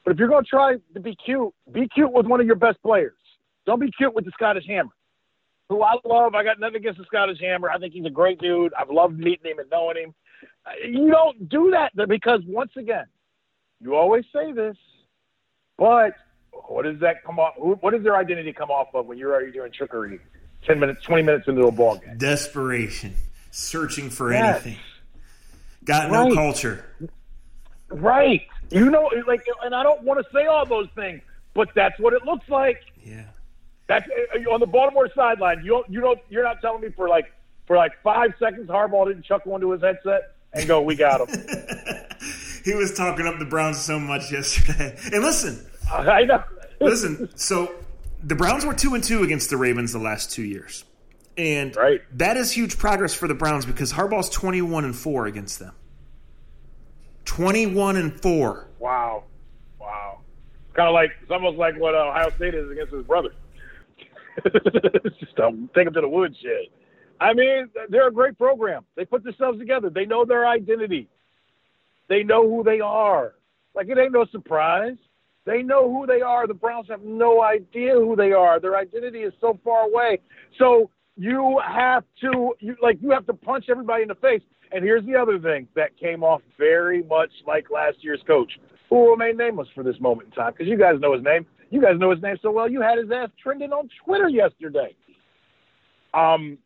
But 0.05 0.13
if 0.13 0.19
you're 0.19 0.29
going 0.29 0.45
to 0.45 0.49
try 0.49 0.77
to 0.95 1.01
be 1.01 1.17
cute, 1.17 1.53
be 1.73 1.89
cute 1.89 2.13
with 2.13 2.27
one 2.27 2.41
of 2.41 2.47
your 2.47 2.57
best 2.57 2.81
players. 2.83 3.13
Don't 3.67 3.81
be 3.81 3.91
cute 3.91 4.15
with 4.15 4.25
the 4.25 4.31
Scottish 4.33 4.65
Hammer, 4.67 4.93
who 5.69 5.83
I 5.83 5.97
love. 6.05 6.35
I 6.35 6.45
got 6.45 6.61
nothing 6.61 6.77
against 6.77 6.99
the 6.99 7.05
Scottish 7.05 7.39
Hammer. 7.41 7.71
I 7.71 7.79
think 7.79 7.93
he's 7.93 8.07
a 8.07 8.11
great 8.11 8.41
dude. 8.41 8.73
I've 8.79 8.91
loved 8.91 9.19
meeting 9.19 9.51
him 9.51 9.59
and 9.59 9.69
knowing 9.71 9.97
him. 9.97 10.15
Uh, 10.65 10.71
You 10.87 11.11
don't 11.11 11.49
do 11.49 11.71
that 11.73 12.09
because, 12.09 12.41
once 12.47 12.73
again, 12.79 13.05
you 13.81 13.95
always 13.95 14.25
say 14.33 14.53
this, 14.53 14.77
but 15.77 16.13
what 16.53 16.85
does 16.85 17.01
that 17.01 17.23
come 17.25 17.39
off? 17.39 17.55
What 17.57 17.91
does 17.93 18.03
their 18.03 18.17
identity 18.17 18.53
come 18.53 18.71
off 18.71 18.89
of 18.95 19.07
when 19.07 19.19
you're 19.19 19.33
already 19.33 19.53
doing 19.53 19.73
trickery? 19.73 20.21
Ten 20.65 20.79
minutes, 20.81 21.03
twenty 21.05 21.23
minutes 21.23 21.47
into 21.49 21.67
a 21.67 21.73
ball 21.73 21.97
game. 21.99 22.19
Desperation. 22.19 23.15
Searching 23.51 24.11
for 24.11 24.33
Yes. 24.33 24.63
anything. 24.65 24.83
Got 25.85 26.11
no 26.11 26.35
culture. 26.35 26.85
Right. 27.89 28.43
You 28.71 28.91
know, 28.91 29.11
like, 29.27 29.47
and 29.65 29.75
I 29.75 29.83
don't 29.83 30.03
want 30.03 30.25
to 30.25 30.31
say 30.33 30.47
all 30.47 30.67
those 30.67 30.89
things, 30.95 31.23
but 31.55 31.69
that's 31.75 31.99
what 31.99 32.13
it 32.13 32.25
looks 32.25 32.49
like. 32.51 32.83
Yeah. 33.03 33.25
That's 33.87 34.07
uh, 34.35 34.51
on 34.53 34.61
the 34.61 34.67
Baltimore 34.67 35.09
sideline. 35.15 35.61
You 35.65 35.71
don't, 35.71 35.91
you 35.91 36.01
don't, 36.01 36.19
you're 36.29 36.45
not 36.45 36.61
telling 36.61 36.83
me 36.83 36.89
for 36.91 37.09
like 37.09 37.33
for 37.67 37.77
like 37.77 37.93
five 38.03 38.35
seconds 38.39 38.69
Harbaugh 38.69 39.07
didn't 39.07 39.25
chuckle 39.25 39.55
into 39.55 39.71
his 39.71 39.81
headset 39.81 40.35
and 40.53 40.67
go, 40.69 40.83
"We 40.83 40.95
got 40.97 41.27
him." 41.27 41.47
He 42.65 42.75
was 42.75 42.93
talking 42.93 43.27
up 43.27 43.39
the 43.39 43.47
Browns 43.47 43.81
so 43.81 43.99
much 43.99 44.31
yesterday. 44.31 44.95
And 45.13 45.23
listen, 45.25 45.65
I 45.91 46.25
know. 46.25 46.43
listen. 46.81 47.29
So 47.37 47.75
the 48.23 48.35
Browns 48.35 48.65
were 48.65 48.75
two 48.75 48.95
and 48.95 49.03
two 49.03 49.23
against 49.23 49.51
the 49.51 49.57
Ravens 49.57 49.93
the 49.93 49.99
last 49.99 50.31
two 50.33 50.43
years, 50.45 50.85
and 51.37 51.75
Right. 51.77 52.01
that 52.19 52.37
is 52.37 52.53
huge 52.53 52.79
progress 52.79 53.15
for 53.15 53.29
the 53.29 53.35
Browns 53.35 53.65
because 53.67 53.93
Harbaugh's 53.93 54.29
twenty 54.29 54.63
one 54.63 54.85
and 54.85 54.95
four 54.97 55.27
against 55.27 55.59
them. 55.59 55.75
Twenty 57.25 57.67
one 57.67 57.97
and 57.97 58.19
four. 58.21 58.69
Wow, 58.79 59.25
wow. 59.81 60.21
Kind 60.75 60.89
of 60.89 60.95
like 60.95 61.11
it's 61.23 61.31
almost 61.31 61.59
like 61.59 61.79
what 61.79 61.95
Ohio 61.95 62.31
State 62.37 62.55
is 62.55 62.71
against 62.71 62.93
his 62.93 63.05
brother. 63.05 63.31
it's 64.45 65.17
just 65.21 65.39
a 65.39 65.51
take 65.75 65.87
him 65.87 65.93
to 65.95 66.01
the 66.01 66.09
woodshed. 66.09 66.67
I 67.21 67.35
mean, 67.35 67.69
they're 67.89 68.07
a 68.07 68.13
great 68.13 68.39
program. 68.39 68.85
They 68.95 69.05
put 69.05 69.25
themselves 69.25 69.59
together. 69.59 69.91
They 69.91 70.07
know 70.07 70.25
their 70.25 70.47
identity. 70.47 71.09
They 72.09 72.23
know 72.23 72.49
who 72.49 72.63
they 72.63 72.81
are. 72.81 73.35
Like 73.75 73.89
it 73.89 73.99
ain't 73.99 74.13
no 74.13 74.25
surprise. 74.27 74.97
They 75.45 75.63
know 75.63 75.91
who 75.91 76.07
they 76.07 76.21
are. 76.21 76.47
The 76.47 76.55
Browns 76.55 76.87
have 76.91 77.03
no 77.03 77.43
idea 77.43 77.95
who 77.95 78.17
they 78.17 78.33
are. 78.33 78.61
Their 78.61 78.77
identity 78.77 79.21
is 79.21 79.33
so 79.41 79.59
far 79.65 79.83
away. 79.83 80.21
So 80.59 80.91
you 81.17 81.61
have 81.67 82.05
to 82.21 82.55
you 82.61 82.77
like 82.83 82.99
you 83.01 83.11
have 83.11 83.27
to 83.27 83.35
punch 83.35 83.67
everybody 83.71 84.03
in 84.03 84.09
the 84.09 84.15
face. 84.17 84.43
And 84.71 84.85
here's 84.85 85.05
the 85.07 85.17
other 85.17 85.39
thing 85.39 85.67
that 85.75 85.97
came 85.97 86.23
off 86.23 86.43
very 86.59 87.03
much 87.03 87.31
like 87.47 87.71
last 87.71 87.97
year's 88.01 88.23
coach, 88.27 88.53
who 88.91 88.97
will 88.97 89.11
remain 89.11 89.37
nameless 89.37 89.69
for 89.75 89.83
this 89.83 89.99
moment 90.01 90.29
in 90.29 90.33
time, 90.33 90.53
because 90.53 90.69
you 90.69 90.79
guys 90.79 91.01
know 91.01 91.15
his 91.15 91.25
name. 91.25 91.47
You 91.71 91.81
guys 91.81 91.99
know 91.99 92.11
his 92.11 92.23
name 92.23 92.37
so 92.43 92.51
well. 92.51 92.71
You 92.71 92.81
had 92.81 92.99
his 92.99 93.11
ass 93.11 93.31
trending 93.43 93.73
on 93.73 93.89
Twitter 94.05 94.29
yesterday. 94.29 94.95
Um, 96.15 96.59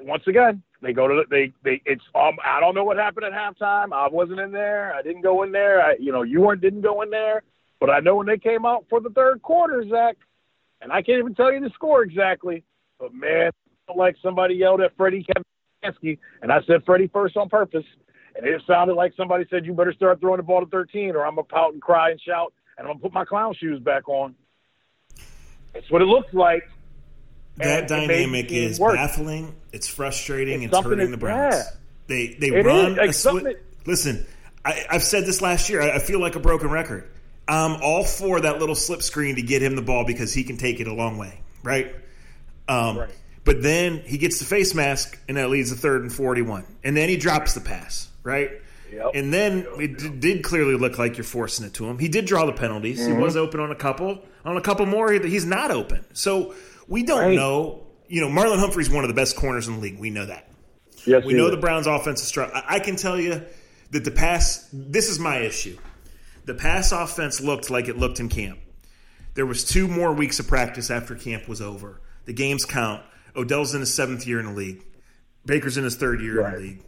once 0.00 0.22
again, 0.26 0.62
they 0.80 0.92
go 0.92 1.08
to 1.08 1.14
the, 1.14 1.24
they 1.30 1.52
they 1.64 1.80
it's 1.86 2.02
um 2.14 2.36
I 2.44 2.60
don't 2.60 2.74
know 2.74 2.84
what 2.84 2.96
happened 2.96 3.24
at 3.24 3.32
halftime. 3.32 3.92
I 3.92 4.08
wasn't 4.08 4.40
in 4.40 4.52
there. 4.52 4.94
I 4.94 5.02
didn't 5.02 5.22
go 5.22 5.44
in 5.44 5.52
there. 5.52 5.80
I 5.82 5.94
you 5.98 6.12
know 6.12 6.22
you 6.22 6.40
weren't 6.40 6.60
didn't 6.60 6.82
go 6.82 7.02
in 7.02 7.10
there. 7.10 7.42
But 7.82 7.90
I 7.90 7.98
know 7.98 8.14
when 8.14 8.28
they 8.28 8.38
came 8.38 8.64
out 8.64 8.86
for 8.88 9.00
the 9.00 9.10
third 9.10 9.42
quarter, 9.42 9.84
Zach, 9.88 10.16
and 10.80 10.92
I 10.92 11.02
can't 11.02 11.18
even 11.18 11.34
tell 11.34 11.52
you 11.52 11.58
the 11.58 11.70
score 11.74 12.04
exactly. 12.04 12.62
But 13.00 13.12
man, 13.12 13.48
it 13.48 13.54
felt 13.88 13.98
like 13.98 14.14
somebody 14.22 14.54
yelled 14.54 14.80
at 14.80 14.96
Freddie 14.96 15.26
Kavansky, 15.82 16.18
and 16.42 16.52
I 16.52 16.60
said 16.64 16.84
Freddie 16.86 17.08
first 17.12 17.36
on 17.36 17.48
purpose, 17.48 17.84
and 18.36 18.46
it 18.46 18.62
sounded 18.68 18.94
like 18.94 19.14
somebody 19.16 19.46
said 19.50 19.66
you 19.66 19.72
better 19.74 19.92
start 19.92 20.20
throwing 20.20 20.36
the 20.36 20.44
ball 20.44 20.60
to 20.60 20.66
13, 20.70 21.16
or 21.16 21.26
I'm 21.26 21.34
gonna 21.34 21.42
pout 21.42 21.72
and 21.72 21.82
cry 21.82 22.12
and 22.12 22.20
shout, 22.20 22.52
and 22.78 22.86
I'm 22.86 22.92
gonna 22.92 23.00
put 23.02 23.12
my 23.12 23.24
clown 23.24 23.52
shoes 23.58 23.80
back 23.80 24.08
on. 24.08 24.36
It's 25.74 25.90
what 25.90 26.02
it 26.02 26.04
looks 26.06 26.32
like. 26.32 26.62
That 27.56 27.90
And 27.90 28.04
it 28.04 28.06
made 28.06 28.06
dynamic 28.26 28.52
is 28.52 28.78
work. 28.78 28.94
baffling. 28.94 29.56
It's 29.72 29.88
frustrating. 29.88 30.62
It's 30.62 30.72
It's, 30.72 30.86
hurting 30.86 31.10
the 31.10 31.16
Browns. 31.16 31.56
yeah. 31.56 31.62
They 32.06 32.26
they 32.38 32.48
It 32.50 32.64
run 32.64 32.94
like 32.94 33.10
swi- 33.10 33.56
Listen, 33.86 34.24
I, 34.64 34.84
I've 34.88 35.02
said 35.02 35.26
this 35.26 35.42
last 35.42 35.68
year. 35.68 35.82
I, 35.82 35.96
I 35.96 35.98
feel 35.98 36.20
like 36.20 36.36
a 36.36 36.40
broken 36.40 36.70
record. 36.70 37.08
I'm 37.48 37.80
all 37.82 38.04
for 38.04 38.40
that 38.40 38.58
little 38.60 38.74
slip 38.74 39.02
screen 39.02 39.36
to 39.36 39.42
get 39.42 39.62
him 39.62 39.76
the 39.76 39.82
ball 39.82 40.04
because 40.04 40.32
he 40.32 40.44
can 40.44 40.56
take 40.56 40.80
it 40.80 40.86
a 40.86 40.94
long 40.94 41.18
way, 41.18 41.40
right? 41.62 41.94
Um, 42.68 42.98
Right. 42.98 43.10
But 43.44 43.60
then 43.60 44.02
he 44.06 44.18
gets 44.18 44.38
the 44.38 44.44
face 44.44 44.72
mask, 44.72 45.18
and 45.26 45.36
that 45.36 45.50
leads 45.50 45.70
to 45.72 45.76
third 45.76 46.02
and 46.02 46.12
41. 46.12 46.64
And 46.84 46.96
then 46.96 47.08
he 47.08 47.16
drops 47.16 47.54
the 47.54 47.60
pass, 47.60 48.08
right? 48.22 48.52
Yep. 48.92 49.10
And 49.14 49.34
then 49.34 49.66
it 49.80 49.98
d- 49.98 50.10
did 50.10 50.44
clearly 50.44 50.76
look 50.76 50.96
like 50.96 51.16
you're 51.16 51.24
forcing 51.24 51.66
it 51.66 51.74
to 51.74 51.86
him. 51.86 51.98
He 51.98 52.06
did 52.06 52.24
draw 52.24 52.46
the 52.46 52.52
penalties. 52.52 53.00
Mm-hmm. 53.00 53.16
He 53.16 53.18
was 53.18 53.36
open 53.36 53.58
on 53.58 53.72
a 53.72 53.74
couple. 53.74 54.20
On 54.44 54.56
a 54.56 54.60
couple 54.60 54.86
more, 54.86 55.10
he's 55.10 55.44
not 55.44 55.72
open. 55.72 56.04
So 56.12 56.54
we 56.86 57.02
don't 57.02 57.18
Right. 57.20 57.34
know. 57.34 57.82
You 58.06 58.20
know, 58.20 58.28
Marlon 58.28 58.60
Humphrey's 58.60 58.90
one 58.90 59.02
of 59.02 59.08
the 59.08 59.14
best 59.14 59.34
corners 59.34 59.66
in 59.66 59.74
the 59.74 59.80
league. 59.80 59.98
We 59.98 60.10
know 60.10 60.26
that. 60.26 60.48
Yes, 61.04 61.24
We 61.24 61.32
know 61.32 61.46
is. 61.46 61.50
the 61.50 61.56
Browns' 61.56 61.88
offense 61.88 62.20
is 62.22 62.28
strong. 62.28 62.48
I 62.54 62.76
I 62.76 62.78
can 62.78 62.94
tell 62.94 63.18
you 63.18 63.42
that 63.90 64.04
the 64.04 64.10
pass. 64.12 64.68
This 64.72 65.08
is 65.08 65.18
my 65.18 65.38
issue. 65.38 65.76
The 66.44 66.54
pass 66.54 66.92
offense 66.92 67.40
looked 67.40 67.70
like 67.70 67.88
it 67.88 67.96
looked 67.98 68.20
in 68.20 68.28
camp. 68.28 68.58
There 69.34 69.46
was 69.46 69.64
two 69.64 69.88
more 69.88 70.12
weeks 70.12 70.40
of 70.40 70.48
practice 70.48 70.90
after 70.90 71.14
camp 71.14 71.48
was 71.48 71.60
over. 71.62 72.00
The 72.26 72.32
games 72.32 72.64
count. 72.64 73.02
Odell's 73.34 73.74
in 73.74 73.80
his 73.80 73.94
seventh 73.94 74.26
year 74.26 74.40
in 74.40 74.46
the 74.46 74.52
league. 74.52 74.84
Baker's 75.46 75.76
in 75.76 75.84
his 75.84 75.96
third 75.96 76.20
year 76.20 76.44
in 76.46 76.52
the 76.52 76.58
league. 76.58 76.82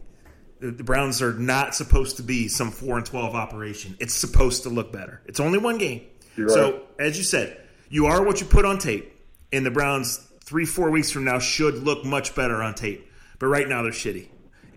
The 0.59 0.83
Browns 0.83 1.21
are 1.21 1.33
not 1.33 1.75
supposed 1.75 2.17
to 2.17 2.23
be 2.23 2.47
some 2.47 2.71
four 2.71 2.97
and 2.97 3.05
twelve 3.05 3.35
operation. 3.35 3.97
It's 3.99 4.13
supposed 4.13 4.63
to 4.63 4.69
look 4.69 4.91
better. 4.93 5.21
It's 5.25 5.39
only 5.39 5.57
one 5.59 5.77
game. 5.77 6.01
You're 6.37 6.49
so 6.49 6.71
right. 6.71 6.81
as 6.99 7.17
you 7.17 7.23
said, 7.23 7.57
you 7.89 8.05
are 8.07 8.23
what 8.23 8.39
you 8.41 8.47
put 8.47 8.63
on 8.65 8.77
tape. 8.77 9.11
And 9.51 9.65
the 9.65 9.71
Browns 9.71 10.17
three, 10.43 10.65
four 10.65 10.91
weeks 10.91 11.11
from 11.11 11.23
now 11.25 11.39
should 11.39 11.75
look 11.83 12.05
much 12.05 12.35
better 12.35 12.61
on 12.63 12.73
tape. 12.75 13.09
But 13.39 13.47
right 13.47 13.67
now 13.67 13.83
they're 13.83 13.91
shitty. 13.91 14.27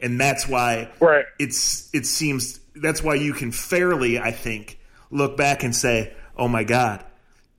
And 0.03 0.21
that's 0.21 0.49
why 0.49 0.91
Right. 1.01 1.25
it's 1.38 1.88
it 1.93 2.07
seems 2.07 2.59
that's 2.81 3.03
why 3.03 3.14
you 3.14 3.33
can 3.33 3.53
fairly, 3.53 4.19
I 4.19 4.31
think, 4.31 4.79
look 5.11 5.37
back 5.37 5.62
and 5.62 5.75
say, 5.75 6.14
"Oh 6.37 6.49
my 6.49 6.64
God, 6.64 7.05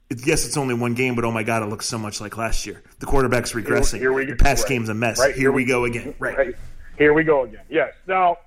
yes, 0.09 0.45
it's 0.45 0.57
only 0.57 0.73
one 0.73 0.93
game, 0.93 1.15
but 1.15 1.25
oh 1.25 1.31
my 1.31 1.43
God, 1.43 1.63
it 1.63 1.67
looks 1.67 1.85
so 1.85 1.97
much 1.97 2.21
like 2.21 2.37
last 2.37 2.65
year. 2.65 2.81
The 2.99 3.05
quarterback's 3.05 3.53
regressing. 3.53 3.99
here 3.99 4.13
we 4.13 4.25
the 4.25 4.35
go. 4.35 4.43
pass 4.43 4.61
Right. 4.63 4.69
game's 4.69 4.89
a 4.89 4.93
mess. 4.93 5.19
Right. 5.19 5.35
Here 5.35 5.51
we 5.51 5.65
go 5.65 5.85
again. 5.85 6.15
Right. 6.19 6.37
Right. 6.37 6.55
Here 6.97 7.13
we 7.13 7.23
go 7.23 7.43
again. 7.43 7.61
Yes. 7.69 7.93
Now, 8.07 8.37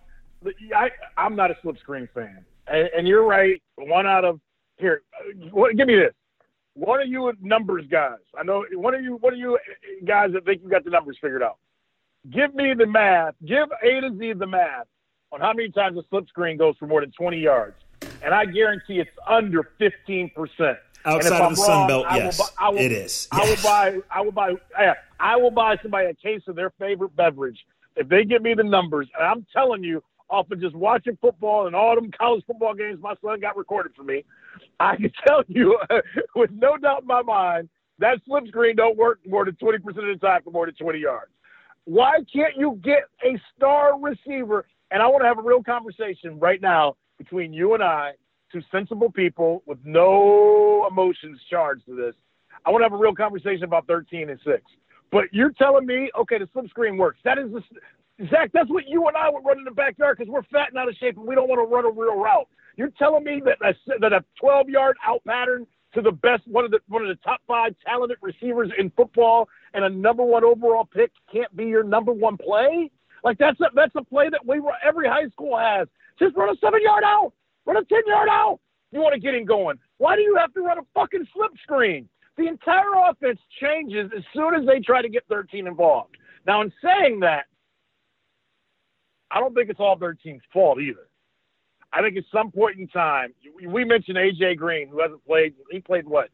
I, 0.74 0.90
I'm 1.16 1.37
not 1.37 1.50
a 1.50 1.56
slip 1.62 1.78
screen 1.78 2.08
fan, 2.14 2.44
and, 2.66 2.88
and 2.96 3.08
you're 3.08 3.24
right. 3.24 3.62
One 3.76 4.06
out 4.06 4.24
of 4.24 4.40
here. 4.78 5.02
What, 5.50 5.76
give 5.76 5.87
me 5.87 5.96
this. 5.96 6.12
One 6.74 7.00
of 7.00 7.08
you 7.08 7.32
numbers 7.40 7.87
guys. 7.90 8.18
I 8.38 8.42
know 8.42 8.64
one 8.74 8.94
of 8.94 9.02
you. 9.02 9.16
One 9.16 9.35
of 9.35 9.38
you 9.38 9.58
guys 10.04 10.32
that 10.32 10.44
think 10.44 10.62
you 10.62 10.68
got 10.68 10.85
the 10.85 10.90
numbers 10.90 11.16
figured 11.20 11.42
out. 11.42 11.58
Give 12.30 12.54
me 12.54 12.74
the 12.74 12.87
math. 12.87 13.35
Give 13.44 13.68
A 13.82 14.00
to 14.00 14.16
Z 14.18 14.35
the 14.35 14.46
math 14.46 14.87
on 15.32 15.40
how 15.40 15.52
many 15.52 15.70
times 15.70 15.98
a 15.98 16.02
slip 16.10 16.28
screen 16.28 16.56
goes 16.56 16.76
for 16.78 16.86
more 16.86 17.00
than 17.00 17.10
20 17.12 17.38
yards, 17.38 17.74
and 18.22 18.34
I 18.34 18.44
guarantee 18.44 19.00
it's 19.00 19.10
under 19.26 19.70
15 19.78 20.30
percent. 20.30 20.78
Outside 21.04 21.40
of 21.40 21.50
the 21.50 21.56
Sun 21.56 21.88
Belt, 21.88 22.06
yes, 22.12 22.38
will, 22.60 22.78
it 22.78 22.92
is. 22.92 23.26
I 23.32 23.44
will 23.44 23.62
buy. 23.62 23.98
I 24.10 24.20
will 24.20 24.30
buy. 24.30 24.54
I 25.18 25.36
will 25.36 25.50
buy 25.50 25.76
somebody 25.82 26.06
a 26.06 26.14
case 26.14 26.42
of 26.46 26.54
their 26.54 26.70
favorite 26.78 27.16
beverage 27.16 27.58
if 27.96 28.08
they 28.08 28.24
give 28.24 28.42
me 28.42 28.54
the 28.54 28.62
numbers. 28.62 29.08
And 29.18 29.26
I'm 29.26 29.46
telling 29.52 29.82
you, 29.82 30.02
off 30.30 30.50
of 30.50 30.60
just 30.60 30.76
watching 30.76 31.18
football 31.20 31.66
and 31.66 31.74
all 31.74 31.94
them 31.96 32.10
college 32.16 32.44
football 32.46 32.74
games 32.74 33.00
my 33.02 33.14
son 33.24 33.40
got 33.40 33.56
recorded 33.56 33.92
for 33.96 34.04
me, 34.04 34.24
I 34.78 34.96
can 34.96 35.12
tell 35.26 35.42
you 35.48 35.78
with 36.36 36.50
no 36.52 36.76
doubt 36.76 37.02
in 37.02 37.08
my 37.08 37.22
mind 37.22 37.68
that 37.98 38.18
slip 38.26 38.46
screen 38.48 38.76
don't 38.76 38.96
work 38.96 39.20
more 39.26 39.44
than 39.44 39.54
20 39.56 39.78
percent 39.78 40.08
of 40.08 40.20
the 40.20 40.26
time 40.26 40.42
for 40.42 40.50
more 40.50 40.66
than 40.66 40.74
20 40.74 40.98
yards. 40.98 41.32
Why 41.84 42.18
can't 42.32 42.56
you 42.56 42.80
get 42.82 43.04
a 43.24 43.40
star 43.56 43.98
receiver? 43.98 44.66
And 44.92 45.02
I 45.02 45.07
want 45.07 45.22
to 45.22 45.26
have 45.26 45.38
a 45.38 45.42
real 45.42 45.62
conversation 45.62 46.38
right 46.38 46.61
now 46.61 46.96
between 47.18 47.52
you 47.52 47.74
and 47.74 47.83
I, 47.83 48.12
two 48.52 48.61
sensible 48.70 49.11
people 49.11 49.62
with 49.66 49.78
no 49.85 50.87
emotions 50.90 51.40
charged 51.48 51.87
to 51.87 51.96
this. 51.96 52.14
I 52.66 52.70
want 52.70 52.83
to 52.83 52.85
have 52.85 52.92
a 52.92 53.02
real 53.02 53.14
conversation 53.14 53.64
about 53.64 53.87
13 53.87 54.28
and 54.28 54.38
6. 54.44 54.62
But 55.11 55.24
you're 55.33 55.52
telling 55.52 55.87
me, 55.87 56.11
okay, 56.18 56.38
the 56.38 56.48
slip 56.52 56.68
screen 56.68 56.96
works. 56.96 57.18
That 57.24 57.38
is 57.38 57.50
the 57.50 57.62
Zach, 58.31 58.50
that's 58.52 58.68
what 58.70 58.87
you 58.87 59.09
and 59.09 59.16
I 59.16 59.31
would 59.31 59.44
run 59.44 59.59
in 59.59 59.64
the 59.64 59.70
backyard 59.70 60.18
because 60.18 60.31
we're 60.31 60.42
fat 60.44 60.68
and 60.68 60.78
out 60.78 60.88
of 60.88 60.94
shape 60.96 61.16
and 61.16 61.26
we 61.26 61.35
don't 61.35 61.48
want 61.48 61.59
to 61.59 61.74
run 61.74 61.85
a 61.85 61.90
real 61.90 62.16
route. 62.18 62.46
You're 62.76 62.92
telling 62.98 63.24
me 63.24 63.42
that 63.44 63.59
a, 63.66 63.74
that 64.00 64.12
a 64.12 64.24
12 64.38 64.68
yard 64.68 64.96
out 65.07 65.24
pattern 65.24 65.66
to 65.94 66.02
the 66.02 66.12
best 66.12 66.46
one 66.46 66.64
of 66.64 66.70
the 66.70 66.81
one 66.88 67.02
of 67.02 67.09
the 67.09 67.22
top 67.22 67.40
five 67.46 67.74
talented 67.85 68.18
receivers 68.22 68.70
in 68.78 68.90
football 68.90 69.48
and 69.74 69.85
a 69.85 69.88
number 69.88 70.22
one 70.22 70.44
overall 70.44 70.85
pick 70.85 71.11
can't 71.31 71.55
be 71.57 71.64
your 71.64 71.83
number 71.83 72.12
one 72.12 72.37
play? 72.37 72.90
Like 73.24 73.38
that's 73.38 73.61
a 73.61 73.66
that's 73.74 73.94
a 73.94 74.02
play 74.02 74.28
that 74.30 74.46
we 74.46 74.61
every 74.85 75.08
high 75.08 75.28
school 75.30 75.56
has. 75.56 75.88
Just 76.18 76.37
run 76.37 76.48
a 76.48 76.58
seven 76.58 76.80
yard 76.82 77.04
out, 77.04 77.32
run 77.66 77.76
a 77.76 77.85
ten 77.85 78.02
yard 78.06 78.28
out. 78.30 78.61
You 78.90 79.00
want 79.00 79.14
to 79.14 79.20
get 79.20 79.35
him 79.35 79.44
going. 79.44 79.78
Why 79.98 80.16
do 80.16 80.22
you 80.22 80.37
have 80.37 80.52
to 80.54 80.61
run 80.61 80.78
a 80.78 80.82
fucking 80.94 81.26
slip 81.35 81.52
screen? 81.62 82.08
The 82.37 82.46
entire 82.46 82.92
offense 83.08 83.38
changes 83.61 84.11
as 84.16 84.22
soon 84.35 84.54
as 84.54 84.66
they 84.66 84.80
try 84.80 85.02
to 85.02 85.08
get 85.08 85.22
13 85.28 85.66
involved. 85.66 86.16
Now, 86.46 86.62
in 86.62 86.72
saying 86.82 87.20
that, 87.20 87.44
I 89.30 89.40
don't 89.40 89.54
think 89.54 89.70
it's 89.70 89.80
all 89.80 89.98
13's 89.98 90.42
fault 90.52 90.80
either. 90.80 91.08
I 91.92 92.00
think 92.00 92.16
at 92.16 92.24
some 92.32 92.50
point 92.50 92.78
in 92.78 92.88
time, 92.88 93.35
we 93.66 93.85
mentioned 93.85 94.16
AJ 94.16 94.56
Green, 94.56 94.88
who 94.88 95.00
hasn't 95.00 95.24
played. 95.26 95.54
He 95.70 95.80
played 95.80 96.06
what? 96.06 96.30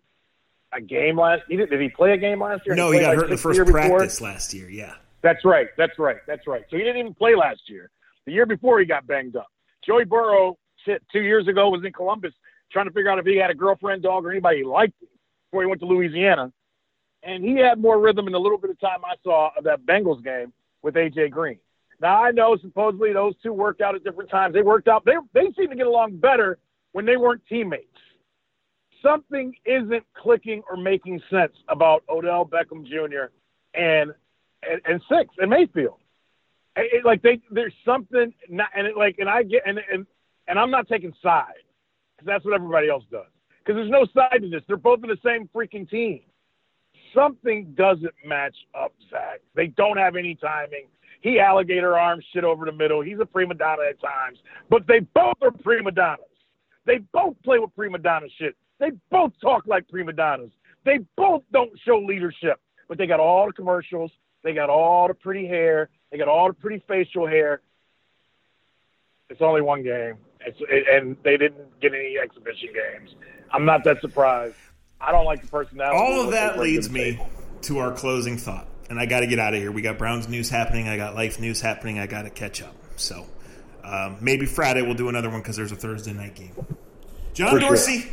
A 0.72 0.80
game 0.80 1.18
last? 1.18 1.42
He 1.48 1.56
did, 1.56 1.70
did 1.70 1.80
he 1.80 1.88
play 1.88 2.12
a 2.12 2.16
game 2.16 2.42
last 2.42 2.62
year? 2.64 2.76
No, 2.76 2.88
played 2.88 2.98
he 2.98 3.04
got 3.04 3.08
like 3.08 3.18
hurt 3.18 3.24
in 3.24 3.30
the 3.30 3.36
first 3.36 3.56
year 3.56 3.64
before? 3.64 3.80
practice 3.80 4.20
last 4.20 4.54
year. 4.54 4.68
Yeah. 4.68 4.94
That's 5.22 5.44
right. 5.44 5.68
That's 5.76 5.98
right. 5.98 6.18
That's 6.26 6.46
right. 6.46 6.64
So 6.70 6.76
he 6.76 6.82
didn't 6.82 6.98
even 6.98 7.14
play 7.14 7.34
last 7.34 7.62
year. 7.66 7.90
The 8.26 8.32
year 8.32 8.46
before 8.46 8.78
he 8.78 8.86
got 8.86 9.06
banged 9.06 9.36
up. 9.36 9.48
Joey 9.84 10.04
Burrow, 10.04 10.56
two 10.84 11.20
years 11.20 11.48
ago 11.48 11.70
was 11.70 11.84
in 11.84 11.92
Columbus 11.92 12.32
trying 12.70 12.86
to 12.86 12.92
figure 12.92 13.10
out 13.10 13.18
if 13.18 13.26
he 13.26 13.36
had 13.36 13.50
a 13.50 13.54
girlfriend, 13.54 14.02
dog, 14.02 14.24
or 14.26 14.30
anybody 14.30 14.58
he 14.58 14.64
liked 14.64 15.00
him 15.00 15.08
before 15.50 15.62
he 15.62 15.66
went 15.68 15.80
to 15.80 15.86
Louisiana. 15.86 16.52
And 17.22 17.42
he 17.42 17.56
had 17.56 17.80
more 17.80 17.98
rhythm 17.98 18.26
in 18.26 18.32
the 18.32 18.40
little 18.40 18.58
bit 18.58 18.70
of 18.70 18.78
time 18.78 19.04
I 19.04 19.14
saw 19.24 19.50
of 19.56 19.64
that 19.64 19.84
Bengals 19.86 20.22
game 20.22 20.52
with 20.82 20.94
AJ 20.94 21.30
Green. 21.30 21.58
Now 22.00 22.22
I 22.22 22.30
know 22.30 22.56
supposedly 22.60 23.12
those 23.12 23.34
two 23.42 23.52
worked 23.52 23.80
out 23.80 23.94
at 23.94 24.04
different 24.04 24.30
times. 24.30 24.54
They 24.54 24.62
worked 24.62 24.88
out. 24.88 25.04
They 25.04 25.14
they 25.34 25.50
seem 25.56 25.70
to 25.70 25.76
get 25.76 25.86
along 25.86 26.18
better 26.18 26.58
when 26.92 27.04
they 27.04 27.16
weren't 27.16 27.42
teammates. 27.48 27.86
Something 29.02 29.52
isn't 29.64 30.04
clicking 30.14 30.62
or 30.70 30.76
making 30.76 31.20
sense 31.30 31.52
about 31.68 32.04
Odell 32.08 32.44
Beckham 32.44 32.84
Jr. 32.84 33.32
and 33.74 34.12
and, 34.62 34.80
and 34.86 35.02
six 35.08 35.34
and 35.38 35.50
Mayfield. 35.50 35.98
It, 36.76 36.98
it- 37.00 37.04
like 37.04 37.22
they 37.22 37.40
there's 37.50 37.74
something 37.84 38.32
not, 38.48 38.68
and 38.76 38.86
it, 38.86 38.96
like 38.96 39.16
and 39.18 39.28
I 39.28 39.42
get 39.42 39.62
and 39.66 39.78
and 39.92 40.06
and 40.46 40.58
I'm 40.58 40.70
not 40.70 40.88
taking 40.88 41.12
sides 41.22 41.58
because 42.16 42.26
that's 42.26 42.44
what 42.44 42.54
everybody 42.54 42.88
else 42.88 43.04
does. 43.10 43.26
Because 43.64 43.76
there's 43.78 43.90
no 43.90 44.06
side 44.14 44.42
to 44.42 44.48
this. 44.48 44.62
They're 44.66 44.76
both 44.76 45.00
in 45.02 45.10
the 45.10 45.18
same 45.24 45.48
freaking 45.54 45.88
team. 45.88 46.20
Something 47.14 47.74
doesn't 47.76 48.14
match 48.24 48.56
up, 48.78 48.92
Zach. 49.10 49.40
They 49.54 49.68
don't 49.68 49.96
have 49.96 50.16
any 50.16 50.34
timing. 50.34 50.86
He 51.20 51.40
alligator 51.40 51.98
arms 51.98 52.24
shit 52.32 52.44
over 52.44 52.64
the 52.64 52.72
middle. 52.72 53.02
He's 53.02 53.18
a 53.20 53.26
prima 53.26 53.54
donna 53.54 53.82
at 53.90 54.00
times, 54.00 54.38
but 54.70 54.86
they 54.86 55.00
both 55.14 55.34
are 55.42 55.50
prima 55.50 55.90
donnas. 55.90 56.24
They 56.86 56.98
both 57.12 57.34
play 57.44 57.58
with 57.58 57.74
prima 57.74 57.98
donna 57.98 58.26
shit. 58.38 58.56
They 58.78 58.90
both 59.10 59.32
talk 59.42 59.66
like 59.66 59.88
prima 59.88 60.12
donnas. 60.12 60.52
They 60.84 60.98
both 61.16 61.42
don't 61.52 61.72
show 61.84 61.98
leadership, 61.98 62.60
but 62.88 62.98
they 62.98 63.06
got 63.06 63.20
all 63.20 63.46
the 63.46 63.52
commercials. 63.52 64.10
They 64.42 64.54
got 64.54 64.70
all 64.70 65.08
the 65.08 65.14
pretty 65.14 65.46
hair. 65.46 65.88
They 66.10 66.18
got 66.18 66.28
all 66.28 66.48
the 66.48 66.54
pretty 66.54 66.82
facial 66.88 67.26
hair. 67.26 67.60
It's 69.30 69.42
only 69.42 69.60
one 69.60 69.82
game, 69.82 70.14
it's, 70.40 70.58
and 70.90 71.16
they 71.22 71.36
didn't 71.36 71.80
get 71.80 71.92
any 71.92 72.16
exhibition 72.16 72.70
games. 72.72 73.14
I'm 73.50 73.66
not 73.66 73.84
that 73.84 74.00
surprised. 74.00 74.56
I 75.00 75.12
don't 75.12 75.26
like 75.26 75.42
the 75.42 75.48
personality. 75.48 75.98
All 75.98 76.24
of 76.24 76.30
that 76.32 76.58
leads 76.58 76.88
me 76.88 77.20
to 77.62 77.78
our 77.78 77.92
closing 77.92 78.38
thought. 78.38 78.66
And 78.90 78.98
I 78.98 79.04
got 79.04 79.20
to 79.20 79.26
get 79.26 79.38
out 79.38 79.52
of 79.52 79.60
here. 79.60 79.70
We 79.70 79.82
got 79.82 79.98
Browns 79.98 80.28
news 80.28 80.48
happening. 80.48 80.88
I 80.88 80.96
got 80.96 81.14
life 81.14 81.38
news 81.38 81.60
happening. 81.60 81.98
I 81.98 82.06
got 82.06 82.22
to 82.22 82.30
catch 82.30 82.62
up. 82.62 82.74
So 82.96 83.26
um, 83.84 84.16
maybe 84.20 84.46
Friday 84.46 84.80
we'll 84.80 84.94
do 84.94 85.10
another 85.10 85.28
one 85.28 85.40
because 85.40 85.56
there's 85.56 85.72
a 85.72 85.76
Thursday 85.76 86.14
night 86.14 86.34
game. 86.34 86.54
John 87.34 87.50
For 87.50 87.60
sure. 87.60 87.68
Dorsey, 87.68 88.10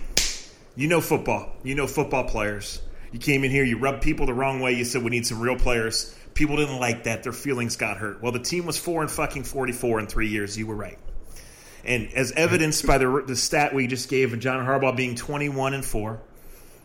you 0.76 0.88
know 0.88 1.00
football. 1.00 1.54
You 1.64 1.76
know 1.76 1.88
football 1.88 2.26
players. 2.26 2.82
You 3.16 3.22
came 3.22 3.46
in 3.46 3.52
here, 3.52 3.64
you 3.64 3.78
rubbed 3.78 4.02
people 4.02 4.26
the 4.26 4.34
wrong 4.34 4.60
way. 4.60 4.74
You 4.74 4.84
said 4.84 5.02
we 5.02 5.10
need 5.10 5.26
some 5.26 5.40
real 5.40 5.56
players. 5.56 6.14
People 6.34 6.58
didn't 6.58 6.82
like 6.82 7.06
that. 7.06 7.24
Their 7.24 7.32
feelings 7.32 7.78
got 7.78 7.96
hurt. 7.96 8.22
Well, 8.22 8.34
the 8.34 8.40
team 8.40 8.66
was 8.66 8.78
four 8.78 9.02
and 9.02 9.10
fucking 9.10 9.44
forty-four 9.46 10.02
in 10.02 10.08
three 10.08 10.28
years. 10.28 10.58
You 10.58 10.68
were 10.68 10.76
right. 10.76 11.00
And 11.86 12.12
as 12.14 12.34
evidenced 12.34 12.86
by 12.86 12.98
the, 12.98 13.24
the 13.26 13.38
stat 13.38 13.74
we 13.74 13.88
just 13.88 14.10
gave 14.10 14.34
of 14.34 14.42
John 14.42 14.66
Harbaugh 14.66 14.98
being 14.98 15.16
twenty-one 15.16 15.74
and 15.74 15.86
four 15.86 16.20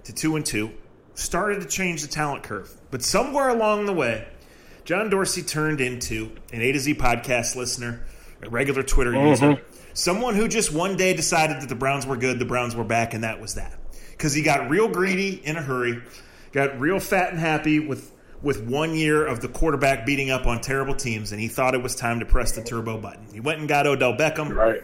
to 0.05 0.13
two 0.13 0.37
and 0.37 0.47
two, 0.47 0.71
started 1.15 1.63
to 1.63 1.67
change 1.67 2.03
the 2.03 2.07
talent 2.07 2.45
curve. 2.45 2.73
But 2.93 3.03
somewhere 3.03 3.49
along 3.49 3.87
the 3.87 3.93
way, 3.93 4.29
John 4.85 5.11
Dorsey 5.11 5.43
turned 5.43 5.81
into 5.81 6.31
an 6.53 6.63
A 6.63 6.71
to 6.71 6.79
Z 6.79 6.95
podcast 6.95 7.57
listener, 7.57 8.07
a 8.41 8.49
regular 8.49 8.85
Twitter 8.85 9.11
mm-hmm. 9.11 9.31
user, 9.31 9.63
someone 9.95 10.37
who 10.37 10.47
just 10.47 10.73
one 10.73 10.97
day 10.97 11.13
decided 11.13 11.61
that 11.61 11.69
the 11.69 11.75
Browns 11.75 12.07
were 12.07 12.17
good, 12.17 12.39
the 12.39 12.45
Browns 12.45 12.77
were 12.77 12.85
back, 12.85 13.15
and 13.15 13.25
that 13.25 13.41
was 13.41 13.57
that. 13.57 13.77
Because 14.21 14.35
he 14.35 14.43
got 14.43 14.69
real 14.69 14.87
greedy 14.87 15.41
in 15.43 15.57
a 15.57 15.63
hurry, 15.63 16.03
got 16.53 16.79
real 16.79 17.01
fat 17.01 17.31
and 17.31 17.39
happy 17.41 17.81
with 17.81 18.13
with 18.43 18.63
one 18.63 18.95
year 18.95 19.27
of 19.27 19.41
the 19.41 19.49
quarterback 19.49 20.05
beating 20.05 20.31
up 20.31 20.47
on 20.47 20.61
terrible 20.61 20.95
teams, 20.95 21.33
and 21.33 21.41
he 21.41 21.49
thought 21.49 21.75
it 21.75 21.83
was 21.83 21.95
time 21.95 22.21
to 22.21 22.27
press 22.27 22.53
the 22.53 22.63
turbo 22.63 22.99
button. 22.99 23.27
He 23.33 23.41
went 23.41 23.61
and 23.61 23.67
got 23.69 23.87
Odell 23.87 24.13
Beckham 24.15 24.55
Right. 24.55 24.83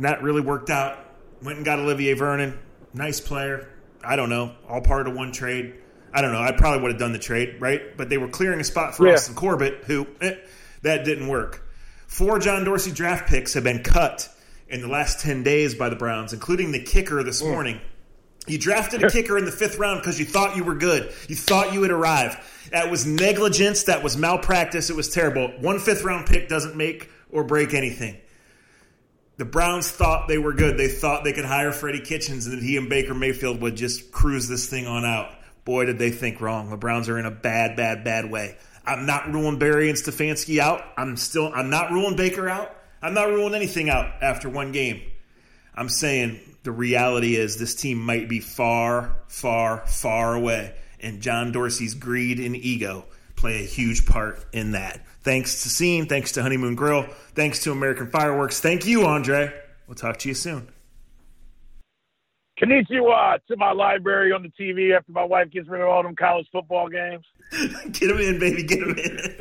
not 0.00 0.20
really 0.22 0.40
worked 0.40 0.68
out. 0.68 0.98
Went 1.44 1.58
and 1.58 1.64
got 1.64 1.78
Olivier 1.78 2.14
Vernon, 2.14 2.58
nice 2.92 3.20
player. 3.20 3.68
I 4.02 4.16
don't 4.16 4.28
know, 4.30 4.52
all 4.68 4.80
part 4.80 5.06
of 5.06 5.14
one 5.14 5.30
trade. 5.30 5.74
I 6.12 6.22
don't 6.22 6.32
know. 6.32 6.40
I 6.42 6.50
probably 6.52 6.82
would 6.82 6.90
have 6.90 7.00
done 7.00 7.12
the 7.12 7.18
trade, 7.20 7.56
right? 7.60 7.96
But 7.96 8.08
they 8.08 8.18
were 8.18 8.28
clearing 8.28 8.60
a 8.60 8.64
spot 8.64 8.96
for 8.96 9.06
Yeah. 9.06 9.14
Austin 9.14 9.36
Corbett, 9.36 9.84
who 9.86 10.08
eh, 10.20 10.34
that 10.82 11.04
didn't 11.04 11.28
work. 11.28 11.64
Four 12.08 12.40
John 12.40 12.64
Dorsey 12.64 12.90
draft 12.90 13.28
picks 13.28 13.54
have 13.54 13.62
been 13.64 13.84
cut 13.84 14.28
in 14.68 14.80
the 14.80 14.88
last 14.88 15.20
ten 15.20 15.42
days 15.44 15.74
by 15.76 15.88
the 15.88 15.96
Browns, 15.96 16.32
including 16.32 16.72
the 16.72 16.80
kicker 16.82 17.22
this 17.22 17.42
morning. 17.42 17.80
You 18.46 18.58
drafted 18.58 19.04
a 19.04 19.10
kicker 19.10 19.38
in 19.38 19.44
the 19.44 19.52
fifth 19.52 19.78
round 19.78 20.00
because 20.00 20.18
you 20.18 20.24
thought 20.26 20.56
you 20.56 20.64
were 20.64 20.74
good. 20.74 21.12
You 21.28 21.36
thought 21.36 21.72
you 21.72 21.82
had 21.82 21.90
arrived. 21.90 22.38
That 22.72 22.90
was 22.90 23.06
negligence. 23.06 23.84
That 23.84 24.02
was 24.02 24.16
malpractice. 24.16 24.90
It 24.90 24.96
was 24.96 25.08
terrible. 25.08 25.48
One 25.60 25.78
fifth 25.78 26.02
round 26.02 26.26
pick 26.26 26.48
doesn't 26.48 26.76
make 26.76 27.10
or 27.30 27.44
break 27.44 27.72
anything. 27.72 28.16
The 29.36 29.44
Browns 29.44 29.90
thought 29.90 30.28
they 30.28 30.38
were 30.38 30.52
good. 30.52 30.76
They 30.76 30.88
thought 30.88 31.24
they 31.24 31.32
could 31.32 31.44
hire 31.44 31.72
Freddie 31.72 32.00
Kitchens 32.00 32.46
and 32.46 32.58
that 32.58 32.62
he 32.62 32.76
and 32.76 32.88
Baker 32.88 33.14
Mayfield 33.14 33.60
would 33.60 33.76
just 33.76 34.12
cruise 34.12 34.48
this 34.48 34.68
thing 34.68 34.86
on 34.86 35.04
out. 35.04 35.30
Boy, 35.64 35.86
did 35.86 35.98
they 35.98 36.10
think 36.10 36.40
wrong. 36.40 36.70
The 36.70 36.76
Browns 36.76 37.08
are 37.08 37.18
in 37.18 37.26
a 37.26 37.30
bad, 37.30 37.76
bad, 37.76 38.04
bad 38.04 38.30
way. 38.30 38.56
I'm 38.84 39.06
not 39.06 39.32
ruling 39.32 39.58
Berry 39.58 39.88
and 39.88 39.98
Stefanski 39.98 40.58
out. 40.58 40.82
I'm 40.96 41.16
still 41.16 41.52
I'm 41.54 41.70
not 41.70 41.92
ruling 41.92 42.16
Baker 42.16 42.48
out. 42.48 42.74
I'm 43.00 43.14
not 43.14 43.28
ruling 43.28 43.54
anything 43.54 43.88
out 43.88 44.22
after 44.22 44.48
one 44.48 44.72
game. 44.72 45.02
I'm 45.74 45.88
saying 45.88 46.40
the 46.62 46.72
reality 46.72 47.36
is 47.36 47.58
this 47.58 47.74
team 47.74 47.98
might 47.98 48.28
be 48.28 48.40
far, 48.40 49.16
far, 49.28 49.86
far 49.86 50.34
away, 50.34 50.74
and 51.00 51.20
John 51.20 51.52
Dorsey's 51.52 51.94
greed 51.94 52.38
and 52.38 52.54
ego 52.56 53.04
play 53.36 53.62
a 53.62 53.66
huge 53.66 54.06
part 54.06 54.44
in 54.52 54.72
that. 54.72 55.04
Thanks 55.22 55.64
to 55.64 55.68
Scene, 55.68 56.06
thanks 56.06 56.32
to 56.32 56.42
Honeymoon 56.42 56.76
Grill, 56.76 57.02
thanks 57.34 57.64
to 57.64 57.72
American 57.72 58.08
Fireworks. 58.08 58.60
Thank 58.60 58.86
you, 58.86 59.04
Andre. 59.04 59.52
We'll 59.86 59.96
talk 59.96 60.18
to 60.18 60.28
you 60.28 60.34
soon. 60.34 60.68
Konnichiwa 62.60 63.40
to 63.48 63.56
my 63.56 63.72
library 63.72 64.30
on 64.30 64.42
the 64.44 64.50
TV 64.50 64.96
after 64.96 65.10
my 65.10 65.24
wife 65.24 65.50
gets 65.50 65.68
rid 65.68 65.80
of 65.80 65.88
all 65.88 66.02
them 66.02 66.14
college 66.14 66.46
football 66.52 66.88
games. 66.88 67.24
get 67.90 68.08
them 68.08 68.18
in, 68.18 68.38
baby. 68.38 68.62
Get 68.62 68.80
them 68.80 68.96
in. 68.96 69.36